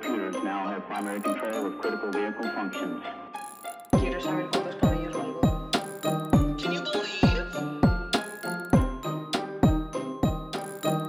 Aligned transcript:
computers 0.00 0.34
now 0.42 0.66
have 0.66 0.84
primary 0.86 1.20
control 1.20 1.66
of 1.66 1.78
critical 1.78 2.10
vehicle 2.10 2.50
functions. 2.50 3.00
Quiero 4.00 4.20
saber 4.20 4.46
cuántos 4.50 4.74
camellos 4.76 5.14
valgo. 5.14 5.40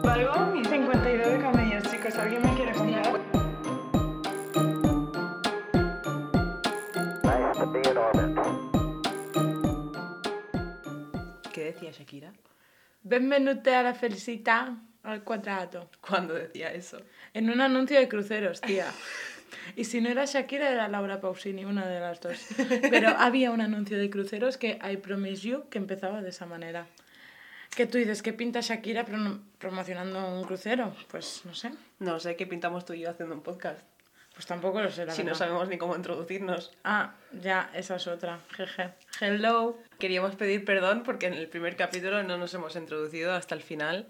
Valgo 0.04 0.62
52 0.70 1.32
de 1.32 1.40
camellos, 1.40 1.84
chicos. 1.92 2.16
¿Alguien 2.16 2.44
me 2.44 2.54
quiere 2.56 2.74
comprar? 2.74 3.22
Nice 7.24 7.58
to 7.58 7.66
be 7.66 7.80
in 7.90 7.98
orbit. 7.98 8.38
¿Qué 11.52 11.64
decía 11.64 11.92
Shakira? 11.92 12.34
Benvenute 13.02 13.74
a 13.74 13.82
la 13.82 13.96
felicità 13.96 14.78
al 15.16 15.24
quadrato. 15.24 15.90
¿Cuándo 16.02 16.34
decía 16.34 16.72
eso? 16.74 17.00
En 17.34 17.50
un 17.50 17.62
anuncio 17.62 18.00
de 18.00 18.08
cruceros, 18.08 18.62
tía. 18.62 18.88
Y 19.76 19.86
si 19.86 20.02
no 20.02 20.10
era 20.10 20.26
Shakira, 20.26 20.70
era 20.70 20.88
Laura 20.88 21.20
Pausini, 21.22 21.66
una 21.66 21.88
de 21.88 22.00
las 22.00 22.20
dos. 22.22 22.38
Pero 22.90 23.10
había 23.18 23.52
un 23.52 23.62
anuncio 23.62 23.98
de 23.98 24.10
cruceros 24.10 24.58
que 24.58 24.80
I 24.84 24.98
Promise 24.98 25.48
You 25.48 25.70
que 25.70 25.78
empezaba 25.78 26.22
de 26.22 26.30
esa 26.30 26.46
manera. 26.46 26.88
Que 27.76 27.86
tú 27.88 27.98
dices, 27.98 28.22
¿qué 28.22 28.32
pinta 28.32 28.62
Shakira 28.62 29.06
promocionando 29.60 30.28
un 30.28 30.44
crucero? 30.44 30.96
Pues 31.10 31.42
no 31.46 31.54
sé. 31.54 31.72
No 32.00 32.20
sé 32.20 32.36
qué 32.36 32.46
pintamos 32.48 32.86
tú 32.86 32.94
y 32.94 33.02
yo 33.02 33.10
haciendo 33.10 33.36
un 33.36 33.42
podcast. 33.42 33.82
Pues 34.34 34.46
tampoco 34.48 34.82
lo 34.82 34.92
sé, 34.92 35.06
la 35.06 35.14
si 35.14 35.22
no 35.24 35.28
verdad. 35.28 35.40
sabemos 35.40 35.70
ni 35.70 35.78
cómo 35.78 35.96
introducirnos. 35.96 36.72
Ah, 36.84 37.16
ya, 37.42 37.70
esa 37.74 37.96
es 37.96 38.08
otra. 38.08 38.40
Jeje. 38.52 38.90
Hello. 39.22 39.78
Queríamos 39.98 40.36
pedir 40.36 40.66
perdón 40.66 41.04
porque 41.04 41.28
en 41.28 41.34
el 41.34 41.48
primer 41.48 41.78
capítulo 41.78 42.22
no 42.24 42.38
nos 42.38 42.54
hemos 42.54 42.76
introducido 42.76 43.34
hasta 43.34 43.56
el 43.56 43.62
final. 43.62 44.08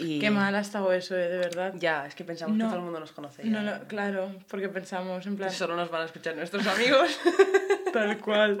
Y... 0.00 0.18
Qué 0.18 0.30
mal 0.30 0.54
ha 0.54 0.60
estado 0.60 0.92
eso, 0.92 1.14
eh, 1.16 1.28
de 1.28 1.36
verdad. 1.38 1.74
Ya, 1.76 2.06
es 2.06 2.14
que 2.14 2.24
pensamos 2.24 2.56
No. 2.56 2.64
que 2.64 2.68
todo 2.70 2.78
el 2.78 2.84
mundo 2.84 3.00
nos 3.00 3.12
conoce. 3.12 3.42
ya. 3.44 3.50
No, 3.50 3.62
lo- 3.62 3.86
claro, 3.86 4.34
porque 4.48 4.68
pensamos 4.68 5.26
en 5.26 5.36
plan... 5.36 5.50
Solo 5.50 5.76
nos 5.76 5.90
van 5.90 6.02
a 6.02 6.04
escuchar 6.06 6.34
nuestros 6.36 6.66
amigos. 6.66 7.18
Tal 7.92 8.18
cual. 8.18 8.58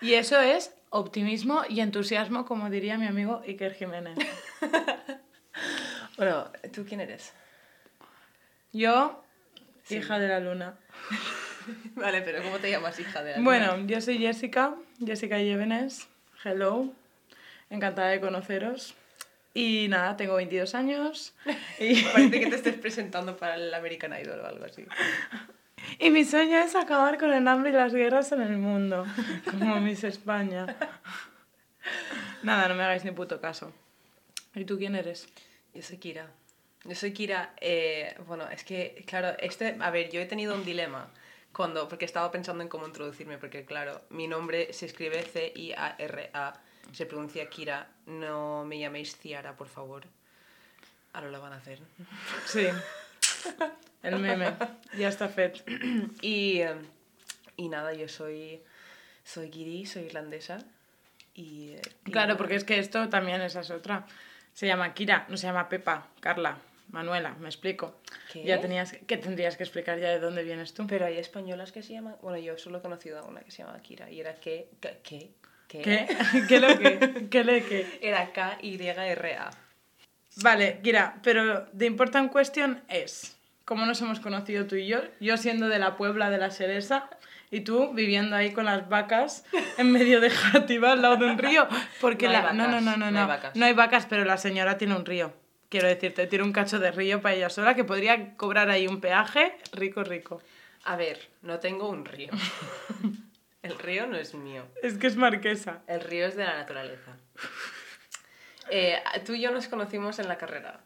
Y 0.00 0.14
eso 0.14 0.40
es 0.40 0.74
optimismo 0.90 1.62
y 1.68 1.80
entusiasmo, 1.80 2.44
como 2.44 2.68
diría 2.70 2.98
mi 2.98 3.06
amigo 3.06 3.40
Iker 3.46 3.74
Jiménez. 3.74 4.18
bueno, 6.16 6.50
¿tú 6.72 6.84
quién 6.86 7.00
eres? 7.00 7.32
Yo, 8.72 9.22
Sí. 9.84 9.96
hija 9.96 10.18
de 10.18 10.28
la 10.28 10.40
luna. 10.40 10.74
Vale, 11.94 12.22
pero 12.22 12.42
¿cómo 12.42 12.58
te 12.58 12.70
llamas, 12.70 12.98
hija 12.98 13.22
de 13.22 13.32
la 13.36 13.40
Bueno, 13.42 13.76
luna? 13.76 13.86
yo 13.88 14.00
soy 14.00 14.18
Jessica, 14.18 14.74
Jessica 15.04 15.38
Llévenes. 15.38 16.08
Hello. 16.44 16.92
Encantada 17.70 18.08
de 18.08 18.20
conoceros. 18.20 18.94
Y 19.54 19.86
nada, 19.88 20.16
tengo 20.16 20.34
22 20.36 20.74
años. 20.74 21.34
Y, 21.78 22.02
Parece 22.12 22.40
que 22.40 22.46
te 22.46 22.56
estés 22.56 22.76
presentando 22.76 23.36
para 23.36 23.56
el 23.56 23.72
American 23.72 24.12
Idol 24.18 24.40
o 24.40 24.46
algo 24.46 24.64
así. 24.64 24.86
y 25.98 26.10
mi 26.10 26.24
sueño 26.24 26.58
es 26.58 26.74
acabar 26.74 27.18
con 27.18 27.32
el 27.32 27.46
hambre 27.46 27.70
y 27.70 27.74
las 27.74 27.92
guerras 27.92 28.32
en 28.32 28.40
el 28.40 28.56
mundo, 28.56 29.04
como 29.50 29.80
Miss 29.80 30.04
España. 30.04 30.76
Nada, 32.42 32.68
no 32.68 32.74
me 32.74 32.82
hagáis 32.82 33.04
ni 33.04 33.10
puto 33.10 33.40
caso. 33.40 33.72
¿Y 34.54 34.64
tú 34.64 34.78
quién 34.78 34.94
eres? 34.94 35.28
Yo 35.74 35.82
soy 35.82 35.98
Kira. 35.98 36.30
Yo 36.84 36.94
soy 36.94 37.12
Kira. 37.12 37.54
eh, 37.60 38.16
bueno, 38.26 38.48
es 38.50 38.64
que, 38.64 39.04
claro, 39.06 39.36
este. 39.38 39.76
A 39.80 39.90
ver, 39.90 40.10
yo 40.10 40.20
he 40.20 40.26
tenido 40.26 40.54
un 40.54 40.64
dilema 40.64 41.10
cuando. 41.52 41.88
Porque 41.88 42.04
estaba 42.06 42.30
pensando 42.30 42.62
en 42.62 42.68
cómo 42.68 42.86
introducirme, 42.86 43.38
porque, 43.38 43.64
claro, 43.64 44.02
mi 44.10 44.28
nombre 44.28 44.72
se 44.72 44.86
escribe 44.86 45.22
C-I-A-R-A. 45.22 46.60
Se 46.92 47.06
pronuncia 47.06 47.48
Kira. 47.48 47.88
No 48.06 48.64
me 48.64 48.78
llaméis 48.78 49.16
Ciara, 49.16 49.56
por 49.56 49.68
favor. 49.68 50.04
Ahora 51.12 51.30
lo 51.30 51.40
van 51.40 51.52
a 51.52 51.56
hacer. 51.56 51.80
Sí. 52.46 52.66
El 54.02 54.18
meme. 54.18 54.54
Ya 54.98 55.08
está 55.08 55.28
fet. 55.28 55.62
Y, 56.22 56.60
eh, 56.60 56.74
y 57.56 57.68
nada, 57.68 57.92
yo 57.94 58.08
soy. 58.08 58.60
Soy 59.24 59.50
Kiri, 59.50 59.86
soy 59.86 60.04
irlandesa. 60.04 60.58
Y. 61.34 61.76
y 62.06 62.10
Claro, 62.10 62.36
porque 62.36 62.56
es 62.56 62.64
que 62.64 62.78
esto 62.78 63.08
también 63.08 63.40
esa 63.40 63.60
es 63.60 63.70
otra. 63.70 64.06
Se 64.52 64.66
llama 64.66 64.92
Kira, 64.94 65.26
no 65.28 65.36
se 65.36 65.46
llama 65.46 65.68
Pepa, 65.68 66.08
Carla, 66.20 66.58
Manuela, 66.90 67.34
me 67.40 67.48
explico. 67.48 68.00
¿Qué? 68.30 68.44
Ya 68.44 68.60
tenías 68.60 68.92
que 69.06 69.16
tendrías 69.16 69.56
que 69.56 69.62
explicar 69.62 69.98
ya 69.98 70.10
de 70.10 70.20
dónde 70.20 70.42
vienes 70.42 70.74
tú. 70.74 70.86
Pero 70.86 71.06
hay 71.06 71.16
españolas 71.18 71.72
que 71.72 71.82
se 71.82 71.94
llaman. 71.94 72.16
Bueno, 72.20 72.38
yo 72.38 72.58
solo 72.58 72.78
he 72.78 72.82
conocido 72.82 73.18
a 73.18 73.22
una 73.22 73.40
que 73.40 73.50
se 73.50 73.62
llama 73.62 73.80
Kira. 73.80 74.10
Y 74.10 74.20
era 74.20 74.34
que. 74.34 74.68
¿Qué? 75.02 75.30
¿Qué? 75.72 75.80
¿Qué? 75.80 76.44
¿Qué 76.48 76.60
lo 76.60 76.78
que? 76.78 77.28
¿Qué 77.30 77.44
le 77.44 77.64
qué? 77.64 77.98
Era 78.02 78.30
K-Y-R-A. 78.32 79.50
Vale, 80.36 80.80
Kira, 80.82 81.16
pero 81.22 81.66
de 81.72 81.86
important 81.86 82.30
question 82.32 82.82
es, 82.88 83.38
¿cómo 83.64 83.86
nos 83.86 84.00
hemos 84.02 84.20
conocido 84.20 84.66
tú 84.66 84.76
y 84.76 84.86
yo? 84.86 85.00
Yo 85.20 85.36
siendo 85.38 85.68
de 85.68 85.78
la 85.78 85.96
Puebla 85.96 86.30
de 86.30 86.38
la 86.38 86.50
Seresa 86.50 87.08
y 87.50 87.60
tú 87.60 87.92
viviendo 87.92 88.36
ahí 88.36 88.52
con 88.52 88.66
las 88.66 88.88
vacas 88.88 89.44
en 89.78 89.92
medio 89.92 90.20
de 90.20 90.30
Játiva 90.30 90.92
al 90.92 91.02
lado 91.02 91.16
de 91.16 91.26
un 91.26 91.38
río. 91.38 91.66
Porque 92.00 92.26
No 92.26 92.36
hay 92.36 92.42
la... 92.42 92.52
no, 92.52 92.68
no, 92.68 92.80
no, 92.80 92.96
no, 92.96 93.10
no 93.10 93.20
hay 93.20 93.26
vacas. 93.26 93.56
No 93.56 93.64
hay 93.64 93.72
vacas, 93.72 94.06
pero 94.06 94.24
la 94.24 94.36
señora 94.36 94.78
tiene 94.78 94.94
un 94.94 95.06
río. 95.06 95.32
Quiero 95.68 95.88
decirte, 95.88 96.26
tiene 96.26 96.44
un 96.44 96.52
cacho 96.52 96.78
de 96.78 96.90
río 96.90 97.22
para 97.22 97.34
ella 97.34 97.48
sola 97.48 97.74
que 97.74 97.84
podría 97.84 98.36
cobrar 98.36 98.68
ahí 98.68 98.86
un 98.86 99.00
peaje 99.00 99.56
rico, 99.72 100.04
rico. 100.04 100.42
A 100.84 100.96
ver, 100.96 101.28
no 101.40 101.60
tengo 101.60 101.88
un 101.88 102.04
río. 102.04 102.30
El 103.62 103.78
río 103.78 104.06
no 104.06 104.16
es 104.16 104.34
mío. 104.34 104.64
Es 104.82 104.94
que 104.98 105.06
es 105.06 105.16
marquesa. 105.16 105.82
El 105.86 106.00
río 106.00 106.26
es 106.26 106.36
de 106.36 106.44
la 106.44 106.56
naturaleza. 106.56 107.16
Eh, 108.70 109.02
tú 109.26 109.34
y 109.34 109.40
yo 109.40 109.50
nos 109.50 109.66
conocimos 109.66 110.20
en 110.20 110.28
la 110.28 110.38
carrera. 110.38 110.84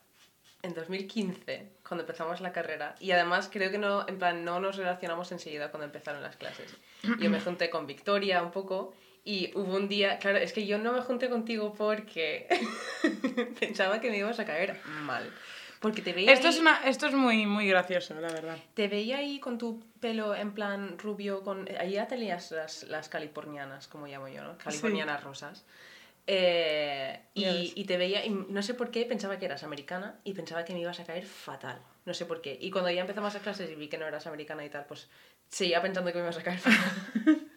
En 0.62 0.72
2015, 0.72 1.74
cuando 1.86 2.02
empezamos 2.02 2.40
la 2.40 2.50
carrera. 2.50 2.96
Y 2.98 3.12
además 3.12 3.50
creo 3.52 3.70
que 3.70 3.76
no, 3.76 4.08
en 4.08 4.18
plan, 4.18 4.44
no 4.44 4.58
nos 4.58 4.76
relacionamos 4.76 5.30
enseguida 5.30 5.70
cuando 5.70 5.84
empezaron 5.84 6.22
las 6.22 6.36
clases. 6.36 6.74
Yo 7.20 7.30
me 7.30 7.38
junté 7.38 7.68
con 7.68 7.86
Victoria 7.86 8.42
un 8.42 8.50
poco 8.50 8.94
y 9.22 9.52
hubo 9.54 9.76
un 9.76 9.88
día, 9.88 10.18
claro, 10.18 10.38
es 10.38 10.52
que 10.52 10.66
yo 10.66 10.78
no 10.78 10.94
me 10.94 11.02
junté 11.02 11.28
contigo 11.28 11.74
porque 11.74 12.48
pensaba 13.60 14.00
que 14.00 14.10
me 14.10 14.18
ibas 14.18 14.40
a 14.40 14.46
caer 14.46 14.80
mal. 15.02 15.30
Porque 15.80 16.00
te 16.00 16.12
veía 16.12 16.32
Esto 16.32 16.48
es, 16.48 16.58
una, 16.58 16.80
esto 16.86 17.06
es 17.06 17.12
muy, 17.12 17.44
muy 17.46 17.68
gracioso, 17.68 18.14
la 18.14 18.32
verdad. 18.32 18.56
Te 18.74 18.88
veía 18.88 19.18
ahí 19.18 19.38
con 19.38 19.58
tu 19.58 19.84
pelo 20.06 20.36
en 20.36 20.52
plan 20.52 20.96
rubio, 21.00 21.42
con... 21.42 21.68
Ahí 21.80 21.94
ya 21.94 22.06
tenías 22.06 22.52
las, 22.52 22.84
las 22.84 23.08
californianas, 23.08 23.88
como 23.88 24.06
llamo 24.06 24.28
yo, 24.28 24.44
¿no? 24.44 24.56
Californianas 24.56 25.24
rosas. 25.24 25.64
Eh, 26.28 27.22
y, 27.34 27.72
y 27.74 27.84
te 27.86 27.96
veía, 27.96 28.24
y 28.24 28.30
no 28.30 28.62
sé 28.62 28.74
por 28.74 28.92
qué, 28.92 29.04
pensaba 29.04 29.36
que 29.36 29.46
eras 29.46 29.64
americana 29.64 30.20
y 30.22 30.32
pensaba 30.32 30.64
que 30.64 30.74
me 30.74 30.78
ibas 30.78 31.00
a 31.00 31.04
caer 31.04 31.26
fatal. 31.26 31.80
No 32.04 32.14
sé 32.14 32.24
por 32.24 32.40
qué. 32.40 32.56
Y 32.60 32.70
cuando 32.70 32.88
ya 32.88 33.00
empezamos 33.00 33.34
las 33.34 33.42
clases 33.42 33.68
y 33.68 33.74
vi 33.74 33.88
que 33.88 33.98
no 33.98 34.06
eras 34.06 34.28
americana 34.28 34.64
y 34.64 34.70
tal, 34.70 34.86
pues 34.86 35.08
seguía 35.48 35.82
pensando 35.82 36.12
que 36.12 36.18
me 36.18 36.24
ibas 36.24 36.38
a 36.38 36.42
caer 36.44 36.60
fatal. 36.60 37.48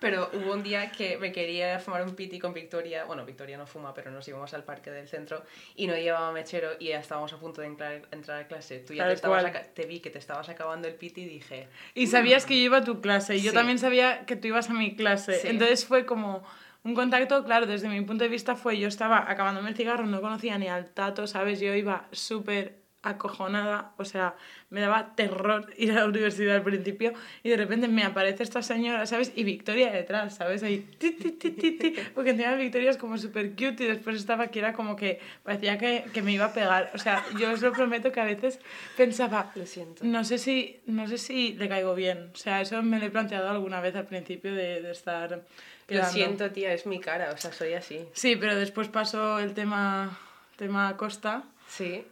Pero 0.00 0.30
hubo 0.32 0.52
un 0.54 0.62
día 0.62 0.90
que 0.90 1.18
me 1.18 1.30
quería 1.30 1.78
fumar 1.78 2.02
un 2.02 2.14
piti 2.16 2.38
con 2.38 2.54
Victoria. 2.54 3.04
Bueno, 3.04 3.24
Victoria 3.26 3.58
no 3.58 3.66
fuma, 3.66 3.92
pero 3.92 4.10
nos 4.10 4.26
íbamos 4.26 4.52
al 4.54 4.64
parque 4.64 4.90
del 4.90 5.06
centro 5.08 5.44
y 5.76 5.86
no 5.86 5.94
llevaba 5.94 6.32
mechero 6.32 6.70
y 6.78 6.88
ya 6.88 7.00
estábamos 7.00 7.32
a 7.32 7.38
punto 7.38 7.60
de 7.60 7.66
entrar, 7.68 8.02
entrar 8.10 8.40
a 8.42 8.46
clase. 8.48 8.78
Tú 8.80 8.94
ya 8.94 9.06
te, 9.06 9.12
estabas 9.12 9.44
te 9.74 9.84
vi 9.86 10.00
que 10.00 10.10
te 10.10 10.18
estabas 10.18 10.48
acabando 10.48 10.88
el 10.88 10.94
piti 10.94 11.20
y 11.22 11.26
dije, 11.26 11.68
Y 11.94 12.06
sabías 12.06 12.46
que 12.46 12.56
yo 12.56 12.64
iba 12.64 12.78
a 12.78 12.84
tu 12.84 13.00
clase 13.00 13.36
y 13.36 13.42
yo 13.42 13.50
Sí. 13.50 13.56
también 13.56 13.78
sabía 13.78 14.24
que 14.24 14.36
tú 14.36 14.48
ibas 14.48 14.70
a 14.70 14.72
mi 14.72 14.96
clase. 14.96 15.34
Sí. 15.40 15.48
Entonces 15.48 15.84
fue 15.84 16.06
como 16.06 16.42
un 16.82 16.94
contacto, 16.94 17.44
claro, 17.44 17.66
desde 17.66 17.88
mi 17.90 18.00
punto 18.00 18.24
de 18.24 18.30
vista 18.30 18.56
fue 18.56 18.78
yo 18.78 18.88
estaba 18.88 19.30
acabándome 19.30 19.68
el 19.68 19.76
cigarro, 19.76 20.06
no 20.06 20.22
conocía 20.22 20.56
ni 20.56 20.66
al 20.68 20.88
tato, 20.88 21.26
¿sabes? 21.26 21.60
Yo 21.60 21.74
iba 21.74 22.08
súper 22.10 22.79
acojonada, 23.02 23.92
o 23.96 24.04
sea, 24.04 24.34
me 24.68 24.80
daba 24.80 25.14
terror 25.14 25.72
ir 25.78 25.92
a 25.92 25.94
la 25.94 26.06
universidad 26.06 26.56
al 26.56 26.62
principio 26.62 27.12
y 27.42 27.48
de 27.48 27.56
repente 27.56 27.88
me 27.88 28.04
aparece 28.04 28.42
esta 28.42 28.62
señora, 28.62 29.06
¿sabes? 29.06 29.32
Y 29.34 29.44
Victoria 29.44 29.90
detrás, 29.90 30.36
¿sabes? 30.36 30.62
Ahí, 30.62 30.80
ti, 30.98 31.12
ti, 31.12 31.32
ti, 31.32 31.50
ti, 31.50 31.94
porque 32.14 32.30
encima 32.30 32.54
Victoria 32.54 32.90
es 32.90 32.96
como 32.96 33.16
súper 33.16 33.50
cute 33.50 33.84
y 33.84 33.86
después 33.86 34.16
estaba 34.16 34.48
que 34.48 34.58
era 34.58 34.72
como 34.74 34.96
que 34.96 35.18
parecía 35.42 35.78
que, 35.78 36.04
que 36.12 36.22
me 36.22 36.32
iba 36.32 36.46
a 36.46 36.52
pegar. 36.52 36.90
O 36.94 36.98
sea, 36.98 37.24
yo 37.38 37.50
os 37.52 37.62
lo 37.62 37.72
prometo 37.72 38.12
que 38.12 38.20
a 38.20 38.24
veces 38.24 38.60
pensaba, 38.96 39.50
lo 39.54 39.64
siento. 39.64 40.04
no 40.04 40.24
sé 40.24 40.38
si, 40.38 40.80
no 40.86 41.08
sé 41.08 41.18
si 41.18 41.54
le 41.54 41.68
caigo 41.68 41.94
bien. 41.94 42.30
O 42.34 42.36
sea, 42.36 42.60
eso 42.60 42.82
me 42.82 42.98
lo 42.98 43.06
he 43.06 43.10
planteado 43.10 43.48
alguna 43.48 43.80
vez 43.80 43.96
al 43.96 44.06
principio 44.06 44.54
de, 44.54 44.82
de 44.82 44.90
estar. 44.90 45.30
Lo 45.30 45.42
quedando. 45.86 46.12
siento, 46.12 46.50
tía, 46.50 46.72
es 46.72 46.86
mi 46.86 47.00
cara, 47.00 47.32
o 47.32 47.36
sea, 47.36 47.52
soy 47.52 47.72
así. 47.72 48.06
Sí, 48.12 48.36
pero 48.36 48.54
después 48.54 48.88
pasó 48.88 49.40
el 49.40 49.54
tema, 49.54 50.18
tema 50.56 50.96
Costa 50.96 51.44
Sí. 51.70 52.04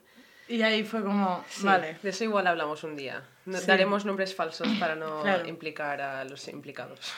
Y 0.48 0.62
ahí 0.62 0.82
fue 0.84 1.02
como, 1.02 1.44
sí. 1.48 1.64
vale. 1.64 1.96
De 2.02 2.10
eso 2.10 2.24
igual 2.24 2.46
hablamos 2.46 2.82
un 2.84 2.96
día. 2.96 3.22
No- 3.46 3.58
Sí. 3.58 3.66
Daremos 3.66 4.04
nombres 4.04 4.34
falsos 4.34 4.68
para 4.80 4.94
no 4.94 5.22
Claro. 5.22 5.46
implicar 5.48 6.00
a 6.00 6.24
los 6.24 6.46
implicados. 6.48 7.12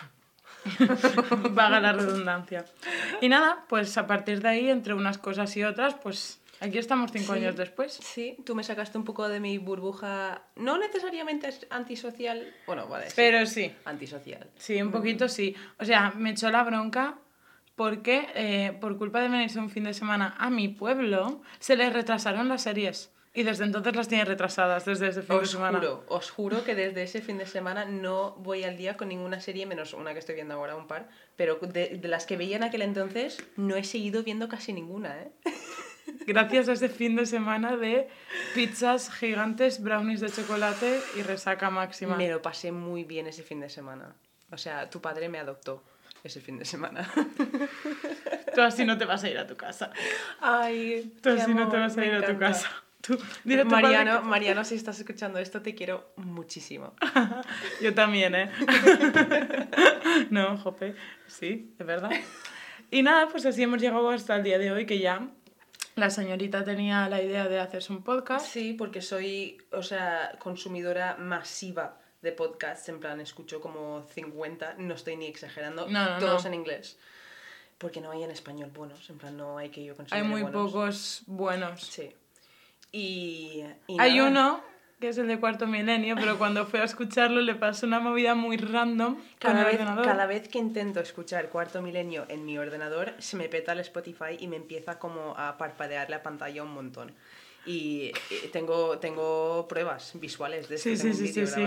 Vaga 1.51 1.81
la 1.81 1.93
redundancia. 2.01 2.65
Y 3.21 3.29
nada, 3.29 3.65
pues 3.69 3.97
a 3.99 4.07
partir 4.07 4.41
de 4.43 4.49
ahí, 4.49 4.71
entre 4.71 4.95
unas 4.95 5.19
cosas 5.19 5.57
y 5.57 5.65
otras, 5.65 5.95
pues 5.95 6.41
aquí 6.61 6.79
estamos 6.79 7.11
cinco 7.13 7.33
Sí. 7.35 7.41
años 7.41 7.57
después. 7.57 7.93
Sí, 7.95 8.37
tú 8.45 8.55
me 8.55 8.63
sacaste 8.65 8.99
un 8.99 9.05
poco 9.05 9.29
de 9.29 9.41
mi 9.41 9.59
burbuja, 9.59 10.43
no 10.57 10.79
necesariamente 10.79 11.49
es 11.49 11.67
antisocial, 11.71 12.53
bueno, 12.67 12.87
vale, 12.89 13.07
Pero 13.17 13.47
sí, 13.47 13.75
antisocial. 13.85 14.49
sí, 14.57 14.81
un 14.83 14.91
poquito 14.93 15.29
sí. 15.29 15.55
O 15.79 15.85
sea, 15.85 16.13
me 16.17 16.31
echó 16.31 16.51
la 16.51 16.63
bronca 16.63 17.17
porque 17.77 18.29
eh, 18.35 18.77
por 18.81 18.99
culpa 18.99 19.21
de 19.21 19.29
venirse 19.29 19.59
un 19.59 19.71
fin 19.71 19.85
de 19.85 19.95
semana 19.95 20.35
a 20.39 20.51
mi 20.51 20.69
pueblo, 20.69 21.41
se 21.59 21.77
les 21.77 21.93
retrasaron 21.93 22.49
las 22.49 22.63
series. 22.63 23.11
Y 23.33 23.45
desde 23.45 23.65
entonces 23.65 23.95
las 23.95 24.09
tiene 24.09 24.25
retrasadas, 24.25 24.85
desde 24.85 25.07
ese 25.09 25.23
fin 25.23 25.37
de 25.37 25.43
Os 25.43 25.51
semana. 25.53 25.79
juro, 25.79 26.05
os 26.09 26.31
juro 26.31 26.65
que 26.65 26.75
desde 26.75 27.05
ese 27.05 27.23
fin 27.23 27.39
de 27.39 27.47
semana 27.47 27.85
no 27.85 28.33
voy 28.39 28.65
al 28.65 28.77
día 28.77 28.97
con 28.97 29.09
ninguna 29.09 29.41
serie, 29.41 29.67
menos 29.67 29.95
una 29.95 30.13
que 30.13 30.19
estoy 30.19 30.35
viendo 30.35 30.55
ahora, 30.55 30.75
un 30.75 30.89
par. 30.89 31.09
Pero 31.37 31.57
de, 31.63 31.97
de 31.99 32.09
las 32.09 32.27
que 32.27 32.37
veía 32.37 32.57
en 32.57 32.65
aquel 32.65 32.83
entonces, 32.83 33.41
no 33.57 33.77
he 33.77 33.85
seguido 33.85 34.25
viendo 34.25 34.49
casi 34.49 34.73
ninguna, 34.73 35.17
¿eh? 35.23 35.31
Gracias 36.27 36.69
a 36.69 36.73
ese 36.73 36.89
fin 36.89 37.15
de 37.15 37.25
semana 37.25 37.77
de 37.77 38.09
pizzas 38.55 39.13
gigantes, 39.13 39.81
brownies 39.81 40.21
de 40.21 40.29
chocolate 40.31 41.01
y 41.17 41.23
resaca 41.23 41.71
máxima. 41.71 42.17
Me 42.17 42.29
lo 42.29 42.43
pasé 42.43 42.73
muy 42.73 43.05
bien 43.05 43.29
ese 43.29 43.45
fin 43.45 43.61
de 43.61 43.69
semana. 43.71 44.13
O 44.51 44.59
sea, 44.59 44.91
tu 44.91 45.01
padre 45.01 45.29
me 45.29 45.39
adoptó 45.39 45.85
ese 46.25 46.41
fin 46.41 46.59
de 46.59 46.65
semana. 46.65 47.09
Tú 48.55 48.61
así 48.63 48.85
no 48.85 48.99
te 48.99 49.05
vas 49.05 49.23
a 49.23 49.31
ir 49.31 49.39
a 49.39 49.47
tu 49.47 49.57
casa. 49.57 49.93
Ay, 50.41 51.15
Tú 51.23 51.31
así 51.31 51.55
no 51.55 51.69
te 51.69 51.77
amor, 51.77 51.81
vas 51.89 51.97
a 51.97 52.05
ir 52.05 52.13
a 52.15 52.19
tu 52.19 52.33
encanta. 52.33 52.47
casa. 52.49 52.80
Tú, 53.01 53.19
dile 53.45 53.63
a 53.63 53.65
tu 53.65 53.71
padre 53.71 53.83
Mariano, 53.85 54.21
que- 54.21 54.27
Mariano, 54.27 54.65
si 54.65 54.75
estás 54.75 54.99
escuchando 54.99 55.39
esto, 55.39 55.63
te 55.63 55.75
quiero 55.75 56.13
muchísimo. 56.17 56.95
Yo 57.81 57.95
también, 57.95 58.35
¿eh? 58.35 58.51
no, 60.31 60.57
jope. 60.59 60.95
Sí, 61.27 61.75
es 61.79 61.87
verdad. 61.87 62.11
Y 62.91 63.03
nada, 63.03 63.29
pues 63.29 63.47
así 63.47 63.63
hemos 63.63 63.81
llegado 63.81 64.11
hasta 64.11 64.37
el 64.37 64.43
día 64.43 64.59
de 64.59 64.71
hoy, 64.73 64.85
que 64.87 64.99
ya 64.99 65.29
la 65.97 66.11
señorita 66.11 66.65
tenía 66.65 67.09
la 67.09 67.23
idea 67.23 67.49
de 67.49 67.59
hacerse 67.61 67.93
un 67.93 68.03
podcast. 68.03 68.47
Sí, 68.47 68.75
porque 68.75 69.01
soy, 69.03 69.59
o 69.73 69.83
sea, 69.83 70.33
consumidora 70.39 71.17
masiva 71.19 71.99
de 72.23 72.33
podcasts, 72.33 72.89
en 72.89 73.01
plan, 73.01 73.21
escucho 73.21 73.61
como 73.61 74.05
50, 74.15 74.75
no 74.79 74.95
estoy 74.95 75.17
ni 75.17 75.27
exagerando, 75.27 75.89
No, 75.89 76.11
no, 76.11 76.19
todos 76.19 76.43
no. 76.45 76.49
en 76.49 76.55
inglés. 76.55 76.99
Porque 77.79 78.03
no 78.03 78.11
hay 78.11 78.25
en 78.25 78.31
español 78.31 78.71
buenos, 78.75 79.09
en 79.09 79.17
plan, 79.17 79.37
no 79.39 79.57
hay 79.57 79.71
que 79.71 79.83
yo 79.83 79.93
Hay 79.93 79.97
considere 79.97 80.23
muy 80.25 80.43
buenos. 80.43 80.71
pocos 80.71 81.23
buenos. 81.27 81.83
Sí. 81.83 82.11
Y, 82.93 83.63
y 83.87 83.97
Hay 84.01 84.17
nada. 84.17 84.29
uno 84.31 84.61
que 85.01 85.09
es 85.09 85.17
el 85.17 85.29
de 85.29 85.41
cuarto 85.41 85.67
milenio, 85.67 86.15
pero 86.17 86.37
cuando 86.37 86.67
fui 86.67 86.79
a 86.79 86.85
escucharlo 86.85 87.41
le 87.41 87.55
pasó 87.55 87.87
una 87.87 88.01
movida 88.01 88.35
muy 88.35 88.59
random 88.59 89.15
con 89.15 89.23
Cada 89.39 89.61
el 89.61 89.65
vez, 89.65 89.75
ordenador. 89.77 90.05
cada 90.05 90.27
vez 90.27 90.47
que 90.49 90.59
intento 90.59 91.01
escuchar 91.01 91.49
Cuarto 91.49 91.81
Milenio 91.81 92.27
en 92.29 92.45
mi 92.45 92.59
ordenador, 92.59 93.15
se 93.19 93.39
me 93.39 93.49
peta 93.49 93.73
el 93.73 93.81
Spotify 93.81 94.37
y 94.39 94.47
me 94.47 94.57
empieza 94.57 94.99
como 94.99 95.35
a 95.39 95.57
parpadear 95.57 96.11
la 96.11 96.23
pantalla 96.23 96.63
un 96.63 96.73
montón. 96.75 97.13
Y 97.65 98.13
tengo, 98.53 98.99
tengo 98.99 99.67
pruebas 99.69 100.13
visuales 100.17 100.69
de 100.69 100.75
esto. 100.75 100.89
Sí, 100.91 100.97
sí, 100.97 101.15
sí, 101.29 101.47
sí. 101.47 101.65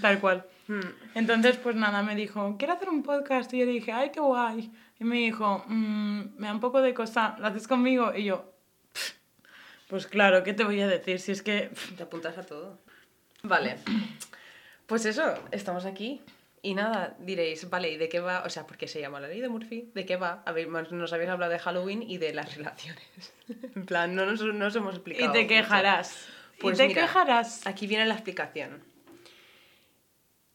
Tal 0.00 0.18
cual. 0.20 0.46
Hmm. 0.68 0.80
Entonces, 1.14 1.56
pues 1.58 1.76
nada, 1.76 2.02
me 2.02 2.14
dijo, 2.14 2.56
quiero 2.58 2.74
hacer 2.74 2.88
un 2.88 3.02
podcast. 3.02 3.52
Y 3.54 3.58
yo 3.60 3.66
dije, 3.66 3.92
ay, 3.92 4.10
qué 4.10 4.20
guay. 4.20 4.70
Y 4.98 5.04
me 5.04 5.16
dijo, 5.16 5.64
"Mm, 5.66 6.36
me 6.38 6.46
da 6.46 6.52
un 6.54 6.60
poco 6.60 6.80
de 6.82 6.92
cosa, 6.94 7.36
¿lo 7.38 7.46
haces 7.46 7.66
conmigo? 7.66 8.12
Y 8.14 8.24
yo, 8.24 8.42
"Pff, 8.42 8.49
pues 9.90 10.06
claro, 10.06 10.42
¿qué 10.44 10.54
te 10.54 10.64
voy 10.64 10.80
a 10.80 10.88
decir? 10.88 11.18
Si 11.20 11.32
es 11.32 11.42
que, 11.42 11.70
Te 11.96 12.02
apuntas 12.04 12.38
a 12.38 12.46
todo. 12.46 12.78
Vale. 13.42 13.76
Pues 14.86 15.04
eso, 15.04 15.34
estamos 15.50 15.84
aquí. 15.84 16.22
Y 16.62 16.74
nada, 16.74 17.16
diréis, 17.18 17.70
vale, 17.70 17.90
¿y 17.90 17.96
de 17.96 18.08
qué 18.10 18.20
va? 18.20 18.42
O 18.44 18.50
sea, 18.50 18.66
¿por 18.66 18.76
qué 18.76 18.86
se 18.86 19.00
llama 19.00 19.18
la 19.18 19.28
ley 19.28 19.40
de 19.40 19.48
Murphy? 19.48 19.90
¿De 19.94 20.04
qué 20.04 20.16
va? 20.16 20.42
A 20.44 20.52
ver, 20.52 20.68
nos 20.68 21.12
habéis 21.12 21.30
hablado 21.30 21.50
de 21.50 21.58
Halloween 21.58 22.02
y 22.02 22.18
de 22.18 22.34
las 22.34 22.54
relaciones. 22.56 23.02
en 23.48 23.86
plan, 23.86 24.14
no 24.14 24.26
nos, 24.26 24.42
no 24.42 24.66
os 24.66 24.76
hemos 24.76 24.94
y 24.94 24.96
explicado. 24.96 25.32
te 25.32 25.38
mucho. 25.38 25.48
quejarás. 25.48 26.28
Pues 26.60 26.78
y 26.78 26.82
te 26.82 26.88
mira, 26.88 27.02
quejarás. 27.02 27.66
Aquí 27.66 27.86
viene 27.86 28.04
la 28.06 28.14
explicación. 28.14 28.82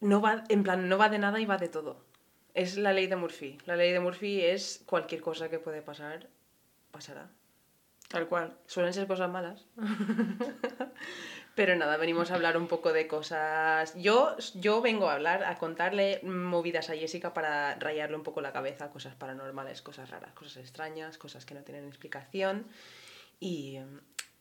No 0.00 0.20
va, 0.20 0.44
en 0.48 0.62
plan, 0.62 0.88
no 0.88 0.96
va 0.96 1.08
de 1.08 1.18
nada 1.18 1.40
y 1.40 1.46
va 1.46 1.56
de 1.56 1.68
todo. 1.68 2.04
Es 2.54 2.76
la 2.76 2.92
ley 2.92 3.08
de 3.08 3.16
Murphy. 3.16 3.58
La 3.66 3.74
ley 3.76 3.90
de 3.92 3.98
Murphy 4.00 4.40
es 4.42 4.82
cualquier 4.86 5.20
cosa 5.20 5.48
que 5.50 5.58
puede 5.58 5.82
pasar, 5.82 6.28
pasará. 6.92 7.28
Tal 8.16 8.28
cual. 8.28 8.56
Suelen 8.66 8.94
ser 8.94 9.06
cosas 9.06 9.30
malas. 9.30 9.66
Pero 11.54 11.76
nada, 11.76 11.98
venimos 11.98 12.30
a 12.30 12.34
hablar 12.34 12.56
un 12.56 12.66
poco 12.66 12.94
de 12.94 13.06
cosas. 13.06 13.94
Yo, 13.94 14.36
yo 14.54 14.80
vengo 14.80 15.10
a 15.10 15.14
hablar, 15.14 15.44
a 15.44 15.58
contarle 15.58 16.20
movidas 16.22 16.88
a 16.88 16.96
Jessica 16.96 17.34
para 17.34 17.74
rayarle 17.74 18.16
un 18.16 18.22
poco 18.22 18.40
la 18.40 18.54
cabeza, 18.54 18.88
cosas 18.88 19.14
paranormales, 19.14 19.82
cosas 19.82 20.08
raras, 20.08 20.32
cosas 20.32 20.56
extrañas, 20.56 21.18
cosas 21.18 21.44
que 21.44 21.52
no 21.52 21.60
tienen 21.60 21.86
explicación. 21.86 22.66
Y, 23.38 23.80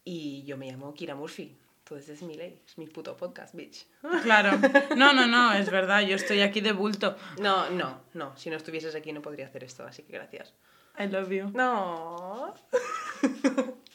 y 0.06 0.45
yo 0.45 0.56
me 0.56 0.72
llamo 0.72 0.94
Kira 0.94 1.16
Murphy. 1.16 1.57
Entonces 1.80 2.07
es 2.07 2.22
mi 2.22 2.36
ley, 2.36 2.62
es 2.66 2.77
mi 2.77 2.88
puto 2.88 3.18
podcast, 3.18 3.54
bitch. 3.56 3.88
Claro. 4.24 4.57
No, 4.95 5.12
no, 5.12 5.27
no, 5.27 5.51
es 5.51 5.69
verdad, 5.69 6.01
yo 6.01 6.16
estoy 6.16 6.39
aquí 6.39 6.62
de 6.62 6.72
bulto. 6.72 7.18
No, 7.42 7.69
no, 7.69 8.04
no. 8.13 8.38
Si 8.38 8.50
no 8.50 8.56
estuvieses 8.56 8.95
aquí 8.95 9.12
no 9.12 9.22
podría 9.22 9.48
hacer 9.48 9.66
esto, 9.66 9.86
así 9.86 10.04
que 10.04 10.13
gracias. 10.13 10.54
I 10.98 11.07
love 11.07 11.30
you. 11.30 11.51
No. 11.54 12.54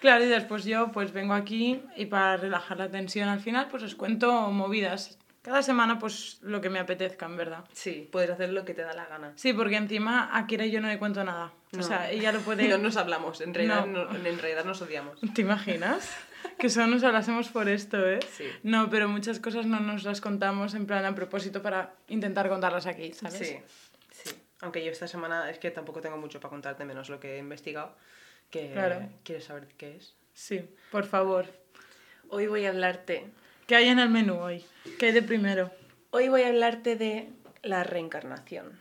Claro, 0.00 0.24
y 0.24 0.28
después 0.28 0.64
yo 0.64 0.90
pues 0.90 1.12
vengo 1.12 1.32
aquí 1.32 1.80
y 1.96 2.06
para 2.06 2.36
relajar 2.36 2.76
la 2.76 2.90
tensión 2.90 3.28
al 3.28 3.38
final 3.40 3.68
pues 3.70 3.84
os 3.84 3.94
cuento 3.94 4.50
movidas. 4.50 5.16
Cada 5.42 5.62
semana 5.62 5.98
pues 6.00 6.38
lo 6.42 6.60
que 6.60 6.70
me 6.70 6.78
apetezca, 6.80 7.26
en 7.26 7.36
verdad. 7.36 7.64
Sí, 7.72 8.08
puedes 8.10 8.30
hacer 8.30 8.50
lo 8.52 8.64
que 8.64 8.74
te 8.74 8.82
da 8.82 8.92
la 8.94 9.06
gana. 9.06 9.32
Sí, 9.36 9.52
porque 9.52 9.76
encima 9.76 10.36
a 10.36 10.46
Kira 10.48 10.66
yo 10.66 10.80
no 10.80 10.88
le 10.88 10.98
cuento 10.98 11.22
nada. 11.24 11.52
O 11.72 11.76
No. 11.76 11.82
sea, 11.84 12.10
ella 12.10 12.32
lo 12.32 12.40
puede... 12.40 12.66
No 12.68 12.78
nos 12.78 12.96
hablamos, 12.96 13.40
en 13.40 13.54
realidad, 13.54 13.86
No. 13.86 14.04
no- 14.06 14.14
en 14.16 14.38
realidad 14.38 14.64
nos 14.64 14.82
odiamos. 14.82 15.20
¿Te 15.34 15.42
imaginas? 15.42 16.10
Que 16.58 16.68
solo 16.68 16.88
nos 16.88 17.04
hablásemos 17.04 17.48
por 17.48 17.68
esto, 17.68 18.04
¿eh? 18.08 18.18
Sí. 18.30 18.44
No, 18.64 18.90
pero 18.90 19.08
muchas 19.08 19.38
cosas 19.40 19.66
no 19.66 19.78
nos 19.80 20.02
las 20.04 20.20
contamos 20.20 20.74
en 20.74 20.86
plan 20.86 21.04
a 21.04 21.14
propósito 21.14 21.62
para 21.62 21.94
intentar 22.08 22.48
contarlas 22.48 22.86
aquí, 22.86 23.12
¿sabes? 23.12 23.34
Sí, 23.38 23.56
sí. 24.10 24.30
Aunque 24.60 24.84
yo 24.84 24.90
esta 24.90 25.06
semana 25.08 25.48
es 25.50 25.58
que 25.60 25.70
tampoco 25.70 26.00
tengo 26.00 26.16
mucho 26.18 26.38
para 26.40 26.50
contarte, 26.50 26.84
menos 26.84 27.08
lo 27.08 27.18
que 27.20 27.36
he 27.36 27.38
investigado. 27.38 27.96
Que 28.52 28.70
Claro. 28.72 29.08
¿Quieres 29.24 29.44
saber 29.44 29.66
qué 29.78 29.96
es? 29.96 30.14
Sí, 30.34 30.60
por 30.92 31.06
favor. 31.06 31.46
Hoy 32.28 32.46
voy 32.46 32.66
a 32.66 32.68
hablarte. 32.68 33.24
¿Qué 33.66 33.74
hay 33.76 33.88
en 33.88 33.98
el 33.98 34.10
menú 34.10 34.34
hoy? 34.36 34.62
¿Qué 34.98 35.06
hay 35.06 35.12
de 35.12 35.22
primero? 35.22 35.70
Hoy 36.10 36.28
voy 36.28 36.42
a 36.42 36.48
hablarte 36.48 36.94
de 36.96 37.30
la 37.62 37.82
reencarnación. 37.82 38.78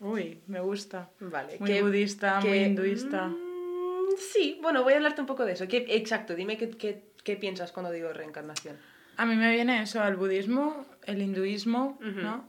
Uy, 0.00 0.40
me 0.46 0.60
gusta. 0.60 1.08
Vale. 1.20 1.56
Muy 1.58 1.70
que- 1.70 1.82
budista, 1.82 2.38
que- 2.42 2.48
muy 2.48 2.58
hinduista. 2.58 3.28
Mm, 3.28 4.16
sí, 4.18 4.58
bueno, 4.62 4.82
voy 4.82 4.92
a 4.92 4.96
hablarte 4.96 5.22
un 5.22 5.26
poco 5.26 5.46
de 5.46 5.52
eso. 5.52 5.66
¿Qué- 5.66 5.86
exacto, 5.88 6.34
dime 6.34 6.58
qué, 6.58 6.68
qué- 6.70 7.02
qué 7.24 7.36
piensas 7.36 7.72
cuando 7.72 7.90
digo 7.90 8.12
reencarnación. 8.12 8.76
A 9.16 9.24
mí 9.24 9.36
me 9.36 9.50
viene 9.52 9.82
eso, 9.82 10.02
al 10.02 10.16
budismo, 10.16 10.84
el 11.06 11.22
hinduismo. 11.22 11.98
¿no? 12.00 12.46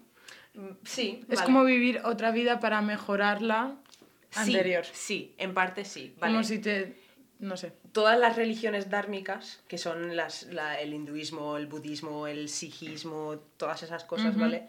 Sí. 0.84 1.22
Es 1.30 1.36
vale. 1.39 1.46
como 1.46 1.63
vivir 1.63 2.01
otra 2.03 2.32
vida 2.32 2.60
para 2.60 2.82
mejorarla 2.82 3.75
anterior. 4.36 4.86
Sí, 4.92 5.34
en 5.38 5.54
parte 5.54 5.86
sí. 5.86 6.14
Vale. 6.20 6.34
Como 6.34 6.44
si 6.44 6.60
te... 6.60 6.96
no 7.40 7.58
sé. 7.58 7.74
todas 7.92 8.18
las 8.20 8.36
religiones 8.36 8.90
dármicas, 8.90 9.62
que 9.68 9.78
son 9.78 10.16
las, 10.16 10.44
la- 10.44 10.80
el 10.80 10.94
hinduismo, 10.94 11.58
el 11.58 11.68
budismo, 11.68 12.28
el 12.28 12.48
sijismo, 12.50 13.40
todas 13.58 13.84
esas 13.84 14.04
cosas. 14.06 14.38
¿vale? 14.38 14.68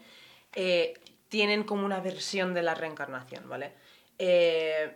Eh, 0.54 0.95
tienen 1.28 1.64
como 1.64 1.85
una 1.87 2.00
versión 2.00 2.52
de 2.54 2.62
la 2.62 2.75
reencarnación, 2.75 3.49
¿vale? 3.49 3.73
Eh, 4.19 4.92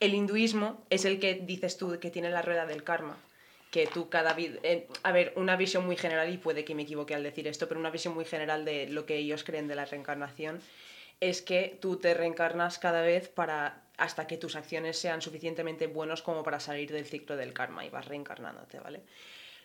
el 0.00 0.14
hinduismo 0.14 0.84
es 0.90 1.04
el 1.04 1.18
que 1.18 1.34
dices 1.34 1.76
tú 1.76 1.98
que 1.98 2.10
tiene 2.10 2.30
la 2.30 2.42
rueda 2.42 2.66
del 2.66 2.84
karma. 2.84 3.16
Que 3.70 3.86
tú 3.86 4.08
cada 4.08 4.32
vida... 4.32 4.58
a 5.02 5.12
ver, 5.12 5.32
una 5.36 5.54
visión 5.56 5.84
muy 5.84 5.96
general, 5.96 6.32
y 6.32 6.38
puede 6.38 6.64
que 6.64 6.74
me 6.74 6.82
equivoque 6.84 7.14
al 7.14 7.22
decir 7.22 7.46
esto, 7.48 7.68
pero 7.68 7.78
una 7.80 7.90
visión 7.90 8.14
muy 8.14 8.24
general 8.24 8.64
de 8.64 8.88
lo 8.88 9.04
que 9.04 9.16
ellos 9.16 9.44
creen 9.44 9.68
de 9.68 9.74
la 9.74 9.84
reencarnación 9.84 10.60
es 11.20 11.42
que 11.42 11.78
tú 11.80 11.96
te 11.96 12.14
reencarnas 12.14 12.78
cada 12.78 13.02
vez 13.02 13.28
para 13.28 13.82
hasta 13.96 14.26
que 14.28 14.36
tus 14.36 14.54
acciones 14.54 14.96
sean 14.96 15.20
suficientemente 15.20 15.88
buenos 15.88 16.22
como 16.22 16.44
para 16.44 16.60
salir 16.60 16.92
del 16.92 17.04
ciclo 17.04 17.36
del 17.36 17.52
karma 17.52 17.84
y 17.84 17.90
vas 17.90 18.06
reencarnándote, 18.06 18.78
¿vale? 18.78 19.02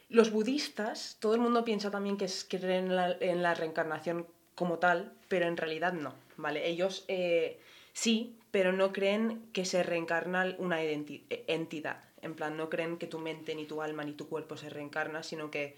Los 0.09 0.31
budistas, 0.31 1.17
todo 1.19 1.35
el 1.35 1.41
mundo 1.41 1.63
piensa 1.63 1.91
también 1.91 2.17
que 2.17 2.27
creen 2.49 2.85
en 2.85 2.95
la, 2.95 3.11
en 3.19 3.43
la 3.43 3.53
reencarnación 3.53 4.27
como 4.55 4.79
tal, 4.79 5.13
pero 5.27 5.47
en 5.47 5.57
realidad 5.57 5.93
no, 5.93 6.15
¿vale? 6.37 6.67
Ellos 6.67 7.05
eh, 7.07 7.59
sí, 7.93 8.39
pero 8.51 8.71
no 8.71 8.91
creen 8.91 9.49
que 9.53 9.65
se 9.65 9.83
reencarna 9.83 10.55
una 10.57 10.83
eh, 10.83 11.23
entidad. 11.47 12.03
En 12.21 12.35
plan, 12.35 12.55
no 12.57 12.69
creen 12.69 12.97
que 12.97 13.07
tu 13.07 13.19
mente, 13.19 13.53
ni 13.55 13.65
tu 13.65 13.81
alma, 13.81 14.03
ni 14.03 14.13
tu 14.13 14.29
cuerpo 14.29 14.57
se 14.57 14.69
reencarna, 14.69 15.23
sino 15.23 15.51
que 15.51 15.75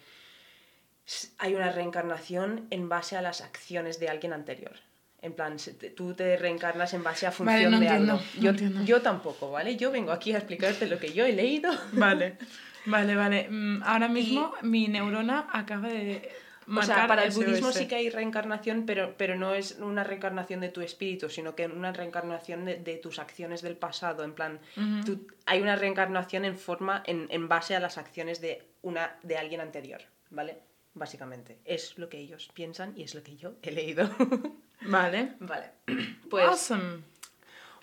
hay 1.38 1.56
una 1.56 1.72
reencarnación 1.72 2.68
en 2.70 2.90
base 2.90 3.18
a 3.18 3.22
las 3.22 3.42
acciones 3.42 4.00
de 4.00 4.10
alguien 4.10 4.34
anterior. 4.34 4.78
En 5.26 5.34
plan, 5.34 5.58
tú 5.96 6.14
te 6.14 6.38
reencarnas 6.38 6.94
en 6.94 7.04
base 7.04 7.26
a 7.26 7.32
función 7.32 7.72
Vale, 7.72 7.72
no 7.72 7.80
de 7.80 7.88
entiendo, 7.88 8.14
algo. 8.14 8.26
no 8.36 8.42
Yo, 8.42 8.50
entiendo. 8.52 8.84
yo 8.86 9.02
tampoco, 9.02 9.50
¿vale? 9.50 9.76
Yo 9.76 9.90
vengo 9.92 10.12
aquí 10.12 10.34
a 10.34 10.38
explicarte 10.38 10.86
lo 10.86 11.00
que 11.00 11.14
yo 11.14 11.26
he 11.26 11.34
leído. 11.34 11.72
Vale, 11.94 12.38
vale, 12.86 13.16
vale. 13.16 13.48
Mm, 13.50 13.82
Ahora 13.84 14.08
mismo 14.08 14.54
mi 14.62 14.88
neurona 14.88 15.48
acaba 15.52 15.88
de 15.88 16.30
O 16.68 16.82
sea, 16.84 17.08
para 17.08 17.24
el 17.26 17.32
budismo 17.32 17.72
sí 17.72 17.88
que 17.88 17.96
hay 17.96 18.10
reencarnación, 18.12 18.86
pero, 18.86 19.16
pero 19.18 19.36
no 19.36 19.56
es 19.56 19.78
una 19.80 20.04
reencarnación 20.04 20.62
de 20.62 20.70
tu 20.70 20.82
espíritu, 20.82 21.28
sino 21.30 21.56
que 21.56 21.66
una 21.66 21.92
reencarnación 21.92 22.66
de, 22.66 22.76
de 22.78 22.98
tus 22.98 23.18
acciones 23.18 23.64
del 23.64 23.76
pasado. 23.78 24.24
En 24.24 24.34
plan, 24.34 24.60
Ujú. 24.78 25.06
tú- 25.06 25.28
hay 25.48 25.60
una 25.62 25.76
reencarnación 25.76 26.46
en 26.46 26.56
forma, 26.58 27.02
en, 27.08 27.26
en 27.32 27.48
base 27.48 27.76
a 27.76 27.80
las 27.80 27.98
acciones 27.98 28.42
de, 28.42 28.62
una, 28.84 29.16
de 29.24 29.38
alguien 29.38 29.62
anterior, 29.62 30.02
¿vale? 30.30 30.60
Básicamente. 30.94 31.58
Es 31.66 31.98
lo 31.98 32.08
que 32.10 32.20
ellos 32.20 32.50
piensan 32.54 32.94
y 32.96 33.02
es 33.04 33.16
lo 33.16 33.24
que 33.24 33.36
yo 33.36 33.56
he 33.64 33.72
leído. 33.72 34.08
Vale. 34.88 35.34
vale. 35.40 35.72
Pues 36.30 36.46
Awesome. 36.48 37.00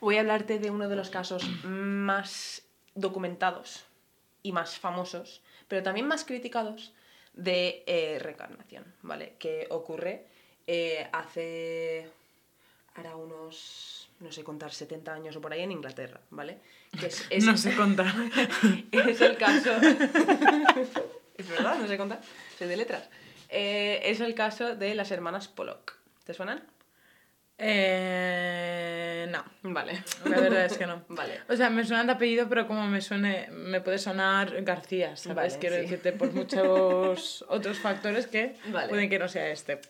voy 0.00 0.16
a 0.16 0.20
hablarte 0.20 0.58
de 0.58 0.70
uno 0.70 0.88
de 0.88 0.96
los 0.96 1.08
casos 1.10 1.44
más 1.64 2.62
documentados 2.94 3.84
y 4.42 4.52
más 4.52 4.78
famosos, 4.78 5.40
pero 5.68 5.82
también 5.82 6.06
más 6.08 6.24
criticados 6.24 6.92
de 7.34 7.82
eh, 7.86 8.18
reencarnación, 8.20 8.84
¿vale? 9.02 9.36
Que 9.38 9.66
ocurre 9.70 10.26
eh, 10.66 11.08
hace 11.12 12.10
ahora 12.96 13.16
unos, 13.16 14.10
no 14.20 14.30
sé 14.32 14.44
contar, 14.44 14.72
70 14.72 15.14
años 15.14 15.36
o 15.36 15.40
por 15.40 15.52
ahí 15.52 15.62
en 15.62 15.72
Inglaterra, 15.72 16.20
¿vale? 16.30 16.58
Que 16.98 17.06
es, 17.06 17.24
es- 17.30 17.44
No 17.46 17.56
sé 17.56 17.74
contar. 17.74 18.12
es 18.92 19.20
el 19.20 19.36
caso. 19.38 19.70
es 21.38 21.48
verdad, 21.48 21.78
no 21.78 21.86
sé 21.88 21.96
contar. 21.96 22.20
Soy 22.58 22.68
de 22.68 22.76
letras. 22.76 23.08
Eh, 23.48 24.00
es 24.04 24.20
el 24.20 24.34
caso 24.34 24.74
de 24.76 24.94
las 24.94 25.10
hermanas 25.10 25.48
Pollock. 25.48 25.94
¿Te 26.24 26.34
suenan? 26.34 26.62
Eh, 27.58 29.26
no. 29.30 29.44
Vale. 29.62 30.02
La 30.24 30.40
verdad 30.40 30.64
es 30.66 30.76
que 30.76 30.86
no. 30.86 31.04
Vale. 31.08 31.40
O 31.48 31.56
sea, 31.56 31.70
me 31.70 31.84
suenan 31.84 32.06
de 32.06 32.12
apellido, 32.14 32.48
pero 32.48 32.66
como 32.66 32.86
me 32.86 33.00
suene, 33.00 33.48
me 33.50 33.80
puede 33.80 33.98
sonar 33.98 34.62
García, 34.62 35.16
¿sabes? 35.16 35.54
Vale, 35.54 35.58
Quiero 35.60 35.76
sí. 35.76 35.82
decirte 35.82 36.12
por 36.12 36.32
muchos 36.32 37.44
otros 37.48 37.78
factores 37.78 38.26
que 38.26 38.56
Vale. 38.66 38.88
pueden 38.88 39.08
que 39.08 39.18
no 39.18 39.28
sea 39.28 39.48
este. 39.50 39.80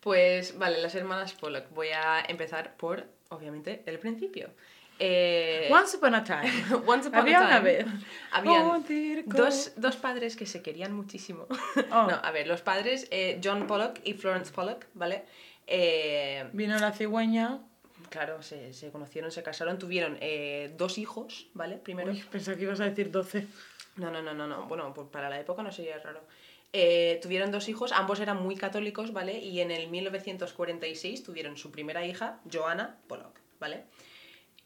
Pues 0.00 0.56
vale, 0.58 0.80
las 0.80 0.94
hermanas 0.94 1.32
Pollock. 1.32 1.70
Voy 1.70 1.88
a 1.88 2.20
empezar 2.28 2.76
por, 2.76 3.04
obviamente, 3.30 3.82
el 3.86 3.98
principio. 3.98 4.50
Eh, 5.00 5.68
Once 5.72 5.96
upon 5.96 6.14
a 6.14 6.24
time. 6.24 6.50
Once 6.86 7.08
upon 7.08 7.20
Había 7.20 7.38
a 7.38 7.46
una 7.46 7.56
time, 7.58 7.72
vez. 7.72 7.86
Habían 8.32 8.84
circo. 8.84 9.36
dos, 9.36 9.72
dos 9.76 9.96
padres 9.96 10.36
que 10.36 10.46
se 10.46 10.62
querían 10.62 10.92
muchísimo. 10.92 11.46
Oh. 11.90 12.06
No, 12.08 12.20
a 12.22 12.30
ver, 12.30 12.46
los 12.46 12.62
padres, 12.62 13.06
eh, 13.10 13.40
John 13.42 13.66
Pollock 13.66 14.00
y 14.04 14.14
Florence 14.14 14.52
Pollock, 14.52 14.86
¿vale? 14.94 15.24
Eh, 15.68 16.48
Vino 16.52 16.78
la 16.78 16.92
cigüeña. 16.92 17.60
claro, 18.10 18.42
se, 18.42 18.72
se 18.72 18.90
conocieron, 18.90 19.30
se 19.30 19.42
casaron, 19.42 19.78
tuvieron 19.78 20.16
eh, 20.20 20.72
dos 20.76 20.96
hijos, 20.98 21.48
¿vale? 21.54 21.76
Primero. 21.76 22.10
Uy, 22.10 22.24
pensaba 22.30 22.56
que 22.56 22.64
ibas 22.64 22.80
a 22.80 22.84
decir 22.84 23.10
12. 23.10 23.46
No, 23.96 24.10
no, 24.10 24.22
no, 24.22 24.32
no, 24.34 24.46
no. 24.46 24.66
Bueno, 24.66 24.92
pues 24.94 25.08
para 25.08 25.28
la 25.28 25.38
época 25.38 25.62
no 25.62 25.70
sería 25.72 25.98
raro. 25.98 26.22
Eh, 26.72 27.18
tuvieron 27.22 27.50
dos 27.50 27.68
hijos, 27.68 27.92
ambos 27.92 28.20
eran 28.20 28.42
muy 28.42 28.54
católicos, 28.56 29.12
¿vale? 29.12 29.38
Y 29.38 29.60
en 29.60 29.70
el 29.70 29.88
1946 29.88 31.22
tuvieron 31.22 31.56
su 31.56 31.70
primera 31.70 32.04
hija, 32.06 32.40
Joanna 32.52 32.96
Pollock, 33.08 33.38
¿vale? 33.58 33.84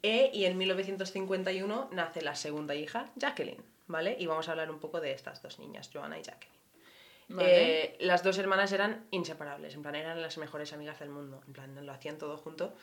E- 0.03 0.31
y 0.35 0.45
en 0.47 0.59
1951 0.59 1.89
nace 1.93 2.23
la 2.23 2.35
segunda 2.35 2.75
hija, 2.75 3.07
Jacqueline, 3.17 3.63
¿vale? 3.87 4.17
Y 4.19 4.27
vamos 4.27 4.49
a 4.49 4.53
hablar 4.53 4.71
un 4.71 4.81
poco 4.81 5.01
de 5.01 5.13
estas 5.13 5.43
dos 5.43 5.59
niñas, 5.61 5.91
Joanna 5.93 6.19
y 6.19 6.23
Jacqueline. 6.23 6.62
Vale. 7.33 7.83
Eh, 7.85 7.97
las 8.01 8.23
dos 8.23 8.39
hermanas 8.39 8.73
eran 8.73 9.07
inseparables, 9.11 9.75
en 9.75 9.83
plan, 9.83 9.95
eran 9.95 10.21
las 10.23 10.39
mejores 10.39 10.73
amigas 10.73 10.99
del 11.01 11.09
mundo, 11.11 11.43
en 11.47 11.53
plan, 11.53 11.87
lo 11.87 11.93
hacían 11.93 12.19
todo 12.19 12.37
junto. 12.37 12.75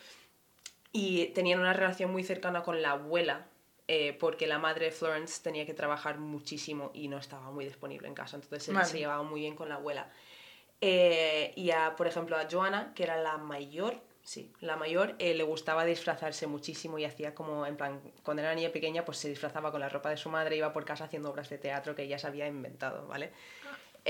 Y 0.91 1.27
tenían 1.27 1.59
una 1.59 1.73
relación 1.73 2.11
muy 2.11 2.23
cercana 2.23 2.63
con 2.63 2.81
la 2.81 2.91
abuela, 2.91 3.45
eh, 3.87 4.13
porque 4.19 4.47
la 4.47 4.57
madre 4.59 4.85
de 4.85 4.91
Florence 4.91 5.41
tenía 5.43 5.65
que 5.65 5.73
trabajar 5.73 6.17
muchísimo 6.17 6.91
y 6.93 7.07
no 7.07 7.17
estaba 7.17 7.51
muy 7.51 7.65
disponible 7.65 8.07
en 8.07 8.15
casa, 8.15 8.37
entonces 8.37 8.63
se- 8.85 8.97
llevaba 8.99 9.23
muy 9.23 9.41
bien 9.41 9.55
con 9.55 9.69
la 9.69 9.75
abuela. 9.75 10.09
Eh, 10.81 11.53
y 11.55 11.71
a, 11.71 11.95
por 11.95 12.07
ejemplo, 12.07 12.37
a 12.37 12.47
Joanna, 12.49 12.93
que 12.95 13.03
era 13.03 13.17
la 13.21 13.37
mayor, 13.37 13.99
sí, 14.23 14.51
la 14.61 14.77
mayor, 14.77 15.15
eh, 15.19 15.33
le 15.33 15.43
gustaba 15.43 15.83
disfrazarse 15.85 16.47
muchísimo 16.47 16.97
y 16.97 17.05
hacía 17.05 17.35
como, 17.35 17.65
en 17.65 17.75
plan, 17.77 18.01
cuando 18.23 18.41
era 18.41 18.55
niña 18.55 18.69
pequeña, 18.71 19.03
pues 19.05 19.17
se 19.17 19.27
disfrazaba 19.29 19.71
con 19.71 19.81
la 19.81 19.89
ropa 19.89 20.09
de 20.09 20.17
su 20.17 20.29
madre, 20.29 20.55
iba 20.55 20.71
por 20.71 20.85
casa 20.85 21.03
haciendo 21.05 21.29
obras 21.29 21.49
de 21.49 21.57
teatro 21.57 21.95
que 21.95 22.03
ella 22.03 22.17
se 22.17 22.27
había 22.27 22.47
inventado, 22.47 23.05
¿vale? 23.07 23.31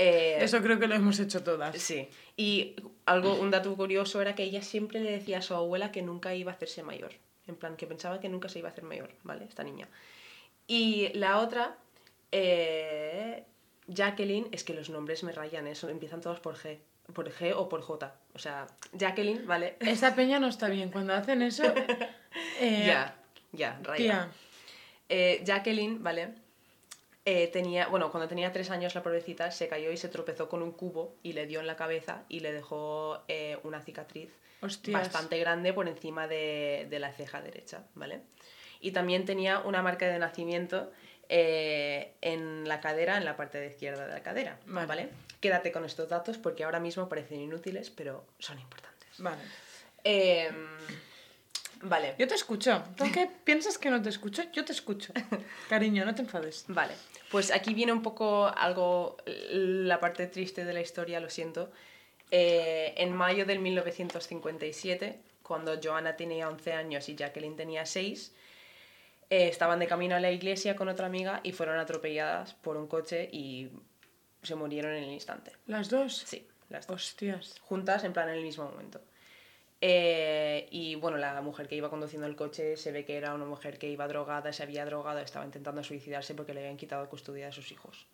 Eh, 0.02 0.38
Eso 0.42 0.62
creo 0.62 0.78
que 0.78 0.86
lo 0.86 0.94
hemos 0.94 1.20
hecho 1.20 1.42
todas. 1.42 1.76
Sí, 1.76 2.08
y 2.34 2.74
algo, 3.04 3.34
un 3.34 3.50
dato 3.50 3.76
curioso 3.76 4.22
era 4.22 4.34
que 4.34 4.44
ella 4.44 4.62
siempre 4.62 4.98
le 4.98 5.10
decía 5.10 5.38
a 5.38 5.42
su 5.42 5.54
abuela 5.54 5.92
que 5.92 6.00
nunca 6.00 6.34
iba 6.34 6.50
a 6.50 6.54
hacerse 6.54 6.82
mayor. 6.82 7.12
En 7.46 7.54
plan, 7.56 7.76
que 7.76 7.86
pensaba 7.86 8.18
que 8.18 8.30
nunca 8.30 8.48
se 8.48 8.60
iba 8.60 8.68
a 8.68 8.72
hacer 8.72 8.84
mayor, 8.84 9.10
¿vale? 9.24 9.44
Esta 9.44 9.62
niña. 9.62 9.88
Y 10.66 11.10
la 11.12 11.38
otra, 11.38 11.76
eh, 12.32 13.44
Jacqueline, 13.88 14.48
es 14.52 14.64
que 14.64 14.72
los 14.72 14.88
nombres 14.88 15.22
me 15.22 15.32
rayan, 15.32 15.66
eso 15.66 15.90
empiezan 15.90 16.22
todos 16.22 16.40
por 16.40 16.56
G. 16.56 16.78
Por 17.12 17.30
G 17.30 17.52
o 17.54 17.68
por 17.68 17.82
J. 17.82 18.14
O 18.32 18.38
sea, 18.38 18.68
Jacqueline, 18.94 19.46
¿vale? 19.46 19.76
Esta 19.80 20.14
peña 20.14 20.38
no 20.38 20.46
está 20.46 20.70
bien. 20.70 20.90
Cuando 20.90 21.12
hacen 21.12 21.42
eso. 21.42 21.64
eh, 22.58 22.84
ya, 22.86 23.16
ya, 23.52 23.78
raya. 23.82 24.30
Eh, 25.10 25.42
Jacqueline, 25.44 26.02
¿vale? 26.02 26.30
Eh, 27.32 27.46
tenía, 27.46 27.86
bueno, 27.86 28.10
cuando 28.10 28.26
tenía 28.26 28.52
tres 28.52 28.70
años 28.70 28.92
la 28.96 29.04
pobrecita 29.04 29.52
se 29.52 29.68
cayó 29.68 29.92
y 29.92 29.96
se 29.96 30.08
tropezó 30.08 30.48
con 30.48 30.62
un 30.62 30.72
cubo 30.72 31.14
y 31.22 31.32
le 31.32 31.46
dio 31.46 31.60
en 31.60 31.68
la 31.68 31.76
cabeza 31.76 32.24
y 32.28 32.40
le 32.40 32.52
dejó 32.52 33.22
eh, 33.28 33.56
una 33.62 33.80
cicatriz 33.80 34.30
Hostias. 34.60 35.00
bastante 35.00 35.38
grande 35.38 35.72
por 35.72 35.86
encima 35.86 36.26
de, 36.26 36.88
de 36.90 36.98
la 36.98 37.12
ceja 37.12 37.40
derecha, 37.40 37.84
¿vale? 37.94 38.22
Y 38.80 38.90
también 38.90 39.26
tenía 39.26 39.60
una 39.60 39.80
marca 39.80 40.08
de 40.08 40.18
nacimiento 40.18 40.90
eh, 41.28 42.14
en 42.20 42.66
la 42.66 42.80
cadera, 42.80 43.16
en 43.16 43.24
la 43.24 43.36
parte 43.36 43.58
de 43.60 43.68
izquierda 43.68 44.08
de 44.08 44.14
la 44.14 44.22
cadera, 44.24 44.58
Vale. 44.66 44.86
¿vale? 44.88 45.08
Quédate 45.40 45.70
con 45.70 45.84
estos 45.84 46.08
datos 46.08 46.36
porque 46.36 46.64
ahora 46.64 46.80
mismo 46.80 47.08
parecen 47.08 47.40
inútiles, 47.40 47.90
pero 47.90 48.24
son 48.40 48.58
importantes. 48.58 49.08
Vale. 49.18 49.42
Vale. 51.82 52.14
Yo 52.18 52.28
te 52.28 52.34
escucho. 52.34 52.82
¿Tú 52.96 53.04
qué 53.12 53.28
piensas 53.44 53.78
que 53.78 53.90
no 53.90 54.02
te 54.02 54.08
escucho? 54.08 54.42
Yo 54.52 54.64
te 54.64 54.72
escucho. 54.72 55.12
Cariño, 55.68 56.04
no 56.04 56.14
te 56.14 56.22
enfades. 56.22 56.64
Vale, 56.68 56.94
pues 57.30 57.50
aquí 57.50 57.74
viene 57.74 57.92
un 57.92 58.02
poco 58.02 58.46
algo, 58.46 59.16
la 59.26 59.98
parte 59.98 60.26
triste 60.26 60.64
de 60.64 60.72
la 60.72 60.80
historia, 60.80 61.20
lo 61.20 61.30
siento. 61.30 61.70
Eh, 62.30 62.94
en 62.96 63.12
mayo 63.12 63.46
del 63.46 63.58
1957, 63.58 65.18
cuando 65.42 65.80
Joanna 65.82 66.16
tenía 66.16 66.48
11 66.48 66.72
años 66.74 67.08
y 67.08 67.16
Jacqueline 67.16 67.56
tenía 67.56 67.86
6, 67.86 68.32
eh, 69.30 69.48
estaban 69.48 69.78
de 69.78 69.86
camino 69.86 70.14
a 70.16 70.20
la 70.20 70.30
iglesia 70.30 70.76
con 70.76 70.88
otra 70.88 71.06
amiga 71.06 71.40
y 71.42 71.52
fueron 71.52 71.78
atropelladas 71.78 72.54
por 72.54 72.76
un 72.76 72.86
coche 72.86 73.28
y 73.32 73.70
se 74.42 74.54
murieron 74.54 74.92
en 74.92 75.04
el 75.04 75.10
instante. 75.10 75.52
¿Las 75.66 75.88
dos? 75.88 76.24
Sí, 76.26 76.46
las 76.68 76.86
dos. 76.86 76.96
Hostias. 76.96 77.58
Juntas, 77.62 78.04
en 78.04 78.12
plan, 78.12 78.28
en 78.28 78.36
el 78.36 78.42
mismo 78.42 78.64
momento. 78.64 79.00
Eh, 79.82 80.68
y 80.70 80.94
bueno, 80.96 81.16
la 81.16 81.40
mujer 81.40 81.66
que 81.66 81.74
iba 81.74 81.88
conduciendo 81.88 82.26
el 82.26 82.36
coche 82.36 82.76
se 82.76 82.92
ve 82.92 83.04
que 83.04 83.16
era 83.16 83.34
una 83.34 83.46
mujer 83.46 83.78
que 83.78 83.88
iba 83.88 84.06
drogada, 84.06 84.52
se 84.52 84.62
había 84.62 84.84
drogado, 84.84 85.20
estaba 85.20 85.44
intentando 85.44 85.82
suicidarse 85.82 86.34
porque 86.34 86.52
le 86.52 86.60
habían 86.60 86.76
quitado 86.76 87.08
custodia 87.08 87.46
de 87.46 87.52
sus 87.52 87.72
hijos. 87.72 88.06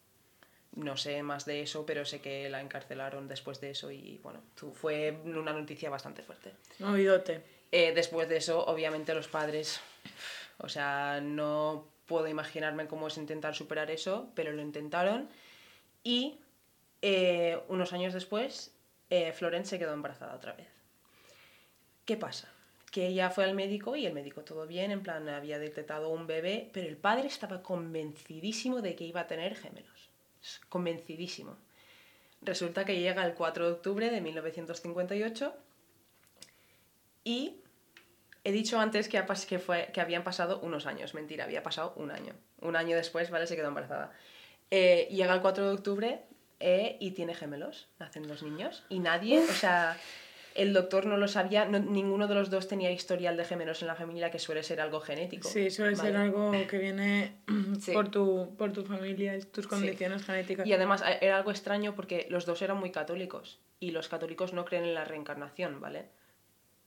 No 0.76 0.96
sé 0.96 1.22
más 1.22 1.46
de 1.46 1.62
eso, 1.62 1.86
pero 1.86 2.04
sé 2.04 2.20
que 2.20 2.48
la 2.50 2.60
encarcelaron 2.60 3.28
después 3.28 3.60
de 3.60 3.70
eso 3.70 3.90
y 3.90 4.20
bueno, 4.22 4.40
fue 4.74 5.18
una 5.24 5.52
noticia 5.52 5.90
bastante 5.90 6.22
fuerte. 6.22 6.52
Oídote. 6.84 7.42
Eh, 7.72 7.92
después 7.94 8.28
de 8.28 8.36
eso, 8.36 8.64
obviamente 8.66 9.14
los 9.14 9.26
padres, 9.26 9.80
o 10.58 10.68
sea, 10.68 11.20
no 11.20 11.88
puedo 12.06 12.28
imaginarme 12.28 12.86
cómo 12.86 13.08
es 13.08 13.16
intentar 13.16 13.54
superar 13.54 13.90
eso, 13.90 14.30
pero 14.34 14.52
lo 14.52 14.62
intentaron 14.62 15.28
y 16.04 16.38
eh, 17.02 17.58
unos 17.68 17.92
años 17.92 18.14
después 18.14 18.72
eh, 19.10 19.32
Florence 19.32 19.70
se 19.70 19.78
quedó 19.78 19.92
embarazada 19.92 20.34
otra 20.34 20.52
vez. 20.52 20.75
¿Qué 22.06 22.16
pasa? 22.16 22.48
Que 22.92 23.08
ella 23.08 23.30
fue 23.30 23.44
al 23.44 23.54
médico 23.54 23.96
y 23.96 24.06
el 24.06 24.14
médico 24.14 24.42
todo 24.42 24.66
bien, 24.66 24.92
en 24.92 25.02
plan 25.02 25.28
había 25.28 25.58
detectado 25.58 26.08
un 26.08 26.26
bebé, 26.26 26.70
pero 26.72 26.88
el 26.88 26.96
padre 26.96 27.26
estaba 27.26 27.62
convencidísimo 27.62 28.80
de 28.80 28.94
que 28.94 29.04
iba 29.04 29.22
a 29.22 29.26
tener 29.26 29.56
gemelos. 29.56 30.08
Convencidísimo. 30.68 31.56
Resulta 32.42 32.84
que 32.84 33.00
llega 33.00 33.26
el 33.26 33.34
4 33.34 33.66
de 33.66 33.72
octubre 33.72 34.10
de 34.10 34.20
1958 34.20 35.54
y 37.24 37.56
he 38.44 38.52
dicho 38.52 38.78
antes 38.78 39.08
que, 39.08 39.20
que, 39.92 40.00
habían 40.00 40.22
pasado 40.22 40.60
unos 40.60 40.86
años. 40.86 41.12
Mentira, 41.14 41.44
había 41.44 41.64
pasado 41.64 41.92
un 41.96 42.12
año. 42.12 42.34
Un 42.60 42.76
año 42.76 42.96
después, 42.96 43.30
¿vale? 43.30 43.48
Se 43.48 43.56
quedó 43.56 43.66
embarazada. 43.66 44.12
Eh, 44.70 45.08
llega 45.10 45.34
el 45.34 45.40
4 45.40 45.66
de 45.66 45.72
octubre 45.72 46.20
eh, 46.60 46.96
y 47.00 47.10
tiene 47.10 47.34
gemelos. 47.34 47.88
Nacen 47.98 48.28
dos 48.28 48.44
niños. 48.44 48.84
Y 48.88 49.00
nadie, 49.00 49.40
o 49.40 49.52
sea, 49.52 49.98
el 50.56 50.72
doctor 50.72 51.06
no 51.06 51.16
lo 51.16 51.28
sabía. 51.28 51.64
no- 51.66 51.78
ninguno 51.78 52.26
de 52.28 52.34
los 52.34 52.50
dos 52.50 52.66
tenía 52.68 52.90
historial 52.90 53.36
de 53.36 53.44
gemelos 53.44 53.82
en 53.82 53.88
la 53.88 53.94
familia, 53.94 54.30
que 54.30 54.38
suele 54.38 54.62
ser 54.62 54.80
algo 54.80 55.00
genético. 55.00 55.48
Sí, 55.48 55.70
suele 55.70 55.94
ser 55.96 56.16
algo 56.16 56.52
que 56.68 56.78
viene 56.78 57.36
Sí. 57.80 57.92
por, 57.92 58.10
tu, 58.10 58.54
por 58.56 58.72
tu 58.72 58.84
familia 58.84 59.36
y 59.36 59.42
tus 59.42 59.66
condiciones 59.66 60.24
genéticas. 60.24 60.66
Y 60.66 60.72
además 60.72 61.02
eh, 61.06 61.18
era 61.20 61.36
algo 61.36 61.50
extraño 61.50 61.94
porque 61.94 62.26
los 62.30 62.46
dos 62.46 62.62
eran 62.62 62.78
muy 62.78 62.90
católicos 62.90 63.58
y 63.80 63.90
los 63.90 64.08
católicos 64.08 64.52
no 64.52 64.64
creen 64.64 64.84
en 64.84 64.94
la 64.94 65.04
reencarnación, 65.04 65.80
¿vale? 65.80 66.06